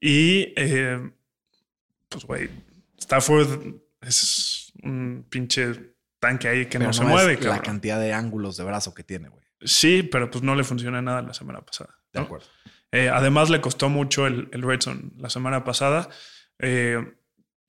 Y, 0.00 0.52
eh, 0.56 0.98
pues, 2.08 2.24
güey, 2.24 2.50
Stafford 2.98 3.76
es 4.00 4.72
un 4.82 5.24
pinche 5.30 5.94
tanque 6.18 6.48
ahí 6.48 6.66
que 6.66 6.78
pero 6.78 6.88
no, 6.88 6.92
se 6.92 7.04
es 7.04 7.08
mueve, 7.08 7.34
la 7.34 7.40
cabrón. 7.40 7.60
cantidad 7.60 8.00
de 8.00 8.12
ángulos 8.12 8.56
de 8.56 8.64
brazo 8.64 8.92
que 8.92 9.04
tiene, 9.04 9.28
güey. 9.28 9.44
Sí, 9.60 10.02
pero 10.02 10.28
pues 10.28 10.42
no 10.42 10.56
le 10.56 10.64
funciona 10.64 11.00
nada 11.00 11.22
la 11.22 11.32
semana 11.32 11.60
pasada. 11.60 11.96
De 12.12 12.20
acuerdo. 12.20 12.46
Eh, 12.90 13.08
además, 13.08 13.50
le 13.50 13.60
costó 13.60 13.88
mucho 13.88 14.26
el, 14.26 14.48
el 14.50 14.62
red 14.62 14.80
zone 14.80 15.12
la 15.18 15.30
semana 15.30 15.62
pasada. 15.62 16.08
Eh, 16.58 16.98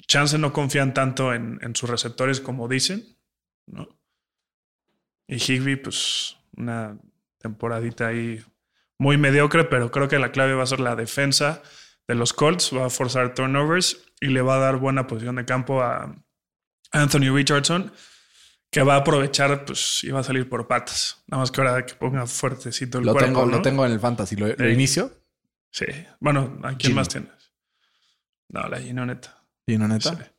Chance 0.08 0.40
no 0.40 0.52
confían 0.52 0.96
tanto 0.96 1.32
en, 1.32 1.60
en 1.62 1.76
sus 1.76 1.92
receptores 1.92 2.42
como 2.42 2.68
dicen, 2.68 3.06
¿no? 3.68 3.88
Y 5.28 5.36
Higby, 5.38 5.76
pues, 5.78 6.38
una 6.56 6.98
temporadita 7.40 8.08
ahí 8.08 8.44
muy 9.00 9.18
mediocre, 9.18 9.64
pero 9.66 9.92
creo 9.92 10.08
que 10.08 10.20
la 10.20 10.32
clave 10.32 10.54
va 10.54 10.64
a 10.64 10.68
ser 10.68 10.80
la 10.80 10.96
defensa 10.96 11.62
de 12.08 12.16
los 12.16 12.34
Colts. 12.34 12.72
Va 12.76 12.86
a 12.86 12.90
forzar 12.90 13.34
turnovers 13.34 13.98
y 14.22 14.28
le 14.28 14.42
va 14.42 14.56
a 14.56 14.60
dar 14.60 14.78
buena 14.78 15.08
posición 15.08 15.36
de 15.36 15.46
campo 15.46 15.82
a 15.82 16.16
Anthony 16.92 17.34
Richardson, 17.34 17.92
que 18.72 18.84
va 18.84 18.96
a 18.96 18.98
aprovechar, 19.00 19.66
pues, 19.66 20.04
y 20.04 20.12
va 20.12 20.20
a 20.20 20.24
salir 20.24 20.48
por 20.48 20.68
patas. 20.68 21.24
Nada 21.28 21.42
más 21.42 21.52
que 21.52 21.62
ahora 21.62 21.86
que 21.86 21.96
ponga 21.96 22.26
fuertecito 22.28 23.00
el 23.00 23.06
Lo 23.06 23.12
cuerpo, 23.14 23.28
tengo, 23.28 23.46
¿no? 23.46 23.52
lo 23.58 23.62
tengo 23.62 23.86
en 23.86 23.92
el 23.92 24.00
fantasy. 24.00 24.36
¿Lo, 24.36 24.48
lo 24.48 24.56
Sí. 24.56 24.64
inicio? 24.66 25.12
Sí. 25.72 25.86
Bueno, 26.20 26.60
¿a 26.64 26.70
quién 26.70 26.80
Gino. 26.80 26.96
más 26.96 27.10
tienes? 27.10 27.32
No, 28.50 28.68
la 28.70 28.80
Gino 28.80 29.06
neta. 29.06 29.42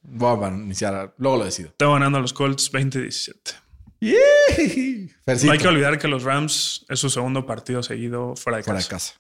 Voy 0.03 0.45
a 0.45 0.49
iniciar. 0.49 1.15
Luego 1.19 1.39
lo 1.39 1.45
decido. 1.45 1.73
Tengo 1.77 1.95
ganando 1.95 2.19
a 2.19 2.21
los 2.21 2.33
Colts 2.33 2.71
20-17. 2.73 3.55
No 5.27 5.53
hay 5.53 5.59
que 5.59 5.69
olvidar 5.69 5.99
que 5.99 6.09
los 6.09 6.23
Rams 6.23 6.87
es 6.89 7.01
su 7.01 7.11
segundo 7.11 7.47
partido 7.47 7.83
seguido 7.83 8.37
fuera 8.37 8.59
de 8.59 8.63
fuera 8.63 8.79
casa. 8.79 8.89
de 8.89 8.95
casa. 8.95 9.15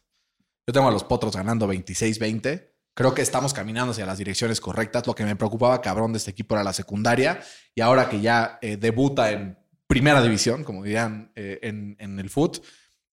Yo 0.66 0.72
tengo 0.72 0.88
a 0.88 0.92
los 0.92 1.04
Potros 1.04 1.34
ganando 1.36 1.66
26-20. 1.66 2.70
Creo 2.94 3.14
que 3.14 3.22
estamos 3.22 3.52
caminando 3.52 3.92
hacia 3.92 4.06
las 4.06 4.18
direcciones 4.18 4.60
correctas. 4.60 5.06
Lo 5.06 5.14
que 5.14 5.24
me 5.24 5.36
preocupaba, 5.36 5.80
cabrón, 5.80 6.12
de 6.12 6.18
este 6.18 6.30
equipo 6.30 6.54
era 6.54 6.64
la 6.64 6.72
secundaria. 6.72 7.40
Y 7.74 7.80
ahora 7.80 8.08
que 8.08 8.20
ya 8.20 8.58
eh, 8.62 8.76
debuta 8.76 9.30
en 9.30 9.58
primera 9.86 10.22
división, 10.22 10.64
como 10.64 10.82
dirían 10.82 11.32
eh, 11.34 11.58
en, 11.62 11.96
en 11.98 12.18
el 12.18 12.30
foot, 12.30 12.62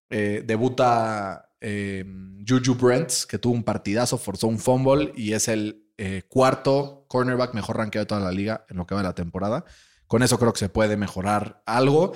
eh, 0.10 0.44
debuta 0.46 1.50
eh, 1.60 2.06
Juju 2.48 2.76
Brents, 2.76 3.26
que 3.26 3.40
tuvo 3.40 3.54
un 3.54 3.64
partidazo, 3.64 4.18
forzó 4.18 4.48
un 4.48 4.60
fumble 4.60 5.12
y 5.16 5.34
es 5.34 5.48
el 5.48 5.88
eh, 5.98 6.24
cuarto 6.28 7.06
cornerback 7.08 7.54
mejor 7.54 7.78
rankeado 7.78 8.04
de 8.04 8.10
toda 8.10 8.22
la 8.22 8.32
liga 8.32 8.66
en 8.70 8.78
lo 8.78 8.86
que 8.86 8.94
va 8.94 9.02
de 9.02 9.08
la 9.08 9.16
temporada. 9.16 9.66
Con 10.14 10.22
eso 10.22 10.38
creo 10.38 10.54
que 10.54 10.60
se 10.60 10.70
puede 10.70 10.96
mejorar 10.96 11.64
algo. 11.66 12.14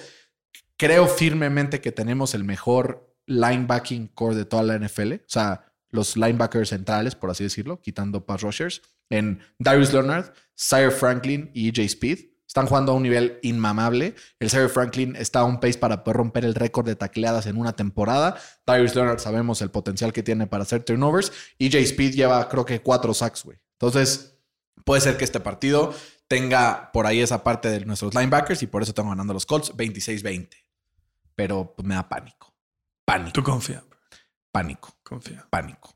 Creo 0.77 1.07
firmemente 1.07 1.81
que 1.81 1.91
tenemos 1.91 2.35
el 2.35 2.43
mejor 2.43 3.11
linebacking 3.25 4.09
core 4.09 4.35
de 4.35 4.45
toda 4.45 4.61
la 4.61 4.77
NFL. 4.77 5.13
O 5.13 5.19
sea, 5.25 5.65
los 5.89 6.15
linebackers 6.15 6.69
centrales, 6.69 7.15
por 7.15 7.31
así 7.31 7.45
decirlo, 7.45 7.81
quitando 7.81 8.23
pass 8.23 8.43
rushers, 8.43 8.83
en 9.09 9.39
Darius 9.57 9.91
Leonard, 9.93 10.31
Sire 10.53 10.91
Franklin 10.91 11.49
y 11.55 11.69
EJ 11.69 11.85
Speed. 11.85 12.19
Están 12.45 12.67
jugando 12.67 12.91
a 12.91 12.95
un 12.95 13.01
nivel 13.01 13.39
inmamable. 13.41 14.13
El 14.39 14.51
Sire 14.51 14.69
Franklin 14.69 15.15
está 15.15 15.39
a 15.39 15.45
un 15.45 15.59
pace 15.59 15.79
para 15.79 16.03
poder 16.03 16.17
romper 16.17 16.45
el 16.45 16.53
récord 16.53 16.85
de 16.85 16.95
tacleadas 16.95 17.47
en 17.47 17.57
una 17.57 17.75
temporada. 17.75 18.37
Darius 18.67 18.93
Leonard 18.93 19.17
sabemos 19.17 19.63
el 19.63 19.71
potencial 19.71 20.13
que 20.13 20.21
tiene 20.21 20.45
para 20.45 20.61
hacer 20.61 20.83
turnovers. 20.83 21.31
EJ 21.57 21.77
Speed 21.77 22.13
lleva 22.13 22.47
creo 22.47 22.63
que 22.63 22.79
cuatro 22.79 23.15
sacks, 23.15 23.43
güey. 23.43 23.57
Entonces, 23.71 24.36
puede 24.87 25.01
ser 25.01 25.17
que 25.17 25.23
este 25.25 25.39
partido 25.39 25.93
tenga 26.27 26.91
por 26.91 27.05
ahí 27.05 27.19
esa 27.21 27.43
parte 27.43 27.69
de 27.69 27.85
nuestros 27.85 28.15
linebackers 28.15 28.63
y 28.63 28.67
por 28.67 28.81
eso 28.81 28.93
tengo 28.93 29.09
ganando 29.09 29.33
los 29.33 29.45
Colts 29.45 29.73
26-20. 29.75 30.49
Pero 31.35 31.73
pues, 31.75 31.87
me 31.87 31.93
da 31.93 32.09
pánico. 32.09 32.55
Pánico. 33.05 33.31
Tú 33.33 33.43
confía. 33.43 33.83
Pánico 34.51 34.95
confía. 35.03 35.45
pánico. 35.49 35.93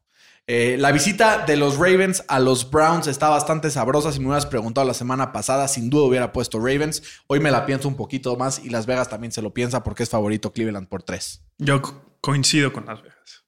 Eh, 0.48 0.76
la 0.78 0.92
visita 0.92 1.46
de 1.46 1.56
los 1.56 1.78
Ravens 1.78 2.24
a 2.28 2.40
los 2.40 2.70
Browns 2.70 3.08
está 3.08 3.30
bastante 3.30 3.70
sabrosa. 3.70 4.12
Si 4.12 4.20
me 4.20 4.26
hubieras 4.28 4.46
preguntado 4.46 4.86
la 4.86 4.94
semana 4.94 5.32
pasada, 5.32 5.68
sin 5.68 5.90
duda 5.90 6.04
hubiera 6.08 6.34
puesto 6.34 6.58
Ravens. 6.60 7.02
Hoy 7.28 7.40
me 7.40 7.52
la 7.52 7.66
pienso 7.66 7.88
un 7.88 7.96
poquito 7.96 8.36
más 8.36 8.60
y 8.60 8.70
Las 8.70 8.86
Vegas 8.86 9.10
también 9.10 9.32
se 9.32 9.42
lo 9.42 9.54
piensa 9.54 9.84
porque 9.84 10.04
es 10.04 10.10
favorito 10.10 10.52
Cleveland 10.52 10.88
por 10.90 11.04
tres. 11.04 11.44
Yo 11.58 11.82
co- 11.82 12.18
coincido 12.22 12.74
con 12.74 12.86
Las 12.86 13.02
Vegas. 13.02 13.46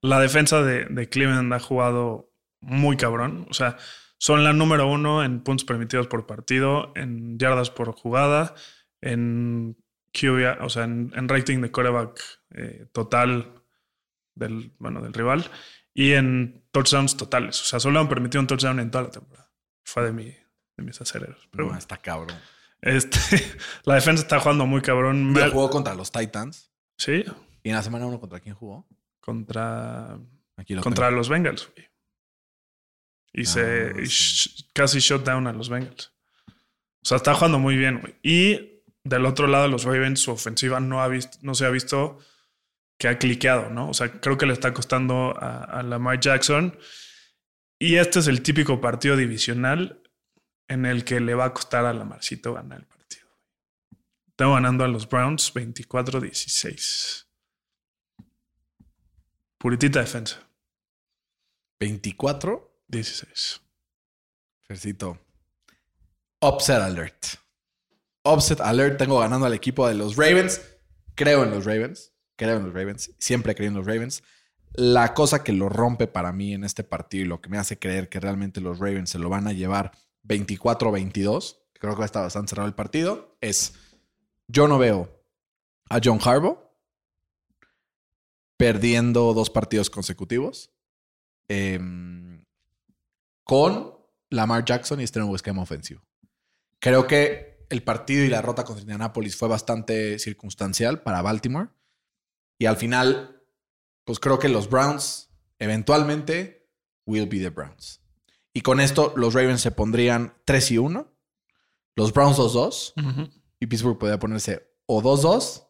La 0.00 0.18
defensa 0.18 0.62
de, 0.62 0.86
de 0.86 1.08
Cleveland 1.08 1.52
ha 1.54 1.60
jugado 1.60 2.30
muy 2.60 2.96
cabrón. 2.96 3.46
O 3.50 3.54
sea, 3.54 3.76
son 4.26 4.42
la 4.42 4.52
número 4.54 4.86
uno 4.88 5.22
en 5.22 5.42
puntos 5.42 5.64
permitidos 5.66 6.06
por 6.06 6.26
partido, 6.26 6.92
en 6.96 7.38
yardas 7.38 7.68
por 7.70 7.92
jugada, 7.92 8.54
en 9.02 9.76
QBR, 10.12 10.62
o 10.62 10.68
sea, 10.70 10.84
en, 10.84 11.12
en 11.14 11.28
rating 11.28 11.60
de 11.60 11.70
coreback 11.70 12.20
eh, 12.54 12.86
total 12.92 13.62
del, 14.34 14.72
bueno, 14.78 15.02
del 15.02 15.12
rival 15.12 15.44
y 15.92 16.12
en 16.12 16.64
touchdowns 16.72 17.16
totales. 17.16 17.60
O 17.60 17.64
sea, 17.64 17.80
solo 17.80 18.00
han 18.00 18.08
permitido 18.08 18.40
un 18.40 18.46
touchdown 18.46 18.80
en 18.80 18.90
toda 18.90 19.04
la 19.04 19.10
temporada. 19.10 19.52
Fue 19.84 20.04
de, 20.04 20.12
mi, 20.12 20.24
de 20.24 20.82
mis 20.82 20.98
aceleros. 21.00 21.46
Pero 21.50 21.64
No, 21.64 21.68
bueno, 21.68 21.78
está 21.78 21.98
cabrón. 21.98 22.38
este, 22.80 23.18
la 23.84 23.96
defensa 23.96 24.22
está 24.22 24.40
jugando 24.40 24.64
muy 24.66 24.80
cabrón. 24.80 25.32
Me- 25.32 25.50
jugó 25.50 25.68
contra 25.68 25.94
los 25.94 26.10
Titans. 26.10 26.72
Sí, 26.96 27.24
Y 27.62 27.68
en 27.68 27.74
la 27.76 27.82
semana 27.82 28.06
uno, 28.06 28.18
¿contra 28.20 28.40
quién 28.40 28.54
jugó? 28.54 28.86
contra 29.20 30.18
Aquí 30.56 30.74
lo 30.74 30.82
contra 30.82 31.06
tengo. 31.08 31.18
los 31.18 31.28
Bengals. 31.28 31.70
güey. 31.74 31.88
Y 33.34 33.44
se 33.46 33.88
Ah, 33.88 33.92
y 34.00 34.02
sh- 34.04 34.70
casi 34.72 35.00
shut 35.00 35.24
down 35.24 35.46
a 35.46 35.52
los 35.52 35.68
Bengals. 35.68 36.12
O 37.02 37.06
sea, 37.06 37.16
está 37.18 37.34
jugando 37.34 37.58
muy 37.58 37.76
bien, 37.76 38.00
güey. 38.00 38.14
Y 38.22 38.80
del 39.02 39.26
otro 39.26 39.46
lado, 39.48 39.68
los 39.68 39.84
Ravens, 39.84 40.20
su 40.20 40.30
ofensiva 40.30 40.80
no, 40.80 41.02
ha 41.02 41.08
visto, 41.08 41.36
no 41.42 41.54
se 41.54 41.66
ha 41.66 41.70
visto 41.70 42.18
que 42.98 43.08
ha 43.08 43.18
cliqueado, 43.18 43.68
¿no? 43.70 43.90
O 43.90 43.94
sea, 43.94 44.20
creo 44.20 44.38
que 44.38 44.46
le 44.46 44.52
está 44.54 44.72
costando 44.72 45.34
a, 45.38 45.64
a 45.64 45.82
Lamar 45.82 46.20
Jackson. 46.20 46.78
Y 47.78 47.96
este 47.96 48.20
es 48.20 48.28
el 48.28 48.40
típico 48.42 48.80
partido 48.80 49.16
divisional 49.16 50.00
en 50.68 50.86
el 50.86 51.04
que 51.04 51.20
le 51.20 51.34
va 51.34 51.46
a 51.46 51.52
costar 51.52 51.84
a 51.84 51.92
Lamarcito 51.92 52.54
ganar 52.54 52.78
el 52.78 52.86
partido. 52.86 53.28
Tengo 54.36 54.54
ganando 54.54 54.84
a 54.84 54.88
los 54.88 55.08
Browns 55.08 55.52
24-16. 55.54 57.26
Puritita 59.58 60.00
defensa. 60.00 60.40
24. 61.80 62.73
16. 62.88 63.60
Fercito. 64.62 65.18
Upset 66.40 66.80
alert. 66.80 67.26
Upset 68.24 68.60
alert. 68.60 68.98
Tengo 68.98 69.18
ganando 69.18 69.46
al 69.46 69.54
equipo 69.54 69.86
de 69.88 69.94
los 69.94 70.16
Ravens. 70.16 70.60
Creo 71.14 71.44
en 71.44 71.50
los 71.50 71.64
Ravens. 71.64 72.12
Creo 72.36 72.56
en 72.56 72.64
los 72.64 72.74
Ravens. 72.74 73.12
Siempre 73.18 73.54
creo 73.54 73.68
en 73.68 73.74
los 73.74 73.86
Ravens. 73.86 74.22
La 74.74 75.14
cosa 75.14 75.44
que 75.44 75.52
lo 75.52 75.68
rompe 75.68 76.06
para 76.06 76.32
mí 76.32 76.52
en 76.52 76.64
este 76.64 76.82
partido 76.82 77.24
y 77.24 77.28
lo 77.28 77.40
que 77.40 77.48
me 77.48 77.58
hace 77.58 77.78
creer 77.78 78.08
que 78.08 78.20
realmente 78.20 78.60
los 78.60 78.78
Ravens 78.80 79.10
se 79.10 79.18
lo 79.18 79.28
van 79.28 79.46
a 79.46 79.52
llevar 79.52 79.92
24-22, 80.24 81.58
creo 81.74 81.92
que 81.92 81.98
va 81.98 82.04
a 82.04 82.06
estar 82.06 82.22
bastante 82.22 82.50
cerrado 82.50 82.68
el 82.68 82.74
partido, 82.74 83.36
es 83.40 83.74
yo 84.48 84.66
no 84.66 84.78
veo 84.78 85.24
a 85.90 86.00
John 86.02 86.18
Harbaugh 86.22 86.58
perdiendo 88.56 89.32
dos 89.34 89.50
partidos 89.50 89.90
consecutivos. 89.90 90.70
em, 91.46 92.13
con 93.44 93.94
Lamar 94.30 94.64
Jackson 94.64 95.00
y 95.00 95.04
este 95.04 95.20
nuevo 95.20 95.36
esquema 95.36 95.62
ofensivo. 95.62 96.02
Creo 96.80 97.06
que 97.06 97.66
el 97.70 97.82
partido 97.82 98.24
y 98.24 98.28
la 98.28 98.42
rota 98.42 98.64
contra 98.64 98.82
Indianapolis 98.82 99.36
fue 99.36 99.48
bastante 99.48 100.18
circunstancial 100.18 101.02
para 101.02 101.22
Baltimore. 101.22 101.68
Y 102.58 102.66
al 102.66 102.76
final, 102.76 103.42
pues 104.04 104.18
creo 104.18 104.38
que 104.38 104.48
los 104.48 104.68
Browns 104.68 105.30
eventualmente 105.58 106.68
will 107.06 107.26
be 107.26 107.38
the 107.38 107.50
Browns. 107.50 108.00
Y 108.52 108.60
con 108.60 108.80
esto 108.80 109.12
los 109.16 109.34
Ravens 109.34 109.60
se 109.60 109.70
pondrían 109.70 110.34
3 110.44 110.70
y 110.72 110.78
1, 110.78 111.12
los 111.96 112.12
Browns 112.12 112.38
2-2 112.38 113.32
y 113.60 113.66
Pittsburgh 113.66 113.98
podría 113.98 114.18
ponerse 114.18 114.74
o 114.86 115.02
2-2 115.02 115.66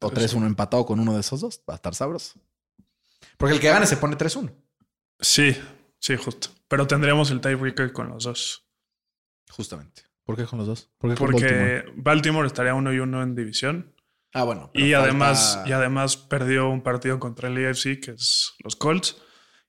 o 0.00 0.10
3-1 0.10 0.46
empatado 0.46 0.84
con 0.84 1.00
uno 1.00 1.14
de 1.14 1.20
esos 1.20 1.40
dos. 1.40 1.62
Va 1.68 1.74
a 1.74 1.76
estar 1.76 1.94
sabroso. 1.94 2.38
Porque 3.38 3.54
el 3.54 3.60
que 3.60 3.68
gane 3.68 3.86
se 3.86 3.96
pone 3.96 4.16
3-1. 4.16 4.52
Sí, 5.20 5.56
sí, 6.04 6.16
justo. 6.16 6.48
Pero 6.68 6.86
tendríamos 6.86 7.30
el 7.30 7.40
tiebreaker 7.40 7.92
con 7.92 8.08
los 8.08 8.24
dos. 8.24 8.66
Justamente. 9.50 10.02
¿Por 10.24 10.36
qué 10.36 10.44
con 10.44 10.58
los 10.58 10.66
dos? 10.68 10.90
¿Por 10.98 11.10
qué 11.10 11.16
con 11.16 11.30
Baltimore? 11.32 11.82
Porque 11.82 11.92
Baltimore 12.02 12.46
estaría 12.46 12.74
uno 12.74 12.92
y 12.92 12.98
uno 12.98 13.22
en 13.22 13.34
división. 13.34 13.94
Ah, 14.32 14.44
bueno. 14.44 14.70
Y 14.74 14.92
falta- 14.92 15.02
además, 15.02 15.60
y 15.66 15.72
además 15.72 16.16
perdió 16.16 16.68
un 16.68 16.82
partido 16.82 17.20
contra 17.20 17.48
el 17.48 17.56
AFC, 17.66 18.00
que 18.00 18.12
es 18.12 18.54
los 18.64 18.74
Colts. 18.76 19.16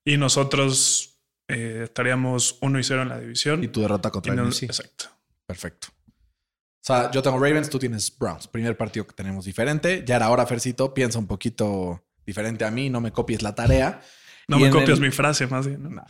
Y 0.03 0.17
nosotros 0.17 1.19
eh, 1.47 1.81
estaríamos 1.83 2.57
1 2.61 2.79
y 2.79 2.83
0 2.83 3.01
en 3.03 3.09
la 3.09 3.19
división. 3.19 3.63
Y 3.63 3.67
tu 3.67 3.81
derrota 3.81 4.09
contra 4.11 4.33
el 4.33 4.37
no-. 4.41 4.47
Exacto. 4.49 5.05
Perfecto. 5.45 5.89
O 5.91 6.87
sea, 6.87 7.11
yo 7.11 7.21
tengo 7.21 7.37
Ravens, 7.37 7.69
tú 7.69 7.77
tienes 7.79 8.15
Browns. 8.17 8.47
Primer 8.47 8.77
partido 8.77 9.05
que 9.07 9.13
tenemos 9.13 9.45
diferente. 9.45 10.03
Ya 10.05 10.15
era 10.15 10.29
hora, 10.29 10.45
Fercito. 10.45 10.93
Piensa 10.93 11.19
un 11.19 11.27
poquito 11.27 12.03
diferente 12.25 12.63
a 12.65 12.71
mí. 12.71 12.89
No 12.89 13.01
me 13.01 13.11
copies 13.11 13.41
la 13.41 13.53
tarea. 13.55 14.01
No 14.47 14.57
Y 14.59 14.69
me 14.69 14.83
el- 14.83 15.01
mi 15.01 15.11
frase, 15.11 15.47
más 15.47 15.67
bien. 15.67 15.83
¿no? 15.83 15.89
No, 15.89 16.05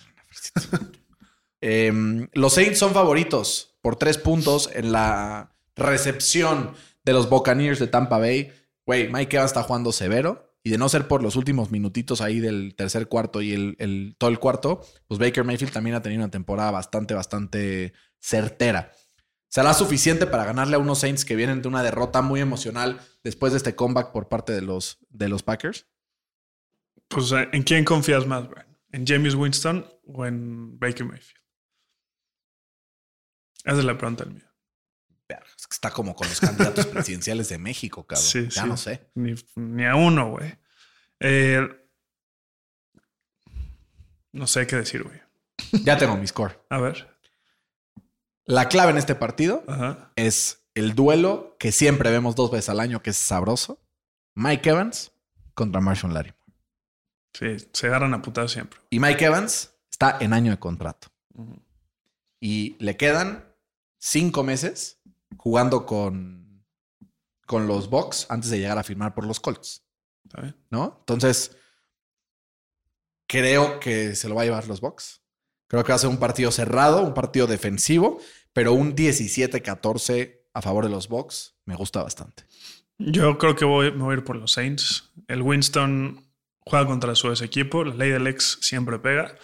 Em, 1.62 2.28
los 2.34 2.54
Saints 2.54 2.78
son 2.78 2.94
favoritos 2.94 3.76
por 3.82 3.96
tres 3.96 4.20
puntos 4.20 4.70
en 4.74 4.92
la 4.92 5.56
recepción 5.76 6.74
de 7.04 7.14
los 7.14 7.28
Buccaneers 7.28 7.80
de 7.80 7.88
Tampa 7.88 8.20
Bay. 8.20 8.52
Güey, 8.86 9.12
Mike 9.12 9.36
Evans 9.36 9.50
está 9.50 9.64
jugando 9.64 9.92
severo. 9.92 10.54
Y 10.64 10.72
de 10.72 10.80
no 10.80 10.90
ser 10.90 11.08
por 11.08 11.22
los 11.22 11.36
últimos 11.36 11.70
minutitos 11.70 12.22
ahí 12.22 12.40
del 12.40 12.76
tercer 12.76 13.08
cuarto 13.08 13.42
y 13.44 13.54
el, 13.54 14.16
todo 14.18 14.32
el 14.32 14.40
cuarto, 14.40 14.82
pues 15.08 15.20
Baker 15.20 15.44
Mayfield 15.44 15.72
también 15.72 15.96
ha 15.96 16.02
tenido 16.02 16.24
una 16.24 16.32
temporada 16.32 16.72
bastante, 16.72 17.14
bastante 17.14 17.94
certera. 18.20 18.92
¿Será 19.48 19.76
suficiente 19.76 20.26
para 20.26 20.44
ganarle 20.44 20.76
a 20.76 20.80
unos 20.80 21.00
Saints 21.00 21.24
que 21.24 21.36
vienen 21.36 21.62
de 21.62 21.68
una 21.68 21.84
derrota 21.84 22.24
muy 22.24 22.42
emocional 22.42 23.00
después 23.24 23.54
de 23.54 23.58
este 23.58 23.76
comeback 23.76 24.12
por 24.12 24.28
parte 24.28 24.54
de 24.54 24.62
los, 24.62 24.98
de 25.10 25.30
los 25.30 25.44
Packers? 25.44 25.86
Pues, 27.08 27.32
eh, 27.32 27.48
¿en 27.54 27.62
quién 27.62 27.86
confías 27.86 28.26
más? 28.26 28.48
¿En 28.92 29.06
James 29.06 29.36
Winston 29.36 29.86
o 30.16 30.26
en 30.26 30.80
Baker 30.80 31.06
Mayfield? 31.06 31.42
Esa 33.64 33.80
es 33.80 33.86
la 33.86 33.98
pregunta 33.98 34.24
del 34.24 34.34
mío. 34.36 34.56
Es 35.58 35.68
que 35.68 35.74
Está 35.74 35.92
como 35.92 36.16
con 36.16 36.28
los 36.28 36.40
candidatos 36.40 36.86
presidenciales 36.88 37.50
de 37.50 37.58
México, 37.58 38.06
cabrón. 38.06 38.26
Sí, 38.26 38.48
ya 38.50 38.64
sí. 38.64 38.68
no 38.68 38.78
sé. 38.78 39.10
Ni, 39.16 39.34
ni 39.56 39.86
a 39.86 39.96
uno, 39.96 40.32
güey. 40.32 40.58
Eh, 41.20 41.68
no 44.34 44.48
sé 44.48 44.68
qué 44.68 44.76
decir, 44.76 45.04
güey. 45.04 45.20
Ya 45.84 45.98
tengo 45.98 46.16
mi 46.18 46.28
score. 46.28 46.64
A 46.70 46.80
ver. 46.80 47.08
La 48.46 48.70
clave 48.70 48.92
en 48.92 48.98
este 48.98 49.16
partido 49.16 49.64
Ajá. 49.68 50.12
es 50.16 50.68
el 50.76 50.94
duelo 50.94 51.56
que 51.60 51.72
siempre 51.72 52.12
vemos 52.12 52.36
dos 52.36 52.52
veces 52.52 52.70
al 52.70 52.80
año, 52.80 53.02
que 53.02 53.10
es 53.10 53.18
sabroso. 53.18 53.82
Mike 54.36 54.70
Evans 54.70 55.12
contra 55.56 55.82
Marshall 55.82 56.14
Lattimore. 56.14 56.36
Sí, 57.34 57.70
se 57.74 57.88
agarran 57.88 58.14
a 58.14 58.22
putar 58.22 58.50
siempre. 58.50 58.80
Y 58.90 59.00
Mike 59.00 59.26
Evans 59.26 59.75
está 59.96 60.18
en 60.20 60.34
año 60.34 60.52
de 60.52 60.60
contrato. 60.60 61.08
Y 62.42 62.76
le 62.84 62.98
quedan 62.98 63.46
cinco 63.98 64.44
meses 64.44 65.00
jugando 65.38 65.86
con, 65.86 66.66
con 67.46 67.68
los 67.68 67.90
Bucks 67.90 68.28
antes 68.30 68.50
de 68.50 68.60
llegar 68.60 68.78
a 68.78 68.84
firmar 68.84 69.16
por 69.16 69.26
los 69.26 69.40
Colts. 69.40 69.84
¿Está 70.26 70.42
bien? 70.42 70.56
¿No? 70.70 70.98
Entonces, 71.00 71.56
creo 73.26 73.80
que 73.80 74.16
se 74.16 74.28
lo 74.28 74.36
va 74.36 74.42
a 74.42 74.46
llevar 74.46 74.68
los 74.68 74.82
Bucks. 74.82 75.22
Creo 75.68 75.84
que 75.84 75.94
va 75.94 75.96
a 75.96 76.00
ser 76.00 76.10
un 76.10 76.20
partido 76.20 76.52
cerrado, 76.52 77.02
un 77.02 77.14
partido 77.14 77.48
defensivo, 77.48 78.20
pero 78.52 78.74
un 78.74 78.96
17-14 78.96 80.42
a 80.54 80.62
favor 80.62 80.84
de 80.84 80.92
los 80.92 81.08
Bucks 81.08 81.56
me 81.64 81.76
gusta 81.76 82.04
bastante. 82.04 82.44
Yo 82.98 83.38
creo 83.38 83.56
que 83.56 83.66
voy, 83.66 83.92
me 83.92 84.04
voy 84.04 84.16
a 84.16 84.18
ir 84.18 84.24
por 84.26 84.36
los 84.36 84.52
Saints. 84.52 85.12
El 85.28 85.42
Winston 85.42 86.22
juega 86.60 86.86
contra 86.86 87.16
su 87.16 87.30
ex 87.30 87.42
equipo. 87.42 87.86
La 87.86 87.96
ley 87.96 88.10
del 88.10 88.28
ex 88.28 88.58
siempre 88.62 89.00
pega. 89.00 89.38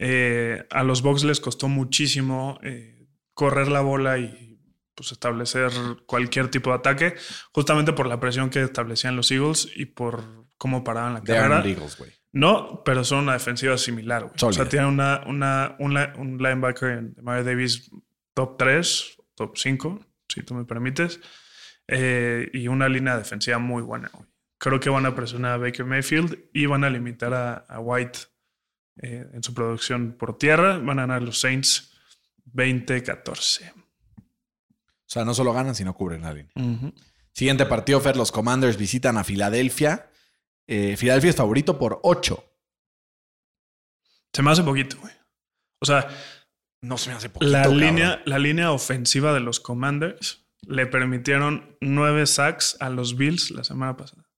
Eh, 0.00 0.64
a 0.70 0.82
los 0.84 1.02
Bucks 1.02 1.24
les 1.24 1.40
costó 1.40 1.66
muchísimo 1.68 2.58
eh, 2.62 3.06
correr 3.34 3.68
la 3.68 3.80
bola 3.80 4.18
y 4.18 4.60
pues, 4.94 5.12
establecer 5.12 5.70
cualquier 6.06 6.48
tipo 6.48 6.70
de 6.70 6.76
ataque, 6.76 7.14
justamente 7.52 7.92
por 7.92 8.06
la 8.06 8.20
presión 8.20 8.48
que 8.50 8.62
establecían 8.62 9.16
los 9.16 9.30
Eagles 9.30 9.68
y 9.74 9.86
por 9.86 10.46
cómo 10.56 10.84
paraban 10.84 11.14
la 11.14 11.22
carrera. 11.22 11.62
Eagles. 11.66 11.96
No, 12.32 12.82
pero 12.84 13.04
son 13.04 13.20
una 13.24 13.32
defensiva 13.32 13.76
similar. 13.78 14.22
güey. 14.22 14.34
O 14.34 14.52
sea, 14.52 14.68
tiene 14.68 14.86
una, 14.86 15.22
una, 15.26 15.76
un, 15.78 15.94
li- 15.94 16.10
un 16.16 16.38
linebacker 16.38 16.90
en 16.90 17.16
Mario 17.22 17.44
Davis 17.44 17.90
top 18.34 18.56
3, 18.58 19.16
top 19.34 19.56
5, 19.56 20.00
si 20.28 20.42
tú 20.42 20.54
me 20.54 20.64
permites, 20.64 21.20
eh, 21.88 22.50
y 22.52 22.68
una 22.68 22.88
línea 22.88 23.16
defensiva 23.16 23.58
muy 23.58 23.82
buena. 23.82 24.10
güey. 24.12 24.26
Creo 24.58 24.78
que 24.80 24.90
van 24.90 25.06
a 25.06 25.14
presionar 25.14 25.52
a 25.52 25.56
Baker 25.56 25.86
Mayfield 25.86 26.38
y 26.52 26.66
van 26.66 26.84
a 26.84 26.90
limitar 26.90 27.32
a, 27.32 27.54
a 27.68 27.80
White 27.80 28.18
eh, 29.02 29.26
en 29.32 29.42
su 29.42 29.54
producción 29.54 30.12
por 30.18 30.38
tierra. 30.38 30.78
Van 30.78 30.98
a 30.98 31.02
ganar 31.02 31.22
los 31.22 31.40
Saints 31.40 31.92
20-14. 32.54 33.72
O 33.72 35.10
sea, 35.10 35.24
no 35.24 35.34
solo 35.34 35.52
ganan, 35.52 35.74
sino 35.74 35.94
cubren 35.94 36.22
la 36.22 36.32
línea. 36.34 36.52
Siguiente 37.32 37.66
partido, 37.66 38.00
Fer, 38.00 38.16
los 38.16 38.32
Commanders 38.32 38.76
visitan 38.76 39.16
a 39.16 39.24
Filadelfia. 39.24 40.10
Eh, 40.66 40.96
Filadelfia 40.96 41.30
es 41.30 41.36
favorito 41.36 41.78
por 41.78 42.00
8. 42.02 42.44
Se 44.32 44.42
me 44.42 44.50
hace 44.50 44.62
poquito, 44.62 44.98
güey. 45.00 45.12
O 45.80 45.86
sea, 45.86 46.08
No 46.82 46.98
se 46.98 47.10
me 47.10 47.16
hace 47.16 47.28
poquito, 47.30 47.50
La 47.50 47.62
cabrón. 47.62 47.80
línea, 47.80 48.22
la 48.24 48.38
línea 48.38 48.70
ofensiva 48.72 49.32
de 49.32 49.40
los 49.40 49.60
Commanders 49.60 50.46
le 50.62 50.86
permitieron 50.86 51.76
nueve 51.80 52.26
sacks 52.26 52.76
a 52.80 52.90
los 52.90 53.16
Bills 53.16 53.50
la 53.50 53.64
semana 53.64 53.96
pasada. 53.96 54.28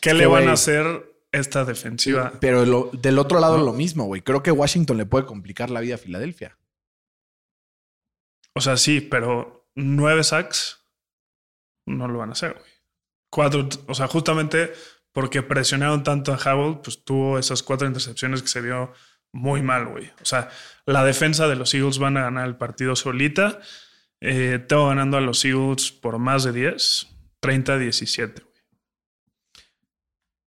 ¿Qué 0.00 0.10
Es 0.10 0.16
le 0.16 0.26
van 0.26 0.48
a 0.48 0.52
hacer 0.52 1.13
esta 1.34 1.64
defensiva? 1.64 2.32
Pero 2.40 2.64
lo- 2.64 2.90
del 2.92 3.18
otro 3.18 3.40
lado 3.40 3.58
No. 3.58 3.64
lo 3.64 3.72
mismo, 3.72 4.04
güey. 4.04 4.22
Creo 4.22 4.42
que 4.42 4.50
Washington 4.50 4.96
le 4.98 5.06
puede 5.06 5.26
complicar 5.26 5.70
la 5.70 5.80
vida 5.80 5.96
a 5.96 5.98
Filadelfia. 5.98 6.56
O 8.54 8.60
sea, 8.60 8.76
sí, 8.76 9.00
pero 9.00 9.68
nueve 9.74 10.22
sacks 10.24 10.84
no 11.86 12.08
lo 12.08 12.18
van 12.18 12.30
a 12.30 12.32
hacer, 12.32 12.52
güey. 12.54 12.70
Cuatro, 13.30 13.68
o 13.88 13.94
sea, 13.94 14.06
justamente 14.06 14.72
porque 15.12 15.42
presionaron 15.42 16.02
tanto 16.04 16.32
a 16.32 16.36
Howell, 16.38 16.80
pues 16.80 17.04
tuvo 17.04 17.38
esas 17.38 17.62
cuatro 17.62 17.86
intercepciones 17.86 18.42
que 18.42 18.48
se 18.48 18.60
vio 18.60 18.92
muy 19.32 19.62
mal, 19.62 19.86
güey. 19.88 20.06
O 20.22 20.24
sea, 20.24 20.48
la 20.86 21.04
defensa 21.04 21.48
de 21.48 21.56
los 21.56 21.74
Eagles 21.74 21.98
van 21.98 22.16
a 22.16 22.22
ganar 22.22 22.46
el 22.46 22.56
partido 22.56 22.94
solita. 22.94 23.60
Eh, 24.20 24.64
tengo 24.68 24.88
ganando 24.88 25.16
a 25.16 25.20
los 25.20 25.44
Eagles 25.44 25.90
por 25.90 26.18
más 26.18 26.44
de 26.44 26.52
10, 26.52 27.08
30-17, 27.40 28.42
güey. 28.42 28.53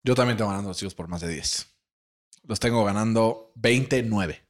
Yo 0.08 0.16
también 0.16 0.38
tengo 0.38 0.52
ganando 0.52 0.70
los 0.70 0.82
Eagles 0.82 0.96
por 0.96 1.10
más 1.10 1.20
de 1.20 1.28
10. 1.28 1.68
Los 2.44 2.62
tengo 2.62 2.86
ganando 2.86 3.52
29. 3.56 4.48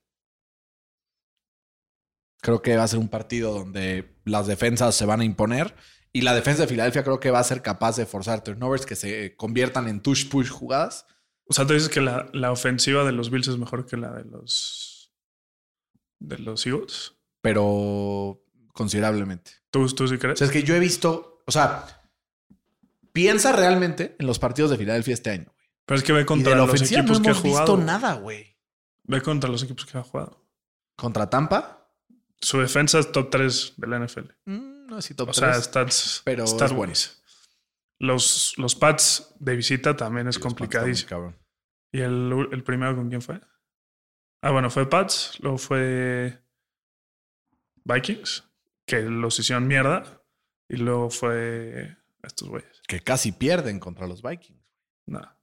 Creo 2.43 2.62
que 2.62 2.78
va 2.78 2.84
a 2.84 2.88
ser 2.88 2.99
un 2.99 3.10
partido 3.10 3.51
donde 3.51 4.20
las 4.24 4.45
defensas 4.45 4.93
se 4.93 5.08
van 5.08 5.22
a 5.22 5.26
imponer. 5.26 5.76
Y 6.14 6.22
la 6.22 6.36
defensa 6.36 6.62
de 6.62 6.68
Filadelfia 6.68 7.03
creo 7.03 7.20
que 7.20 7.32
va 7.32 7.39
a 7.39 7.43
ser 7.43 7.64
capaz 7.64 7.97
de 7.97 8.05
forzar 8.05 8.43
turnovers 8.43 8.86
que 8.86 8.95
se 8.95 9.36
conviertan 9.36 9.88
en 9.88 10.03
tush-push 10.03 10.49
jugadas. 10.51 11.08
O 11.47 11.55
sea, 11.55 11.66
tú 11.66 11.74
dices 11.74 11.89
que 11.89 12.01
la, 12.01 12.30
la 12.34 12.51
ofensiva 12.51 13.03
de 13.03 13.14
los 13.14 13.32
Bills 13.32 13.47
es 13.47 13.58
mejor 13.58 13.88
que 13.88 13.97
la 13.97 14.14
de 14.14 14.26
los 14.26 15.12
de 16.20 16.38
los 16.38 16.68
Eagles. 16.68 17.16
Pero 17.41 18.43
considerablemente. 18.74 19.53
¿Tú, 19.72 19.88
tú 19.88 20.08
sí 20.08 20.18
O 20.18 20.20
crees? 20.20 20.38
sea, 20.38 20.45
es 20.45 20.53
que 20.53 20.62
yo 20.62 20.76
he 20.76 20.80
visto, 20.80 21.41
o 21.47 21.51
sea, 21.51 21.97
piensa 23.18 23.51
realmente 23.51 24.15
en 24.20 24.28
los 24.28 24.38
partidos 24.38 24.70
de 24.72 24.78
Filadelfia 24.78 25.13
este 25.15 25.32
año. 25.32 25.45
güey. 25.45 25.68
Pero 25.86 25.97
es 25.97 26.03
que 26.03 26.13
ve 26.13 26.26
contra 26.26 26.55
los 26.55 26.70
ofensiva 26.70 27.01
no 27.01 27.13
equipos 27.13 27.22
que 27.22 27.28
ha 27.30 27.32
hemos 27.32 27.43
visto 27.43 27.59
jugado. 27.65 27.78
nada, 27.78 28.13
güey. 28.15 28.55
Ve 29.03 29.22
contra 29.22 29.49
los 29.49 29.63
equipos 29.63 29.86
que 29.86 29.97
ha 29.97 30.03
jugado. 30.03 30.45
Contra 30.95 31.30
Tampa, 31.30 31.89
Su 32.39 32.59
defensa 32.59 32.99
es 32.99 33.11
top 33.11 33.30
3 33.32 33.74
de 33.78 33.88
la 33.88 33.97
NFL. 34.05 34.30
mm, 34.45 34.86
no 34.88 35.01
si 35.01 35.15
top 35.15 35.30
O 35.30 35.34
sea, 35.34 35.51
tres. 35.53 35.63
stats, 35.65 36.22
pero 36.24 36.43
es 36.43 36.51
stats 36.51 36.74
bueno. 36.74 36.91
wise. 36.91 37.11
Los, 37.99 38.53
los 38.57 38.76
Pats 38.76 39.34
de 39.39 39.55
visita 39.55 39.95
también 39.95 40.28
es 40.28 40.36
Sí, 40.36 40.41
complicadísimo. 40.41 41.34
¿Y 41.91 42.01
el, 42.01 42.49
el 42.51 42.63
primero 42.63 42.95
con 42.95 43.09
quién 43.09 43.24
fue? 43.24 43.41
Ah, 44.43 44.51
bueno, 44.51 44.70
fue 44.70 44.88
Pats, 44.88 45.38
luego 45.39 45.57
fue 45.57 46.39
Vikings, 47.86 48.43
que 48.86 49.01
los 49.01 49.39
hicieron 49.39 49.65
mierda, 49.68 50.22
y 50.70 50.76
luego 50.78 51.09
fue 51.09 51.97
estos 52.22 52.49
güeyes. 52.49 52.76
Que 52.88 53.02
casi 53.02 53.32
pierden 53.34 53.80
contra 53.80 54.08
los 54.08 54.22
Vikings. 54.22 54.66
Nada. 55.08 55.38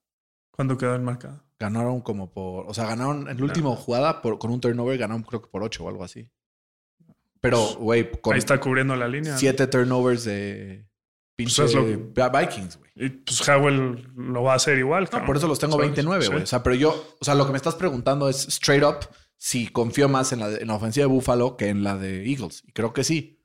¿Cuándo 0.51 0.77
quedó 0.79 0.95
el 0.95 1.03
marcado? 1.03 1.43
Ganaron 1.59 2.01
como 2.01 2.33
por. 2.33 2.67
O 2.69 2.75
sea, 2.75 2.87
ganaron 2.87 3.29
en 3.29 3.37
la 3.39 3.45
última 3.45 3.75
jugada 3.77 4.23
por- 4.23 4.39
con 4.39 4.51
un 4.51 4.61
turnover, 4.61 4.99
ganaron 4.99 5.23
creo 5.23 5.41
que 5.43 5.49
por 5.49 5.63
8 5.63 5.85
o 5.85 5.89
algo 5.89 6.05
así. 6.05 6.29
Pero, 7.41 7.63
güey, 7.77 8.11
con 8.21 8.33
Ahí 8.35 8.39
está 8.39 8.59
cubriendo 8.59 8.97
la 8.97 9.07
línea. 9.09 9.33
¿no? 9.33 9.39
siete 9.39 9.67
turnovers 9.67 10.25
de 10.25 10.87
pinche 11.37 11.63
Pues 11.63 11.75
lo 11.75 11.85
Vikings, 11.85 12.79
güey. 12.79 12.91
Y 12.97 13.09
pues 13.11 13.47
Howell 13.47 14.09
lo 14.17 14.43
va 14.45 14.53
a 14.53 14.57
hacer 14.57 14.79
igual. 14.79 15.09
No, 15.13 15.25
por 15.27 15.37
eso 15.37 15.47
los 15.49 15.59
tengo 15.59 15.75
¿Sabes? 15.75 15.89
29, 15.89 16.27
güey. 16.29 16.39
Sí. 16.39 16.43
O 16.45 16.47
sea, 16.47 16.63
pero 16.63 16.77
yo, 16.77 17.17
o 17.21 17.25
sea, 17.25 17.35
lo 17.35 17.45
que 17.45 17.53
me 17.53 17.59
estás 17.59 17.75
preguntando 17.75 18.29
es 18.29 18.47
straight 18.49 18.85
up 18.85 19.09
si 19.37 19.69
confío 19.69 20.09
más 20.09 20.33
en 20.33 20.41
la, 20.41 20.49
en 20.53 20.69
la 20.69 20.75
ofensiva 20.75 21.03
de 21.07 21.13
Buffalo 21.13 21.57
que 21.57 21.69
en 21.69 21.83
la 21.83 21.99
de 21.99 22.25
Eagles. 22.31 22.63
Y 22.67 22.73
creo 22.73 22.93
que 22.95 23.05
sí. 23.05 23.44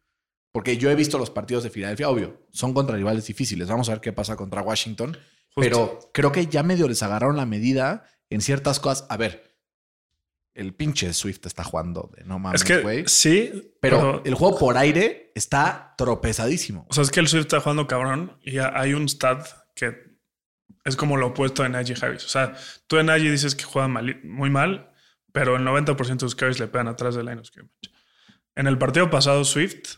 Porque 0.52 0.78
yo 0.78 0.90
he 0.90 0.96
visto 0.96 1.18
los 1.18 1.30
partidos 1.30 1.64
de 1.64 1.70
Filadelfia, 1.70 2.10
obvio, 2.10 2.48
son 2.52 2.74
contra 2.74 2.96
rivales 2.96 3.28
difíciles. 3.28 3.68
Vamos 3.68 3.88
a 3.90 3.94
ver 3.94 4.02
qué 4.02 4.12
pasa 4.14 4.36
contra 4.36 4.62
Washington. 4.62 5.16
Justo. 5.54 5.62
Pero 5.62 6.10
creo 6.14 6.32
que 6.32 6.48
ya 6.48 6.64
medio 6.64 6.88
les 6.88 7.04
agarraron 7.04 7.38
la 7.38 7.46
medida 7.46 8.04
en 8.30 8.42
ciertas 8.42 8.80
cosas. 8.80 9.06
A 9.10 9.18
ver, 9.18 9.56
el 10.56 10.74
pinche 10.74 11.14
Swift 11.14 11.46
está 11.46 11.64
jugando 11.64 12.12
de 12.18 12.24
no 12.26 12.40
mames, 12.40 12.62
es 12.62 12.68
que 12.68 12.82
güey. 12.82 13.04
sí, 13.08 13.74
Pero, 13.80 13.98
pero, 14.00 14.22
el 14.26 14.34
juego 14.34 14.58
por 14.58 14.78
aire 14.78 15.32
está 15.36 15.94
tropezadísimo. 15.98 16.86
o 16.90 16.94
sea, 16.94 17.04
es 17.04 17.12
que 17.12 17.20
el 17.20 17.28
Swift 17.28 17.42
está 17.46 17.60
jugando 17.62 17.88
cabrón 17.88 18.38
y 18.44 18.58
ha- 18.58 18.74
hay 18.78 18.94
un 18.94 19.08
stat 19.08 19.48
que 19.76 19.96
es 20.84 20.96
como 20.96 21.16
lo 21.18 21.28
opuesto 21.28 21.64
de 21.64 21.70
Najee 21.70 21.96
Harris. 22.02 22.26
O 22.26 22.30
sea, 22.30 22.56
tú 22.88 22.98
de 22.98 23.04
Najee 23.04 23.32
dices 23.32 23.54
que 23.56 23.64
juega 23.64 23.88
mal- 23.88 24.20
muy 24.24 24.50
mal, 24.50 24.92
pero 25.32 25.56
el 25.56 25.64
90% 25.64 26.26
de 26.26 26.30
sus 26.30 26.36
carries 26.36 26.60
le 26.60 26.68
pegan 26.68 26.88
atrás 26.88 27.16
del 27.16 27.26
line 27.28 27.40
of 27.40 27.46
scrimmage. 27.48 27.74
En 28.56 28.66
el 28.68 28.78
partido 28.78 29.10
pasado, 29.10 29.46
Swift. 29.46 29.98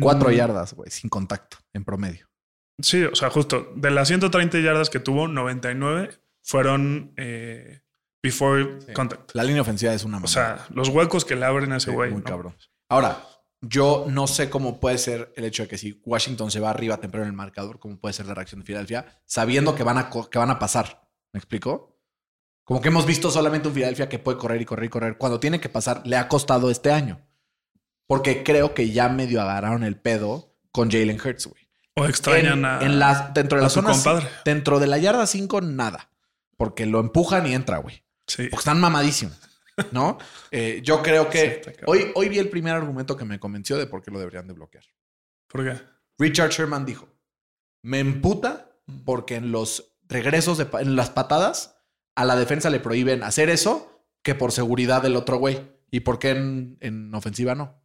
Cuatro 0.00 0.30
mm, 0.30 0.32
yardas, 0.32 0.74
güey, 0.74 0.90
sin 0.90 1.08
contacto, 1.10 1.58
en 1.72 1.84
promedio. 1.84 2.28
Sí, 2.80 3.02
o 3.04 3.14
sea, 3.14 3.30
justo 3.30 3.72
de 3.74 3.90
las 3.90 4.08
130 4.08 4.58
yardas 4.60 4.90
que 4.90 5.00
tuvo, 5.00 5.26
99 5.28 6.10
fueron 6.44 7.12
eh, 7.16 7.80
before 8.22 8.92
contact. 8.94 9.34
La 9.34 9.42
línea 9.44 9.62
ofensiva 9.62 9.92
es 9.94 10.04
una 10.04 10.18
O 10.18 10.20
mamada. 10.20 10.28
sea, 10.32 10.66
los 10.70 10.88
huecos 10.88 11.24
que 11.24 11.34
le 11.36 11.44
abren 11.44 11.72
a 11.72 11.78
ese 11.78 11.90
Sí, 11.90 11.96
güey. 11.96 12.10
muy 12.10 12.20
¿no? 12.20 12.24
cabrón. 12.24 12.54
Ahora, 12.88 13.24
Yo 13.60 14.06
no 14.08 14.28
sé 14.28 14.48
cómo 14.50 14.78
puede 14.78 14.98
ser 14.98 15.32
el 15.34 15.44
hecho 15.44 15.64
de 15.64 15.68
que 15.68 15.78
si 15.78 16.00
Washington 16.06 16.48
se 16.52 16.60
va 16.60 16.70
arriba 16.70 16.98
temprano 16.98 17.24
en 17.24 17.30
el 17.30 17.36
marcador, 17.36 17.80
cómo 17.80 17.98
puede 17.98 18.12
ser 18.12 18.26
la 18.26 18.34
reacción 18.34 18.60
de 18.60 18.66
Filadelfia, 18.66 19.20
sabiendo 19.26 19.74
que 19.74 19.82
van 19.82 19.98
a, 19.98 20.10
que 20.30 20.38
van 20.38 20.50
a 20.50 20.60
pasar. 20.60 21.10
¿Me 21.32 21.38
explico? 21.38 21.98
Como 22.62 22.80
que 22.80 22.86
hemos 22.86 23.04
visto 23.04 23.32
solamente 23.32 23.66
un 23.66 23.74
Filadelfia 23.74 24.08
que 24.08 24.20
puede 24.20 24.38
correr 24.38 24.62
y 24.62 24.64
correr 24.64 24.84
y 24.84 24.88
correr. 24.90 25.18
Cuando 25.18 25.40
tiene 25.40 25.58
que 25.60 25.68
pasar, 25.68 26.02
le 26.06 26.16
ha 26.16 26.28
costado 26.28 26.70
este 26.70 26.92
año. 26.92 27.26
Porque 28.08 28.42
creo 28.42 28.74
que 28.74 28.90
ya 28.90 29.08
medio 29.08 29.40
agarraron 29.40 29.84
el 29.84 29.96
pedo 29.96 30.56
con 30.72 30.90
Jalen 30.90 31.20
Hurts, 31.24 31.46
güey. 31.46 31.68
O 31.94 32.06
extrañan 32.06 32.58
en, 32.60 32.64
a. 32.64 32.80
en 32.80 32.98
las- 32.98 33.32
dentro 33.34 33.58
de 33.58 33.62
la 33.64 33.68
zona 33.70 33.90
compadre. 33.92 34.26
dentro 34.44 34.80
de 34.80 34.86
la 34.88 34.98
yarda 34.98 35.26
5 35.26 35.60
nada, 35.60 36.10
porque 36.56 36.86
lo 36.86 36.98
empujan 37.00 37.46
y 37.46 37.54
entra, 37.54 37.78
güey. 37.78 38.02
Sí. 38.26 38.44
Porque 38.48 38.60
están 38.62 38.80
mamadísimos, 38.80 39.38
¿no? 39.92 40.18
Eh, 40.50 40.80
yo 40.82 41.02
creo 41.02 41.28
que 41.28 41.60
hoy, 41.86 42.10
hoy 42.14 42.28
vi 42.30 42.38
el 42.38 42.48
primer 42.48 42.74
argumento 42.74 43.16
que 43.16 43.24
me 43.26 43.38
convenció 43.38 43.76
de 43.76 43.86
por 43.86 44.02
qué 44.02 44.10
lo 44.10 44.18
deberían 44.18 44.46
de 44.48 44.54
bloquear. 44.54 44.84
¿Por 45.46 45.62
qué? 45.64 45.78
Richard 46.18 46.50
Sherman 46.50 46.86
dijo, 46.86 47.06
me 47.82 47.98
emputa 48.00 48.70
porque 49.04 49.34
en 49.36 49.52
los 49.52 49.92
regresos, 50.08 50.56
de, 50.56 50.66
en 50.80 50.96
las 50.96 51.10
patadas, 51.10 51.76
a 52.16 52.24
la 52.24 52.34
defensa 52.36 52.70
le 52.70 52.80
prohíben 52.80 53.22
hacer 53.22 53.50
eso 53.50 54.02
que 54.22 54.34
por 54.34 54.52
seguridad 54.52 55.02
del 55.02 55.16
otro 55.16 55.36
güey. 55.36 55.60
¿Y 55.90 56.00
por 56.00 56.18
qué 56.18 56.30
en, 56.30 56.78
en 56.80 57.14
ofensiva 57.14 57.54
no? 57.54 57.78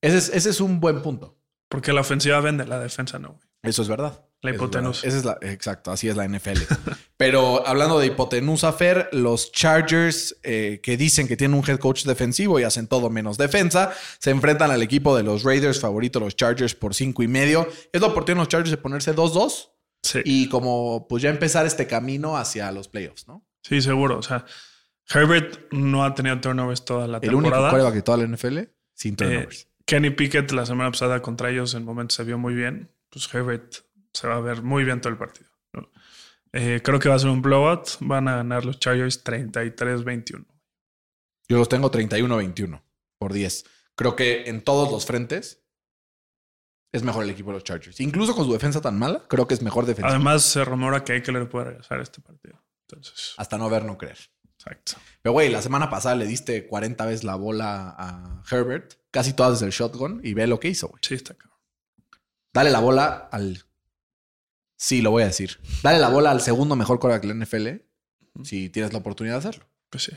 Ese 0.00 0.16
es, 0.18 0.28
ese 0.30 0.50
es 0.50 0.60
un 0.60 0.80
buen 0.80 1.02
punto. 1.02 1.38
Porque 1.68 1.92
la 1.92 2.02
ofensiva 2.02 2.40
vende, 2.40 2.66
la 2.66 2.78
defensa 2.78 3.18
no, 3.18 3.30
güey. 3.30 3.40
Eso 3.62 3.82
es 3.82 3.88
verdad. 3.88 4.22
La 4.42 4.50
hipotenusa. 4.50 5.06
Esa 5.08 5.16
es 5.16 5.24
la, 5.24 5.38
exacto, 5.40 5.90
así 5.90 6.08
es 6.08 6.16
la 6.16 6.28
NFL. 6.28 6.58
Pero 7.16 7.66
hablando 7.66 7.98
de 7.98 8.08
hipotenusa, 8.08 8.72
Fer, 8.74 9.08
los 9.12 9.50
Chargers 9.52 10.36
eh, 10.42 10.80
que 10.82 10.98
dicen 10.98 11.26
que 11.26 11.36
tienen 11.36 11.58
un 11.58 11.64
head 11.66 11.78
coach 11.78 12.04
defensivo 12.04 12.60
y 12.60 12.64
hacen 12.64 12.86
todo 12.86 13.08
menos 13.08 13.38
defensa, 13.38 13.92
se 14.18 14.30
enfrentan 14.30 14.70
al 14.70 14.82
equipo 14.82 15.16
de 15.16 15.22
los 15.22 15.44
Raiders, 15.44 15.80
favorito 15.80 16.20
los 16.20 16.36
Chargers 16.36 16.74
por 16.74 16.94
cinco 16.94 17.22
y 17.22 17.28
medio. 17.28 17.66
Es 17.92 18.02
la 18.02 18.08
oportunidad 18.08 18.40
de 18.40 18.44
los 18.44 18.48
Chargers 18.48 18.70
de 18.70 18.76
ponerse 18.76 19.14
2-2 19.16 19.70
Sí. 20.02 20.20
y 20.26 20.50
como 20.50 21.08
pues 21.08 21.22
ya 21.22 21.30
empezar 21.30 21.64
este 21.64 21.86
camino 21.86 22.36
hacia 22.36 22.70
los 22.70 22.88
playoffs, 22.88 23.26
¿no? 23.26 23.42
Sí, 23.62 23.80
seguro. 23.80 24.18
O 24.18 24.22
sea, 24.22 24.44
Herbert 25.08 25.72
no 25.72 26.04
ha 26.04 26.14
tenido 26.14 26.38
turnovers 26.42 26.84
toda 26.84 27.06
la 27.08 27.16
El 27.22 27.30
único 27.34 27.44
temporada. 27.54 27.70
coreback 27.70 27.94
de 27.94 28.02
toda 28.02 28.18
la 28.18 28.24
NFL 28.26 28.58
sin 28.94 29.14
Eh, 29.14 29.16
turnovers. 29.16 29.68
Kenny 29.86 30.10
Pickett 30.10 30.50
la 30.52 30.64
semana 30.64 30.90
pasada 30.90 31.20
contra 31.20 31.50
ellos 31.50 31.74
en 31.74 31.84
momentos 31.84 32.16
se 32.16 32.24
vio 32.24 32.38
muy 32.38 32.54
bien. 32.54 32.90
Pues 33.10 33.32
Herbert 33.32 33.74
se 34.12 34.26
va 34.26 34.36
a 34.36 34.40
ver 34.40 34.62
muy 34.62 34.84
bien 34.84 35.00
todo 35.00 35.12
el 35.12 35.18
partido. 35.18 35.50
¿no? 35.72 35.90
Eh, 36.52 36.80
creo 36.82 36.98
que 36.98 37.08
va 37.08 37.16
a 37.16 37.18
ser 37.18 37.28
un 37.30 37.42
blowout. 37.42 37.98
Van 38.00 38.28
a 38.28 38.36
ganar 38.36 38.64
los 38.64 38.78
Chargers 38.78 39.22
33-21. 39.24 40.46
Yo 41.48 41.58
los 41.58 41.68
tengo 41.68 41.90
31-21 41.90 42.82
por 43.18 43.32
10. 43.32 43.64
Creo 43.94 44.16
que 44.16 44.48
en 44.48 44.62
todos 44.62 44.90
los 44.90 45.04
frentes 45.04 45.62
es 46.92 47.02
mejor 47.02 47.24
el 47.24 47.30
equipo 47.30 47.50
de 47.50 47.54
los 47.54 47.64
Chargers. 47.64 48.00
Incluso 48.00 48.34
con 48.34 48.46
su 48.46 48.52
defensa 48.52 48.80
tan 48.80 48.98
mala, 48.98 49.26
creo 49.28 49.46
que 49.46 49.54
es 49.54 49.62
mejor 49.62 49.84
defensa. 49.84 50.08
Además, 50.08 50.42
se 50.42 50.64
rumora 50.64 51.04
que 51.04 51.16
Eckler 51.16 51.48
puede 51.48 51.66
regresar 51.66 51.98
a 51.98 52.02
este 52.02 52.20
partido. 52.20 52.62
Entonces, 52.88 53.34
Hasta 53.36 53.58
no 53.58 53.68
ver, 53.68 53.84
no 53.84 53.98
creer. 53.98 54.18
Exacto. 54.64 54.94
Pero, 55.22 55.32
güey, 55.32 55.48
la 55.50 55.62
semana 55.62 55.90
pasada 55.90 56.14
le 56.14 56.26
diste 56.26 56.66
40 56.66 57.06
veces 57.06 57.24
la 57.24 57.34
bola 57.34 57.94
a 57.98 58.42
Herbert, 58.50 58.94
casi 59.10 59.32
todas 59.32 59.52
desde 59.54 59.66
el 59.66 59.72
shotgun, 59.72 60.20
y 60.22 60.34
ve 60.34 60.46
lo 60.46 60.60
que 60.60 60.68
hizo, 60.68 60.88
güey. 60.88 61.00
Sí, 61.02 61.14
está 61.14 61.34
cabrón. 61.34 61.58
Dale 62.52 62.70
la 62.70 62.80
bola 62.80 63.28
al. 63.32 63.64
Sí, 64.76 65.02
lo 65.02 65.10
voy 65.10 65.22
a 65.22 65.26
decir. 65.26 65.60
Dale 65.82 65.98
la 65.98 66.08
bola 66.08 66.30
al 66.30 66.40
segundo 66.40 66.76
mejor 66.76 66.98
coreback 66.98 67.22
de 67.22 67.34
la 67.34 67.44
NFL 67.44 67.68
si 68.42 68.68
tienes 68.68 68.92
la 68.92 68.98
oportunidad 68.98 69.34
de 69.34 69.38
hacerlo. 69.38 69.66
Pues 69.90 70.04
sí. 70.04 70.12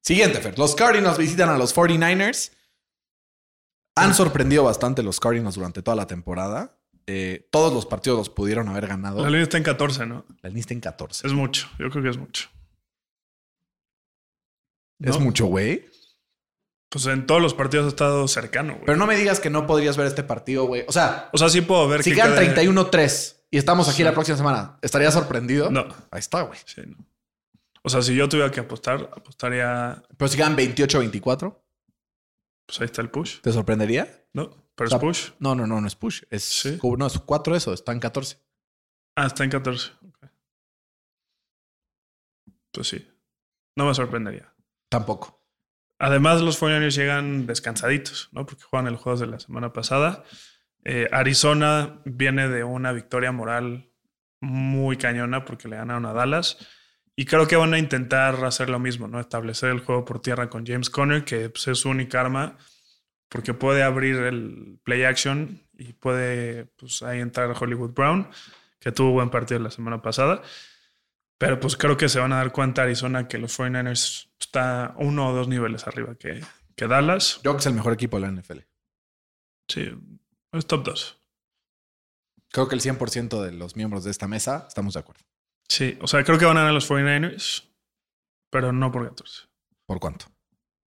Siguiente, 0.00 0.40
Fer. 0.40 0.58
Los 0.58 0.74
Cardinals 0.74 1.18
visitan 1.18 1.48
a 1.48 1.58
los 1.58 1.74
49ers. 1.74 2.52
Han 3.96 4.14
sorprendido 4.14 4.62
bastante 4.62 5.02
los 5.02 5.18
Cardinals 5.18 5.54
durante 5.54 5.82
toda 5.82 5.96
la 5.96 6.06
temporada. 6.06 6.75
Eh, 7.08 7.48
todos 7.52 7.72
los 7.72 7.86
partidos 7.86 8.18
los 8.18 8.30
pudieron 8.30 8.68
haber 8.68 8.88
ganado. 8.88 9.22
La 9.22 9.28
línea 9.30 9.44
está 9.44 9.56
en 9.58 9.62
14, 9.62 10.06
¿no? 10.06 10.24
La 10.42 10.50
lista 10.50 10.74
en 10.74 10.80
14. 10.80 11.26
Es 11.26 11.32
mucho. 11.32 11.68
Yo 11.78 11.88
creo 11.90 12.02
que 12.02 12.10
es 12.10 12.16
mucho. 12.18 12.48
Es 15.00 15.18
¿No? 15.18 15.20
mucho, 15.20 15.46
güey. 15.46 15.86
Pues 16.90 17.06
en 17.06 17.26
todos 17.26 17.42
los 17.42 17.52
partidos 17.54 17.86
ha 17.86 17.88
estado 17.88 18.26
cercano, 18.28 18.74
güey. 18.74 18.86
Pero 18.86 18.96
no 18.98 19.06
me 19.06 19.16
digas 19.16 19.40
que 19.40 19.50
no 19.50 19.66
podrías 19.66 19.96
ver 19.96 20.06
este 20.06 20.22
partido, 20.22 20.64
güey. 20.64 20.84
O 20.88 20.92
sea, 20.92 21.28
O 21.32 21.38
sea, 21.38 21.48
sí 21.48 21.60
puedo 21.60 21.86
ver 21.88 22.02
si 22.02 22.10
que 22.10 22.16
quedan 22.16 22.32
quede- 22.34 22.54
31-3 22.54 23.44
y 23.50 23.58
estamos 23.58 23.88
aquí 23.88 23.98
Sí. 23.98 24.04
la 24.04 24.12
próxima 24.12 24.36
semana, 24.38 24.78
¿estarías 24.82 25.12
sorprendido? 25.12 25.70
No. 25.70 25.86
Ahí 26.10 26.20
está, 26.20 26.42
güey. 26.42 26.58
Sí, 26.64 26.82
no. 26.86 26.96
O 27.82 27.88
sea, 27.88 28.02
si 28.02 28.14
yo 28.16 28.28
tuviera 28.28 28.50
que 28.50 28.60
apostar, 28.60 29.10
apostaría. 29.14 30.02
Pero 30.16 30.28
si 30.28 30.36
quedan 30.36 30.56
28-24, 30.56 31.62
Pues 32.66 32.80
ahí 32.80 32.86
está 32.86 33.00
el 33.02 33.10
push. 33.10 33.40
¿te 33.42 33.52
sorprendería? 33.52 34.24
No, 34.32 34.50
pero 34.76 34.88
O 34.88 34.90
sea, 34.90 34.98
es 34.98 35.02
push. 35.02 35.30
No, 35.40 35.54
no, 35.54 35.66
no, 35.66 35.80
no 35.80 35.86
es 35.86 35.96
push. 35.96 36.22
Es, 36.30 36.44
Sí. 36.44 36.78
No, 36.98 37.06
es 37.06 37.18
4 37.18 37.56
eso, 37.56 37.72
está 37.72 37.92
en 37.92 38.00
14. 38.00 38.38
Ah, 39.16 39.26
está 39.26 39.42
en 39.42 39.50
14. 39.50 39.92
Ok. 40.06 40.26
Pues 42.72 42.88
sí. 42.88 43.08
No 43.74 43.86
me 43.86 43.94
sorprendería. 43.94 44.54
Tampoco. 44.88 45.42
Además, 45.98 46.42
los 46.42 46.60
49ers 46.60 46.94
llegan 46.94 47.46
descansaditos, 47.46 48.28
¿no? 48.32 48.44
Porque 48.44 48.64
juegan 48.64 48.86
el 48.86 48.96
juego 48.96 49.18
de 49.18 49.26
la 49.26 49.40
semana 49.40 49.72
pasada. 49.72 50.24
Eh, 50.84 51.08
Arizona 51.10 52.02
viene 52.04 52.48
de 52.48 52.62
una 52.62 52.92
victoria 52.92 53.32
moral 53.32 53.90
muy 54.40 54.98
cañona 54.98 55.44
porque 55.46 55.68
le 55.68 55.76
ganaron 55.76 56.04
a 56.04 56.12
Dallas. 56.12 56.58
Y 57.16 57.24
creo 57.24 57.48
que 57.48 57.56
van 57.56 57.72
a 57.72 57.78
intentar 57.78 58.44
hacer 58.44 58.68
lo 58.68 58.78
mismo, 58.78 59.08
¿no? 59.08 59.18
Establecer 59.18 59.70
el 59.70 59.80
juego 59.80 60.04
por 60.04 60.20
tierra 60.20 60.50
con 60.50 60.66
James 60.66 60.90
Conner, 60.90 61.24
que 61.24 61.48
pues, 61.48 61.66
es 61.68 61.78
su 61.78 61.88
única 61.88 62.20
arma, 62.20 62.58
porque 63.28 63.54
puede 63.54 63.82
abrir 63.82 64.16
el 64.16 64.78
play 64.84 65.04
action 65.04 65.62
y 65.78 65.92
puede 65.92 66.66
pues, 66.76 67.02
ahí 67.02 67.20
entrar 67.20 67.54
Hollywood 67.58 67.92
Brown, 67.92 68.28
que 68.78 68.92
tuvo 68.92 69.12
buen 69.12 69.30
partido 69.30 69.60
la 69.60 69.70
semana 69.70 70.02
pasada. 70.02 70.42
Pero 71.38 71.60
pues 71.60 71.76
creo 71.76 71.96
que 71.96 72.08
se 72.08 72.18
van 72.18 72.32
a 72.32 72.36
dar 72.36 72.52
cuenta 72.52 72.82
Arizona 72.82 73.28
que 73.28 73.38
los 73.38 73.58
49ers 73.58 74.28
está 74.40 74.94
uno 74.98 75.28
o 75.28 75.34
dos 75.34 75.48
niveles 75.48 75.86
arriba 75.86 76.14
que, 76.14 76.42
que 76.74 76.86
Dallas. 76.86 77.36
Yo 77.36 77.42
creo 77.42 77.54
que 77.54 77.60
es 77.60 77.66
el 77.66 77.74
mejor 77.74 77.92
equipo 77.92 78.18
de 78.18 78.26
la 78.26 78.32
NFL. 78.32 78.60
Sí, 79.68 79.92
es 80.52 80.66
top 80.66 80.84
2. 80.84 81.18
Creo 82.52 82.68
que 82.68 82.74
el 82.74 82.80
100% 82.80 83.42
de 83.42 83.52
los 83.52 83.76
miembros 83.76 84.04
de 84.04 84.10
esta 84.10 84.28
mesa 84.28 84.64
estamos 84.66 84.94
de 84.94 85.00
acuerdo. 85.00 85.22
Sí, 85.68 85.98
o 86.00 86.06
sea, 86.06 86.24
creo 86.24 86.38
que 86.38 86.44
van 86.44 86.56
a 86.56 86.60
ganar 86.60 86.74
los 86.74 86.88
49ers, 86.88 87.64
pero 88.50 88.72
no 88.72 88.92
por 88.92 89.06
14. 89.06 89.42
¿Por 89.84 90.00
cuánto? 90.00 90.26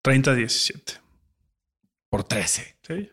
30-17. 0.04 1.00
Por 2.10 2.24
13. 2.24 2.78
Sí. 2.82 3.10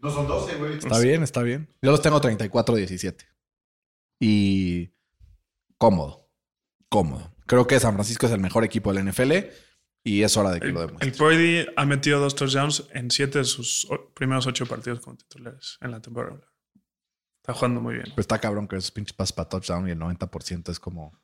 No 0.00 0.10
son 0.10 0.26
12, 0.26 0.56
güey. 0.56 0.78
Está 0.78 0.98
bien, 0.98 1.22
está 1.22 1.42
bien. 1.42 1.68
Yo 1.82 1.90
los 1.90 2.00
tengo 2.00 2.20
34-17. 2.20 3.26
Y 4.18 4.90
cómodo. 5.76 6.30
Cómodo. 6.88 7.34
Creo 7.46 7.66
que 7.66 7.78
San 7.80 7.94
Francisco 7.94 8.26
es 8.26 8.32
el 8.32 8.40
mejor 8.40 8.64
equipo 8.64 8.92
de 8.92 9.02
la 9.02 9.10
NFL 9.10 9.32
y 10.02 10.22
es 10.22 10.36
hora 10.36 10.50
de 10.52 10.60
que 10.60 10.68
El, 10.68 10.74
lo 10.74 10.80
el 10.82 10.86
demuestre. 10.88 11.12
Purdy 11.12 11.66
ha 11.76 11.84
metido 11.84 12.20
dos 12.20 12.34
touchdowns 12.34 12.86
en 12.92 13.10
siete 13.10 13.38
de 13.40 13.44
sus 13.44 13.88
primeros 14.14 14.46
ocho 14.46 14.66
partidos 14.66 15.00
como 15.00 15.16
titulares 15.16 15.76
en 15.80 15.90
la 15.90 16.00
temporada. 16.00 16.40
Está 17.42 17.54
jugando 17.54 17.80
muy 17.80 17.94
bien. 17.94 18.06
Pues 18.14 18.24
está 18.24 18.38
cabrón 18.38 18.68
que 18.68 18.76
esos 18.76 18.90
pinches 18.90 19.14
pases 19.14 19.32
para 19.32 19.48
touchdown 19.48 19.88
y 19.88 19.90
el 19.92 19.98
90% 19.98 20.70
es 20.70 20.80
como. 20.80 21.18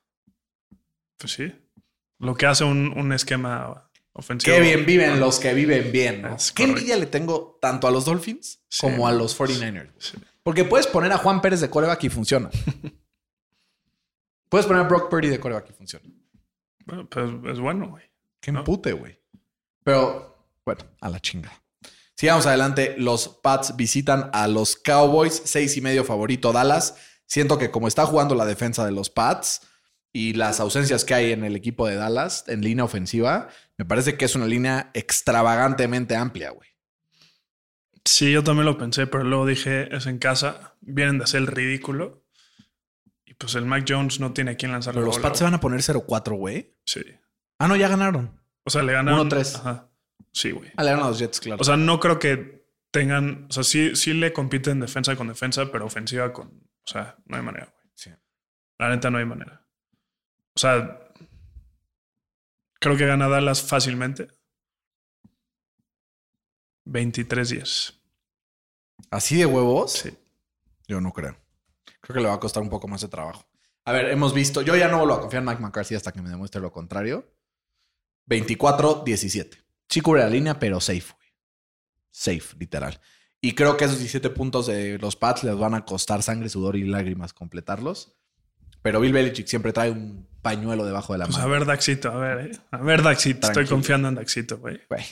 Pues 1.19 1.33
sí. 1.33 1.53
Lo 2.19 2.35
que 2.35 2.47
hace 2.47 2.65
un, 2.65 2.93
un 2.99 3.13
esquema 3.13 3.86
ofensivo. 4.17 4.55
Qué 4.57 4.61
bien 4.63 4.85
viven 4.87 5.21
los 5.21 5.39
que 5.39 5.55
viven 5.55 5.93
bien, 5.93 6.23
¿no? 6.23 6.37
Qué 6.55 6.65
envidia 6.65 6.97
le 6.97 7.07
tengo 7.07 7.59
tanto 7.61 7.87
a 7.87 7.91
los 7.91 8.05
Dolphins 8.05 8.61
Sí. 8.69 8.81
como 8.81 9.07
a 9.07 9.13
los 9.13 9.39
49ers. 9.39 9.93
Sí. 9.99 10.17
Porque 10.43 10.65
puedes 10.65 10.87
poner 10.87 11.13
a 11.13 11.19
Juan 11.19 11.41
Pérez 11.41 11.61
de 11.61 11.71
coreback 11.71 12.05
y 12.05 12.09
funciona. 12.09 12.51
puedes 14.49 14.67
poner 14.67 14.83
a 14.85 14.89
Brock 14.89 15.11
Purdy 15.11 15.29
de 15.29 15.41
coreback 15.41 15.71
y 15.71 15.73
funciona. 15.73 16.05
Bueno, 16.85 17.09
pues 17.09 17.31
es 17.53 17.59
bueno, 17.61 17.89
güey. 17.91 18.05
Qué 18.41 18.53
¿No? 18.53 18.61
empute, 18.61 18.93
güey. 18.93 19.19
Pero, 19.83 20.37
bueno, 20.65 20.85
a 21.01 21.09
la 21.09 21.21
chinga. 21.21 21.53
Sigamos 22.15 22.47
adelante. 22.47 22.95
Los 22.99 23.29
Pats 23.29 23.77
visitan 23.77 24.31
a 24.33 24.47
los 24.49 24.77
Cowboys. 24.77 25.43
Seis 25.45 25.77
y 25.77 25.81
medio 25.81 26.05
favorito 26.05 26.53
Dallas. 26.53 26.97
Siento 27.27 27.59
que 27.59 27.71
como 27.71 27.89
está 27.89 28.07
jugando 28.07 28.35
la 28.35 28.47
defensa 28.47 28.85
de 28.85 28.93
los 28.93 29.11
Pats 29.11 29.63
y 30.13 30.33
las 30.35 30.61
ausencias 30.61 31.05
que 31.05 31.13
hay 31.15 31.33
en 31.33 31.45
el 31.45 31.57
equipo 31.57 31.87
de 31.87 31.97
Dallas 31.97 32.45
en 32.47 32.63
línea 32.63 32.85
ofensiva, 32.85 33.49
me 33.79 33.85
parece 33.85 34.17
que 34.17 34.25
es 34.25 34.35
una 34.35 34.47
línea 34.47 34.91
extravagantemente 34.95 36.17
amplia, 36.17 36.51
güey. 36.51 36.69
Sí, 38.05 38.33
yo 38.33 38.45
también 38.45 38.67
lo 38.67 38.79
pensé, 38.79 39.07
pero 39.07 39.25
luego 39.25 39.47
dije, 39.47 39.95
es 39.95 40.07
en 40.07 40.19
casa, 40.19 40.77
vienen 40.81 41.19
de 41.19 41.25
hacer 41.25 41.41
el 41.41 41.47
ridículo. 41.49 42.25
Y 43.25 43.35
pues 43.35 43.57
el 43.57 43.67
Mac 43.67 43.85
Jones 43.87 44.21
no 44.21 44.33
tiene 44.33 44.53
a 44.53 44.57
quién 44.57 44.71
lanzar 44.71 44.95
la 44.95 45.01
Pero 45.01 45.07
los 45.09 45.19
Pats 45.19 45.39
se 45.39 45.45
van 45.45 45.55
a 45.55 45.61
poner 45.61 45.81
0-4, 45.81 46.37
güey. 46.37 46.77
Sí. 46.85 47.03
Ah, 47.59 47.67
no, 47.67 47.75
ya 47.75 47.89
ganaron. 47.89 48.41
O 48.65 48.71
sea, 48.71 48.83
le 48.83 48.93
ganaron. 48.93 49.29
1-3. 49.29 49.57
Ajá. 49.57 49.89
Sí, 50.33 50.53
güey. 50.53 50.71
Ah, 50.77 50.85
le 50.85 50.91
ganaron 50.91 51.07
a 51.07 51.11
los 51.11 51.19
Jets, 51.19 51.41
claro. 51.41 51.61
O 51.61 51.65
sea, 51.65 51.77
no 51.77 51.99
creo 51.99 52.19
que 52.19 52.65
tengan. 52.93 53.47
O 53.51 53.53
sea, 53.53 53.65
sí, 53.65 53.97
sí 53.97 54.13
le 54.13 54.33
compiten 54.33 54.81
defensa 54.81 55.17
con 55.17 55.29
defensa, 55.29 55.71
pero 55.73 55.87
ofensiva 55.87 56.33
con. 56.33 56.49
O 56.49 56.87
sea, 56.87 57.17
no 57.27 57.37
hay 57.37 57.43
manera, 57.43 57.67
güey. 57.75 57.91
Sí. 57.95 58.11
La 58.79 58.89
neta, 58.91 59.11
no 59.11 59.19
hay 59.19 59.25
manera. 59.25 59.67
O 60.55 60.61
sea, 60.61 61.01
Creo 62.81 62.97
que 62.97 63.07
gana 63.07 63.29
Dallas 63.29 63.63
fácilmente. 63.63 64.29
23 66.85 67.49
días. 67.49 68.01
¿Así 69.11 69.37
de 69.37 69.47
huevos? 69.47 69.93
Sí. 69.93 70.17
Yo 70.87 71.01
no 71.01 71.13
creo. 71.13 71.37
Creo 72.01 72.15
que 72.15 72.21
le 72.21 72.29
va 72.29 72.35
a 72.35 72.41
costar 72.41 72.63
un 72.63 72.71
poco 72.71 72.89
más 72.89 73.01
de 73.01 73.09
trabajo. 73.09 73.45
A 73.85 73.93
ver, 73.93 74.07
hemos 74.07 74.35
visto. 74.35 74.63
Yo 74.63 74.77
ya 74.77 74.89
no 74.89 74.99
vuelvo 74.99 75.15
a 75.15 75.21
confiar 75.21 75.43
en 75.43 75.49
Mike 75.49 75.63
McCarthy 75.63 75.95
hasta 75.95 76.13
que 76.13 76.23
me 76.23 76.31
demuestre 76.31 76.61
lo 76.61 76.73
contrario. 76.73 77.33
24-17. 78.29 79.65
Sí 79.89 80.01
cubre 80.01 80.23
la 80.23 80.29
línea, 80.29 80.59
pero 80.59 80.81
safe, 80.81 81.13
güey. 81.17 81.29
Safe, 82.11 82.57
literal. 82.59 83.01
Y 83.41 83.55
creo 83.55 83.77
que 83.77 83.85
esos 83.85 83.99
17 83.99 84.31
puntos 84.31 84.67
de 84.67 84.99
los 84.99 85.17
Pats 85.17 85.45
les 85.45 85.57
van 85.57 85.75
a 85.75 85.85
costar 85.85 86.23
sangre, 86.23 86.49
sudor 86.49 86.77
y 86.77 86.85
lágrimas 86.85 87.33
completarlos. 87.33 88.16
Pero 88.83 89.01
Bill 89.01 89.13
Belichick 89.13 89.47
siempre 89.47 89.73
trae 89.73 89.91
un 89.91 90.27
pañuelo 90.43 90.85
debajo 90.85 91.13
de 91.13 91.19
la 91.21 91.25
Pues 91.27 91.37
a 91.37 91.41
mano. 91.41 91.51
ver, 91.53 91.65
Daxito, 91.67 92.11
a 92.11 92.17
ver, 92.19 92.51
eh. 92.53 92.59
A 92.71 92.79
ver, 92.79 93.03
Daxito. 93.03 93.47
Estoy 93.49 93.67
confiando 93.67 94.09
en 94.09 94.15
Daxito, 94.15 94.59
güey. 94.59 94.81
Güey. 94.89 95.03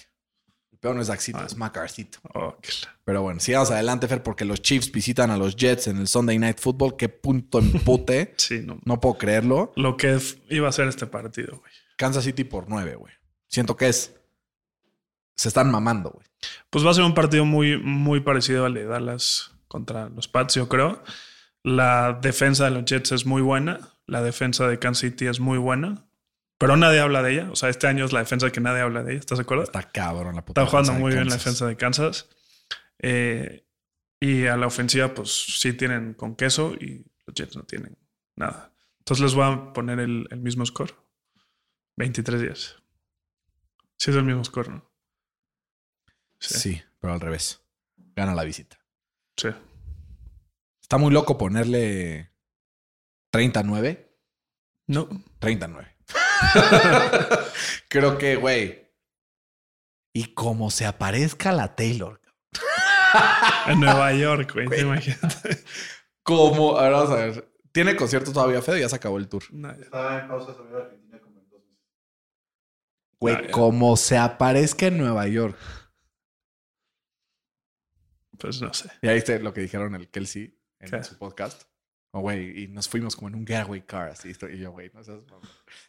El 0.73 0.79
peor 0.79 0.95
no 0.95 1.03
es 1.03 1.09
Daxito, 1.09 1.39
Ah. 1.39 1.47
es 1.47 1.57
McCarthyto. 1.57 2.19
Oh, 2.35 2.57
la- 2.61 2.95
Pero 3.05 3.23
bueno, 3.23 3.41
sigamos 3.41 3.71
adelante, 3.71 4.07
Fer, 4.07 4.23
porque 4.23 4.45
los 4.45 4.63
Chiefs 4.63 4.93
visitan 4.93 5.31
a 5.31 5.37
los 5.37 5.57
Jets 5.57 5.89
en 5.89 5.97
el 5.99 6.07
Sunday 6.09 6.39
Night 6.39 6.59
Football. 6.61 6.97
Qué 6.97 7.09
punto 7.09 7.59
empute. 7.59 8.35
Sí, 8.39 8.61
no. 8.65 8.79
no 8.85 9.01
puedo 9.01 9.19
creerlo. 9.19 9.73
Lo 9.77 9.97
que 9.97 10.19
iba 10.51 10.69
a 10.69 10.73
ser 10.73 10.87
este 10.89 11.07
partido, 11.07 11.59
güey. 11.59 11.73
Kansas 11.97 12.25
City 12.25 12.45
por 12.45 12.69
nueve, 12.69 12.95
güey. 12.97 13.13
Siento 13.49 13.77
que 13.77 13.89
es. 13.89 14.15
Se 15.37 15.49
están 15.49 15.71
mamando, 15.71 16.11
güey. 16.11 16.27
Pues 16.71 16.85
va 16.87 16.91
a 16.91 16.95
ser 16.95 17.03
un 17.05 17.15
partido 17.15 17.45
muy, 17.45 17.77
muy 17.79 18.21
parecido 18.21 18.67
al 18.67 18.75
de 18.75 18.85
Dallas 18.85 19.51
contra 19.69 20.09
los 20.09 20.29
Pats, 20.29 20.55
yo 20.55 20.69
creo. 20.69 21.03
La 21.65 22.13
defensa 22.13 22.67
de 22.67 22.71
los 22.71 22.85
Jets 22.85 23.11
es 23.11 23.27
muy 23.27 23.43
buena. 23.43 23.81
La 24.07 24.23
defensa 24.23 24.69
de 24.69 24.79
Kansas 24.79 25.01
City 25.01 25.27
es 25.27 25.41
muy 25.41 25.59
buena. 25.59 26.07
Pero 26.59 26.77
nadie 26.77 27.01
habla 27.01 27.23
de 27.23 27.33
ella. 27.33 27.51
O 27.51 27.57
sea, 27.57 27.69
este 27.71 27.89
año 27.89 28.05
es 28.05 28.13
la 28.13 28.21
defensa 28.21 28.53
que 28.53 28.61
nadie 28.61 28.83
habla 28.83 29.03
de 29.03 29.13
ella. 29.13 29.21
¿Estás 29.21 29.39
de 29.39 29.43
acuerdo? 29.43 29.65
Está 29.65 29.91
cabrón 29.91 30.37
la 30.37 30.45
puta. 30.45 30.61
Está 30.61 30.71
jugando 30.71 30.93
muy 30.93 31.13
bien 31.13 31.27
la 31.27 31.35
defensa 31.35 31.67
de 31.67 31.77
Kansas. 31.77 32.29
Eh, 32.99 33.67
y 34.21 34.47
a 34.47 34.57
la 34.57 34.67
ofensiva, 34.67 35.13
pues 35.15 35.31
sí 35.33 35.73
tienen 35.73 36.15
con 36.15 36.37
queso 36.37 36.75
y 36.75 37.05
los 37.27 37.35
Jets 37.35 37.57
no 37.57 37.65
tienen 37.65 37.99
nada. 38.37 38.73
Entonces 38.99 39.25
les 39.25 39.35
voy 39.35 39.45
a 39.45 39.73
poner 39.73 39.99
el, 40.01 40.29
el 40.31 40.41
mismo 40.41 40.65
score. 40.65 40.95
23 41.97 42.41
días. 42.41 42.77
Sí 43.97 44.11
es 44.11 44.17
el 44.17 44.25
mismo 44.25 44.45
score, 44.45 44.69
¿no? 44.71 44.91
Sí. 46.39 46.81
pero 47.01 47.15
al 47.15 47.21
revés. 47.21 47.61
Gana 48.17 48.35
la 48.35 48.45
visita. 48.45 48.79
Sí. 49.37 49.49
Está 50.85 50.99
muy 50.99 51.11
loco 51.11 51.39
ponerle 51.39 52.31
39. 53.31 54.15
No. 54.89 55.09
39. 55.39 55.97
Creo 57.89 58.19
que, 58.19 58.37
güey. 58.37 58.93
Y 60.13 60.35
como 60.35 60.71
se 60.71 60.85
aparezca 60.85 61.53
la 61.53 61.75
Taylor. 61.75 62.21
En 63.67 63.81
Nueva 63.81 64.13
York, 64.13 64.53
güey. 64.53 64.67
Imagínate. 64.83 65.65
Como, 66.23 66.77
a 66.77 66.83
ver, 66.83 66.93
vamos 66.93 67.11
a 67.13 67.15
ver. 67.17 67.51
¿Tiene 67.73 67.97
concierto 67.97 68.31
todavía, 68.31 68.61
Fede? 68.61 68.81
Ya 68.81 68.89
se 68.91 68.97
acabó 68.97 69.17
el 69.17 69.27
tour. 69.27 69.43
No, 69.53 69.71
en 69.71 69.89
pausa 70.29 70.53
sobre 70.53 70.83
Argentina 70.83 71.19
como 71.19 71.41
en 71.41 71.49
dos 71.49 71.61
meses. 71.63 71.79
Güey, 73.19 73.35
Ah, 73.37 73.43
ya. 73.47 73.51
como 73.53 73.97
se 73.97 74.19
aparezca 74.19 74.87
en 74.89 74.99
Nueva 74.99 75.27
York. 75.29 75.57
Pues 78.39 78.61
no 78.61 78.75
sé. 78.75 78.91
¿Ya 79.01 79.13
viste 79.15 79.39
lo 79.41 79.55
que 79.55 79.63
dijeron 79.63 79.95
el 79.95 80.11
Kelsey 80.11 80.59
en 80.93 81.05
su 81.05 81.17
podcast? 81.19 81.63
Oh, 82.17 82.21
güey, 82.21 82.63
y 82.63 82.69
nos 82.69 82.89
fuimos 82.89 83.17
como 83.17 83.27
en 83.27 83.35
un 83.35 83.45
getaway 83.45 83.83
car, 83.83 84.11
así. 84.11 84.31
Y 84.53 84.59
yo, 84.59 84.71
güey, 84.71 84.89
no 84.95 85.03
seas. 85.03 85.19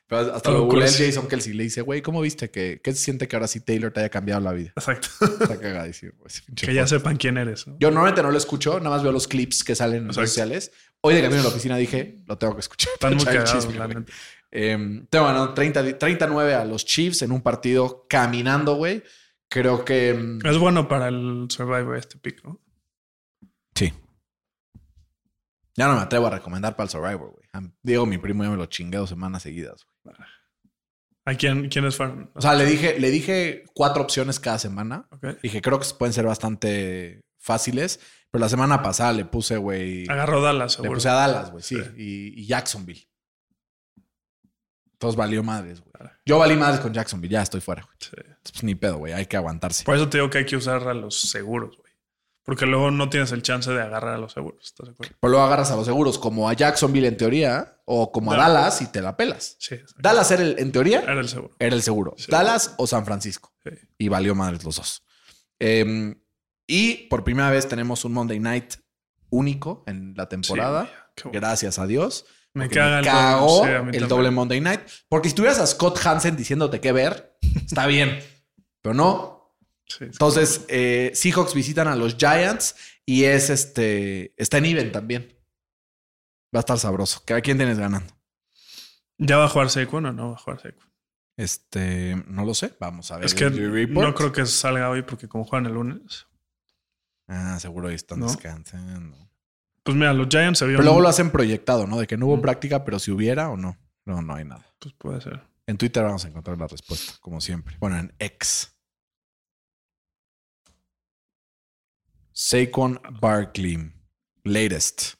Pero 0.07 0.33
hasta 0.33 0.49
lo 0.49 0.67
cursi. 0.67 1.05
Jason 1.05 1.27
Kelsey. 1.27 1.53
Le 1.53 1.63
dice, 1.65 1.81
güey, 1.81 2.01
¿cómo 2.01 2.19
viste 2.19 2.49
que, 2.49 2.81
qué 2.83 2.93
se 2.93 2.97
siente 2.97 3.27
que 3.27 3.35
ahora 3.35 3.47
sí 3.47 3.59
Taylor 3.59 3.91
te 3.91 3.99
haya 3.99 4.09
cambiado 4.09 4.41
la 4.41 4.51
vida? 4.51 4.71
Exacto. 4.75 5.07
Está 5.21 5.59
cagadísimo. 5.59 6.13
pinche 6.47 6.65
que 6.65 6.73
ya 6.73 6.87
sepan 6.87 7.17
quién 7.17 7.37
eres, 7.37 7.67
¿no? 7.67 7.77
Yo 7.79 7.91
normalmente 7.91 8.23
no 8.23 8.31
lo 8.31 8.37
escucho, 8.39 8.79
nada 8.79 8.89
más 8.95 9.03
veo 9.03 9.11
los 9.11 9.27
clips 9.27 9.63
que 9.63 9.75
salen 9.75 9.97
en 9.97 10.03
Exacto. 10.05 10.21
redes 10.21 10.29
sociales. 10.31 10.71
Hoy 11.01 11.13
de 11.13 11.21
camino 11.21 11.41
a 11.41 11.43
la 11.43 11.49
oficina 11.49 11.77
dije, 11.77 12.23
lo 12.25 12.39
tengo 12.39 12.55
que 12.55 12.61
escuchar. 12.61 12.93
Están 12.93 13.13
muy 13.17 13.23
cagados. 13.25 13.67
Eh, 14.51 15.03
tengo 15.11 15.25
ganado 15.25 15.53
30, 15.53 15.83
di- 15.83 15.93
39 15.93 16.55
a 16.55 16.65
los 16.65 16.85
Chiefs 16.85 17.21
en 17.21 17.31
un 17.33 17.41
partido 17.43 18.07
caminando, 18.09 18.73
güey. 18.77 19.03
Creo 19.47 19.85
que... 19.85 20.15
mm, 20.15 20.43
Es 20.43 20.57
bueno 20.57 20.87
para 20.87 21.09
el 21.09 21.45
Survivor 21.51 21.95
este 21.97 22.17
pick, 22.17 22.43
¿no? 22.43 22.59
Sí. 23.75 23.93
Ya 25.77 25.87
no 25.87 25.95
me 25.95 26.01
atrevo 26.01 26.27
a 26.27 26.29
recomendar 26.29 26.75
para 26.75 26.85
el 26.85 26.89
Survivor, 26.89 27.31
güey. 27.31 27.71
Diego, 27.83 28.05
mi 28.05 28.17
primo, 28.17 28.43
ya 28.43 28.49
me 28.49 28.57
lo 28.57 28.65
chingué 28.67 28.97
dos 28.97 29.09
semanas 29.09 29.43
seguidas, 29.43 29.85
güey. 30.03 30.15
¿A 31.27 31.33
quién, 31.33 31.69
quiénes 31.69 31.95
fueron? 31.97 32.31
O 32.35 32.41
sea, 32.41 32.53
le 32.53 32.65
dije, 32.65 32.99
le 32.99 33.09
dije 33.09 33.63
cuatro 33.73 34.03
opciones 34.03 34.39
cada 34.39 34.59
semana. 34.59 35.07
Ok. 35.11 35.41
Dije, 35.41 35.59
creo 35.61 35.79
que 35.79 35.87
pueden 35.97 36.13
ser 36.13 36.25
bastante 36.25 37.21
fáciles. 37.39 37.99
Pero 38.31 38.41
la 38.41 38.49
semana 38.49 38.81
pasada 38.83 39.11
le 39.13 39.25
puse, 39.25 39.57
güey. 39.57 40.07
Agarró 40.07 40.41
Dallas, 40.41 40.73
Le 40.73 40.75
seguro. 40.75 40.93
puse 40.93 41.09
a 41.09 41.13
Dallas, 41.13 41.51
güey, 41.51 41.63
sí. 41.63 41.75
Sí. 41.75 41.81
Y, 41.97 42.41
y 42.41 42.45
Jacksonville. 42.47 43.09
Entonces 44.93 45.17
valió 45.17 45.43
madres, 45.43 45.81
güey. 45.81 45.91
Yo 46.25 46.37
valí 46.37 46.55
madres 46.55 46.79
con 46.79 46.93
Jacksonville, 46.93 47.33
ya 47.33 47.41
estoy 47.41 47.59
fuera, 47.61 47.81
güey. 47.83 47.95
Sí. 47.99 48.11
Pues 48.51 48.63
ni 48.63 48.75
pedo, 48.75 48.97
güey. 48.97 49.13
Hay 49.13 49.25
que 49.25 49.35
aguantarse. 49.37 49.83
Por 49.83 49.95
eso 49.95 50.07
te 50.09 50.19
digo 50.19 50.29
que 50.29 50.37
hay 50.39 50.45
que 50.45 50.55
usar 50.55 50.87
a 50.87 50.93
los 50.93 51.19
seguros, 51.21 51.75
güey. 51.77 51.84
Porque 52.45 52.65
luego 52.67 52.91
no 52.91 53.09
tienes 53.09 53.31
el 53.31 53.41
chance 53.41 53.71
de 53.71 53.81
agarrar 53.81 54.13
a 54.13 54.17
los 54.19 54.33
seguros. 54.33 54.63
¿Estás 54.63 54.85
de 54.85 54.91
acuerdo? 54.93 55.15
Pero 55.19 55.31
luego 55.31 55.45
agarras 55.45 55.71
a 55.71 55.75
los 55.75 55.85
seguros, 55.85 56.19
como 56.19 56.47
a 56.47 56.53
Jacksonville 56.53 57.07
en 57.07 57.17
teoría, 57.17 57.81
o 57.85 58.11
como 58.11 58.31
a 58.31 58.37
Dallas. 58.37 58.53
Dallas 58.53 58.81
y 58.83 58.87
te 58.91 59.01
la 59.01 59.17
pelas. 59.17 59.55
Sí. 59.59 59.77
Dallas 59.97 60.29
era 60.29 60.43
el, 60.43 60.59
en 60.59 60.71
teoría, 60.71 60.99
Era 61.01 61.19
el 61.19 61.27
seguro. 61.27 61.55
era 61.57 61.75
el 61.75 61.81
seguro. 61.81 62.13
Sí. 62.17 62.27
Dallas 62.29 62.75
o 62.77 62.85
San 62.85 63.03
Francisco. 63.03 63.51
Sí. 63.63 63.71
Y 63.97 64.07
valió 64.09 64.35
madres 64.35 64.63
los 64.63 64.75
dos. 64.75 65.03
Eh, 65.59 66.15
y 66.67 67.07
por 67.07 67.23
primera 67.23 67.49
vez 67.49 67.67
tenemos 67.67 68.05
un 68.05 68.13
Monday 68.13 68.39
Night 68.39 68.75
único 69.29 69.83
en 69.87 70.13
la 70.15 70.29
temporada. 70.29 71.11
Bueno. 71.23 71.31
Gracias 71.33 71.79
a 71.79 71.87
Dios. 71.87 72.25
Me 72.53 72.69
caga 72.69 72.99
el 72.99 73.05
cagó 73.05 73.65
doble. 73.65 73.97
El 73.97 74.07
doble 74.07 74.31
Monday 74.31 74.61
Night. 74.61 74.81
Porque 75.09 75.29
si 75.29 75.35
tuvieras 75.35 75.59
a 75.59 75.67
Scott 75.67 75.99
Hansen 76.05 76.37
diciéndote 76.37 76.79
qué 76.79 76.91
ver, 76.91 77.37
está 77.65 77.85
bien. 77.87 78.19
Pero 78.81 78.93
no. 78.93 79.34
Sí. 79.87 80.05
Entonces, 80.05 80.65
eh, 80.67 81.11
Seahawks 81.13 81.53
visitan 81.53 81.87
a 81.87 81.95
los 81.95 82.15
Giants 82.17 82.75
y 83.05 83.23
es 83.25 83.49
este. 83.49 84.33
Está 84.37 84.57
en 84.57 84.65
even 84.65 84.91
también. 84.91 85.27
Va 86.55 86.59
a 86.59 86.61
estar 86.61 86.79
sabroso. 86.79 87.21
¿A 87.33 87.41
quién 87.41 87.57
tienes 87.57 87.77
ganando? 87.77 88.11
¿Ya 89.17 89.37
va 89.37 89.45
a 89.45 89.49
jugar 89.49 89.69
Saquon 89.69 90.05
o 90.07 90.11
no 90.13 90.29
va 90.29 90.35
a 90.35 90.39
jugar 90.39 90.59
Saquon? 90.61 90.89
Este, 91.37 92.15
no 92.27 92.45
lo 92.45 92.53
sé. 92.53 92.73
Vamos 92.79 93.11
a 93.11 93.17
ver. 93.17 93.25
Es 93.25 93.35
que 93.35 93.49
no 93.49 94.15
creo 94.15 94.31
que 94.31 94.45
salga 94.45 94.89
hoy 94.89 95.01
porque 95.03 95.27
como 95.27 95.43
juegan 95.45 95.65
el 95.67 95.73
lunes. 95.73 96.25
Ah, 97.27 97.59
seguro 97.59 97.89
ahí 97.89 97.95
están 97.95 98.19
¿No? 98.19 98.27
descansando. 98.27 99.17
Pues 99.83 99.95
mira, 99.97 100.13
los 100.13 100.27
Giants 100.29 100.59
se 100.59 100.65
Pero 100.65 100.69
vieron... 100.69 100.85
luego 100.85 101.01
lo 101.01 101.09
hacen 101.09 101.29
proyectado, 101.31 101.85
¿no? 101.87 101.99
De 101.99 102.07
que 102.07 102.17
no 102.17 102.27
hubo 102.27 102.37
Mm. 102.37 102.41
práctica, 102.41 102.83
pero 102.85 102.99
si 102.99 103.11
hubiera 103.11 103.49
o 103.49 103.57
no. 103.57 103.77
No, 104.05 104.21
no 104.21 104.33
hay 104.35 104.45
nada. 104.45 104.65
Pues 104.79 104.93
puede 104.97 105.21
ser. 105.21 105.41
En 105.67 105.77
Twitter 105.77 106.03
vamos 106.03 106.23
a 106.25 106.27
encontrar 106.27 106.57
la 106.57 106.67
respuesta, 106.67 107.13
como 107.21 107.41
siempre. 107.41 107.75
Bueno, 107.79 107.97
en 107.97 108.13
X. 108.19 108.74
Saquon 112.35 112.99
Barkley. 113.21 113.91
Latest. 114.43 115.15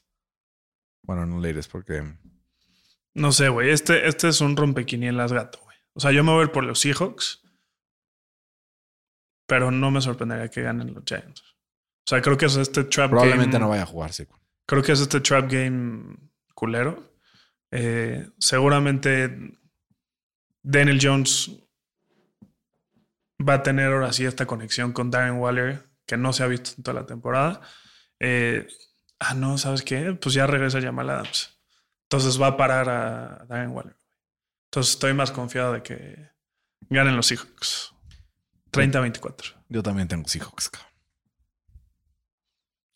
Bueno, 1.02 1.26
no 1.26 1.40
latest 1.40 1.70
porque... 1.72 2.04
No 3.14 3.32
sé, 3.32 3.48
güey. 3.48 3.70
Este, 3.70 4.06
este 4.06 4.28
es 4.28 4.40
un 4.40 4.56
rompequinielas 4.56 5.32
gato, 5.32 5.58
güey. 5.64 5.76
O 5.94 6.00
sea, 6.00 6.12
yo 6.12 6.22
me 6.22 6.32
voy 6.32 6.42
a 6.42 6.44
ir 6.44 6.52
por 6.52 6.64
los 6.64 6.78
Seahawks. 6.80 7.42
Pero 9.48 9.70
no 9.70 9.90
me 9.90 10.02
sorprendería 10.02 10.48
que 10.48 10.62
ganen 10.62 10.92
los 10.92 11.04
Giants. 11.06 11.40
O 11.40 12.08
sea, 12.10 12.20
creo 12.20 12.36
que 12.36 12.46
es 12.46 12.56
este 12.56 12.84
trap 12.84 13.10
Probablemente 13.10 13.52
game. 13.52 13.64
no 13.64 13.70
vaya 13.70 13.84
a 13.84 13.86
jugar 13.86 14.12
Saquon. 14.12 14.38
Creo 14.66 14.82
que 14.82 14.92
es 14.92 15.00
este 15.00 15.20
trap 15.20 15.50
game 15.50 16.16
culero. 16.54 17.14
Eh, 17.70 18.28
seguramente 18.38 19.58
Daniel 20.62 20.98
Jones 21.00 21.50
va 23.40 23.54
a 23.54 23.62
tener 23.62 23.92
ahora 23.92 24.12
sí 24.12 24.24
esta 24.24 24.46
conexión 24.46 24.92
con 24.92 25.10
Darren 25.10 25.38
Waller 25.38 25.86
que 26.06 26.16
no 26.16 26.32
se 26.32 26.42
ha 26.42 26.46
visto 26.46 26.70
en 26.76 26.82
toda 26.82 27.00
la 27.00 27.06
temporada. 27.06 27.60
Eh, 28.20 28.66
ah, 29.18 29.34
no, 29.34 29.58
¿sabes 29.58 29.82
qué? 29.82 30.12
Pues 30.12 30.34
ya 30.34 30.46
regresa 30.46 30.80
Jamal 30.80 31.10
Adams. 31.10 31.58
Entonces 32.04 32.40
va 32.40 32.48
a 32.48 32.56
parar 32.56 32.88
a 32.88 33.44
Darren 33.48 33.70
Waller. 33.70 33.96
Entonces 34.70 34.94
estoy 34.94 35.12
más 35.12 35.30
confiado 35.30 35.72
de 35.72 35.82
que 35.82 36.30
ganen 36.88 37.16
los 37.16 37.26
Seahawks. 37.26 37.92
30-24. 38.72 39.54
Yo 39.68 39.82
también 39.82 40.06
tengo 40.06 40.28
Seahawks, 40.28 40.70
cabrón. 40.70 40.92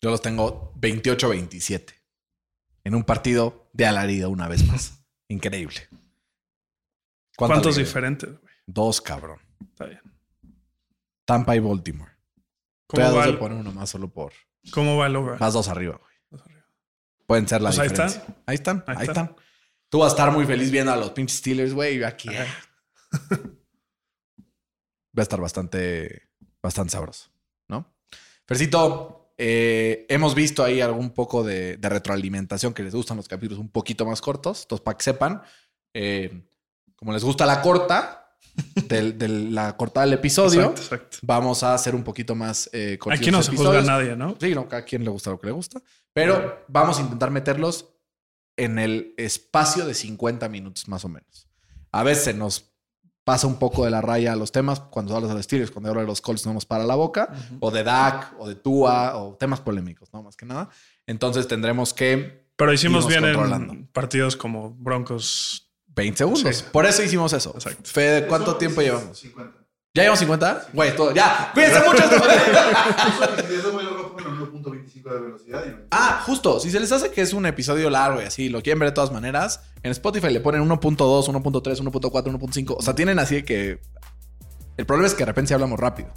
Yo 0.01 0.09
los 0.09 0.21
tengo 0.21 0.73
28-27. 0.79 1.93
En 2.83 2.95
un 2.95 3.03
partido 3.03 3.69
de 3.73 3.85
alarido 3.85 4.29
una 4.29 4.47
vez 4.47 4.65
más. 4.67 5.03
Increíble. 5.27 5.87
¿Cuánta 7.37 7.55
¿Cuántos 7.55 7.75
diferentes? 7.75 8.29
Dos, 8.65 9.01
cabrón. 9.01 9.39
Está 9.61 9.85
bien. 9.85 10.01
Tampa 11.25 11.55
y 11.55 11.59
Baltimore. 11.59 12.10
¿Cómo 12.91 13.13
va, 13.17 13.23
de 13.25 13.31
el, 13.31 13.37
poner 13.37 13.57
uno 13.57 13.71
más 13.71 13.89
solo 13.89 14.09
por... 14.11 14.33
¿Cómo 14.71 14.97
va 14.97 15.07
el 15.07 15.15
over? 15.15 15.39
Más 15.39 15.53
dos 15.53 15.67
arriba, 15.67 15.97
güey. 15.99 16.13
Dos 16.29 16.41
arriba. 16.41 16.65
Pueden 17.25 17.47
ser 17.47 17.61
la 17.61 17.69
Pues 17.69 17.79
ahí 17.79 17.87
diferencia. 17.89 18.19
está. 18.21 18.35
Ahí 18.45 18.55
están, 18.55 18.83
ahí, 18.87 18.95
Ahí 18.97 19.07
está. 19.07 19.21
están. 19.21 19.35
Tú 19.89 19.99
vas 19.99 20.11
a 20.11 20.15
estar 20.15 20.31
muy 20.31 20.45
feliz 20.45 20.71
viendo 20.71 20.91
a 20.91 20.95
los 20.97 21.11
pinches 21.11 21.37
Steelers, 21.39 21.73
güey. 21.73 21.95
y 21.95 21.99
Yo 21.99 22.07
aquí. 22.07 22.29
eh. 22.29 22.45
Va 25.17 25.21
a 25.21 25.23
estar 25.23 25.41
bastante, 25.41 26.29
bastante 26.61 26.91
sabroso, 26.91 27.29
¿no? 27.67 27.93
Fercito, 28.47 29.33
eh, 29.37 30.05
hemos 30.09 30.35
visto 30.35 30.63
ahí 30.63 30.79
algún 30.79 31.09
poco 31.11 31.43
de, 31.43 31.75
de 31.77 31.89
retroalimentación 31.89 32.73
que 32.73 32.83
les 32.83 32.95
gustan 32.95 33.17
los 33.17 33.27
capítulos 33.27 33.59
un 33.59 33.69
poquito 33.69 34.05
más 34.05 34.21
cortos. 34.21 34.61
Entonces, 34.63 34.83
para 34.83 34.97
que 34.97 35.03
sepan, 35.03 35.41
eh, 35.93 36.47
como 36.95 37.11
les 37.11 37.23
gusta 37.25 37.45
la 37.45 37.61
corta, 37.61 38.20
del- 38.87 39.17
de 39.17 39.27
la 39.27 39.75
cortada 39.77 40.05
del 40.05 40.13
episodio, 40.15 40.61
Exacto, 40.71 40.81
exacto. 40.95 41.17
vamos 41.23 41.63
a 41.63 41.73
hacer 41.73 41.95
un 41.95 42.03
poquito 42.03 42.35
más 42.35 42.69
eh, 42.73 42.97
Aquí 43.09 43.31
no 43.31 43.41
se 43.43 43.55
juzga 43.55 43.79
a 43.79 43.81
nadie, 43.83 44.15
¿no? 44.15 44.35
Sí, 44.39 44.53
no, 44.55 44.67
cada 44.67 44.83
quien 44.83 45.03
le 45.03 45.09
gusta 45.09 45.29
lo 45.31 45.39
que 45.39 45.47
le 45.47 45.53
gusta. 45.53 45.81
Pero 46.13 46.63
vamos 46.67 46.97
a 46.97 47.01
intentar 47.01 47.31
meterlos 47.31 47.87
en 48.57 48.79
el 48.79 49.13
espacio 49.17 49.85
de 49.85 49.93
50 49.93 50.49
minutos 50.49 50.87
más 50.87 51.05
o 51.05 51.09
menos. 51.09 51.47
A 51.91 52.03
veces 52.03 52.35
nos 52.35 52.71
pasa 53.23 53.47
un 53.47 53.57
poco 53.59 53.85
de 53.85 53.91
la 53.91 54.01
raya 54.01 54.33
a 54.33 54.35
los 54.35 54.51
temas. 54.51 54.79
Cuando 54.79 55.15
hablas 55.15 55.29
de 55.29 55.35
los 55.35 55.45
Steelers, 55.45 55.71
cuando 55.71 55.89
hablas 55.89 56.03
de 56.03 56.07
los 56.07 56.21
Colts, 56.21 56.45
no 56.45 56.53
nos 56.53 56.65
para 56.65 56.83
la 56.85 56.95
boca. 56.95 57.33
O 57.59 57.71
de 57.71 57.83
Dak, 57.83 58.33
o 58.39 58.47
de 58.47 58.55
Tua, 58.55 59.15
o 59.17 59.35
temas 59.35 59.61
polémicos, 59.61 60.11
¿no? 60.13 60.21
Más 60.23 60.35
que 60.35 60.45
nada. 60.45 60.69
Entonces 61.07 61.47
tendremos 61.47 61.93
que 61.93 62.47
Pero 62.55 62.73
hicimos 62.73 63.07
bien 63.07 63.23
en 63.25 63.87
partidos 63.87 64.35
como 64.35 64.71
Broncos. 64.71 65.70
20 65.95 66.17
segundos. 66.17 66.55
Sí. 66.57 66.63
Por 66.71 66.85
eso 66.85 67.03
hicimos 67.03 67.33
eso. 67.33 67.51
Exacto. 67.55 67.81
Fede, 67.85 68.27
¿cuánto 68.27 68.55
tiempo 68.57 68.81
llevamos? 68.81 69.17
50. 69.19 69.57
¿Ya 69.93 70.03
llevamos 70.03 70.19
50? 70.19 70.67
Güey, 70.71 70.95
todo. 70.95 71.13
Ya. 71.13 71.51
Cuídense 71.53 71.79
mucho. 71.85 72.03
Si 73.47 73.53
es 73.55 73.73
muy 73.73 73.83
largo, 73.83 74.15
pongan 74.15 74.39
1.25 74.39 75.13
de 75.13 75.19
velocidad 75.19 75.65
y 75.67 75.75
Ah, 75.91 76.23
justo. 76.25 76.59
Si 76.61 76.71
se 76.71 76.79
les 76.79 76.91
hace 76.91 77.11
que 77.11 77.21
es 77.21 77.33
un 77.33 77.45
episodio 77.45 77.89
largo 77.89 78.21
y 78.21 78.25
así, 78.25 78.47
lo 78.49 78.61
quieren 78.61 78.79
ver 78.79 78.89
de 78.89 78.95
todas 78.95 79.11
maneras, 79.11 79.61
en 79.83 79.91
Spotify 79.91 80.29
le 80.29 80.39
ponen 80.39 80.61
1.2, 80.67 80.97
1.3, 80.97 81.81
1.4, 81.81 82.39
1.5. 82.39 82.75
O 82.77 82.81
sea, 82.81 82.95
tienen 82.95 83.19
así 83.19 83.43
que. 83.43 83.81
El 84.77 84.85
problema 84.85 85.07
es 85.07 85.13
que 85.13 85.19
de 85.19 85.25
repente 85.25 85.53
hablamos 85.53 85.77
rápido. 85.79 86.09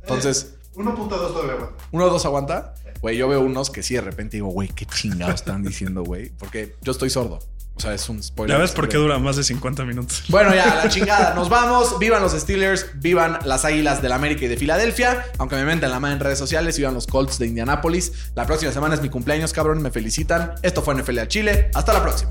Entonces, 0.00 0.54
1.2 0.74 1.08
todavía 1.08 1.52
aguanta. 1.54 1.84
uno 1.92 2.04
o 2.06 2.10
dos 2.10 2.24
aguanta. 2.24 2.74
Güey, 3.02 3.18
yo 3.18 3.28
veo 3.28 3.42
unos 3.42 3.68
que 3.70 3.82
sí 3.82 3.94
de 3.94 4.00
repente 4.00 4.38
digo, 4.38 4.48
güey, 4.48 4.68
qué 4.68 4.86
chingados 4.86 5.34
están 5.34 5.62
diciendo, 5.62 6.02
güey. 6.04 6.30
Porque 6.30 6.74
yo 6.80 6.92
estoy 6.92 7.10
sordo. 7.10 7.38
O 7.76 7.80
sea, 7.80 7.92
es 7.92 8.08
un 8.08 8.22
spoiler. 8.22 8.56
¿Ya 8.56 8.60
ves 8.62 8.70
por 8.70 8.88
qué 8.88 8.96
dura 8.96 9.18
más 9.18 9.36
de 9.36 9.42
50 9.42 9.84
minutos? 9.84 10.24
Bueno, 10.28 10.54
ya, 10.54 10.76
la 10.76 10.88
chingada. 10.88 11.34
Nos 11.34 11.48
vamos. 11.48 11.98
Vivan 11.98 12.22
los 12.22 12.32
Steelers, 12.32 12.86
vivan 12.94 13.38
las 13.44 13.64
Águilas 13.64 14.00
del 14.00 14.12
América 14.12 14.44
y 14.44 14.48
de 14.48 14.56
Filadelfia. 14.56 15.24
Aunque 15.38 15.56
me 15.56 15.64
menten 15.64 15.90
la 15.90 15.98
mano 15.98 16.14
en 16.14 16.20
redes 16.20 16.38
sociales, 16.38 16.78
vivan 16.78 16.94
los 16.94 17.06
Colts 17.06 17.38
de 17.38 17.46
Indianápolis. 17.46 18.12
La 18.36 18.46
próxima 18.46 18.70
semana 18.72 18.94
es 18.94 19.02
mi 19.02 19.08
cumpleaños, 19.08 19.52
cabrón. 19.52 19.82
Me 19.82 19.90
felicitan. 19.90 20.54
Esto 20.62 20.82
fue 20.82 20.94
NFL 20.94 21.18
al 21.18 21.28
Chile. 21.28 21.70
Hasta 21.74 21.92
la 21.92 22.02
próxima. 22.02 22.30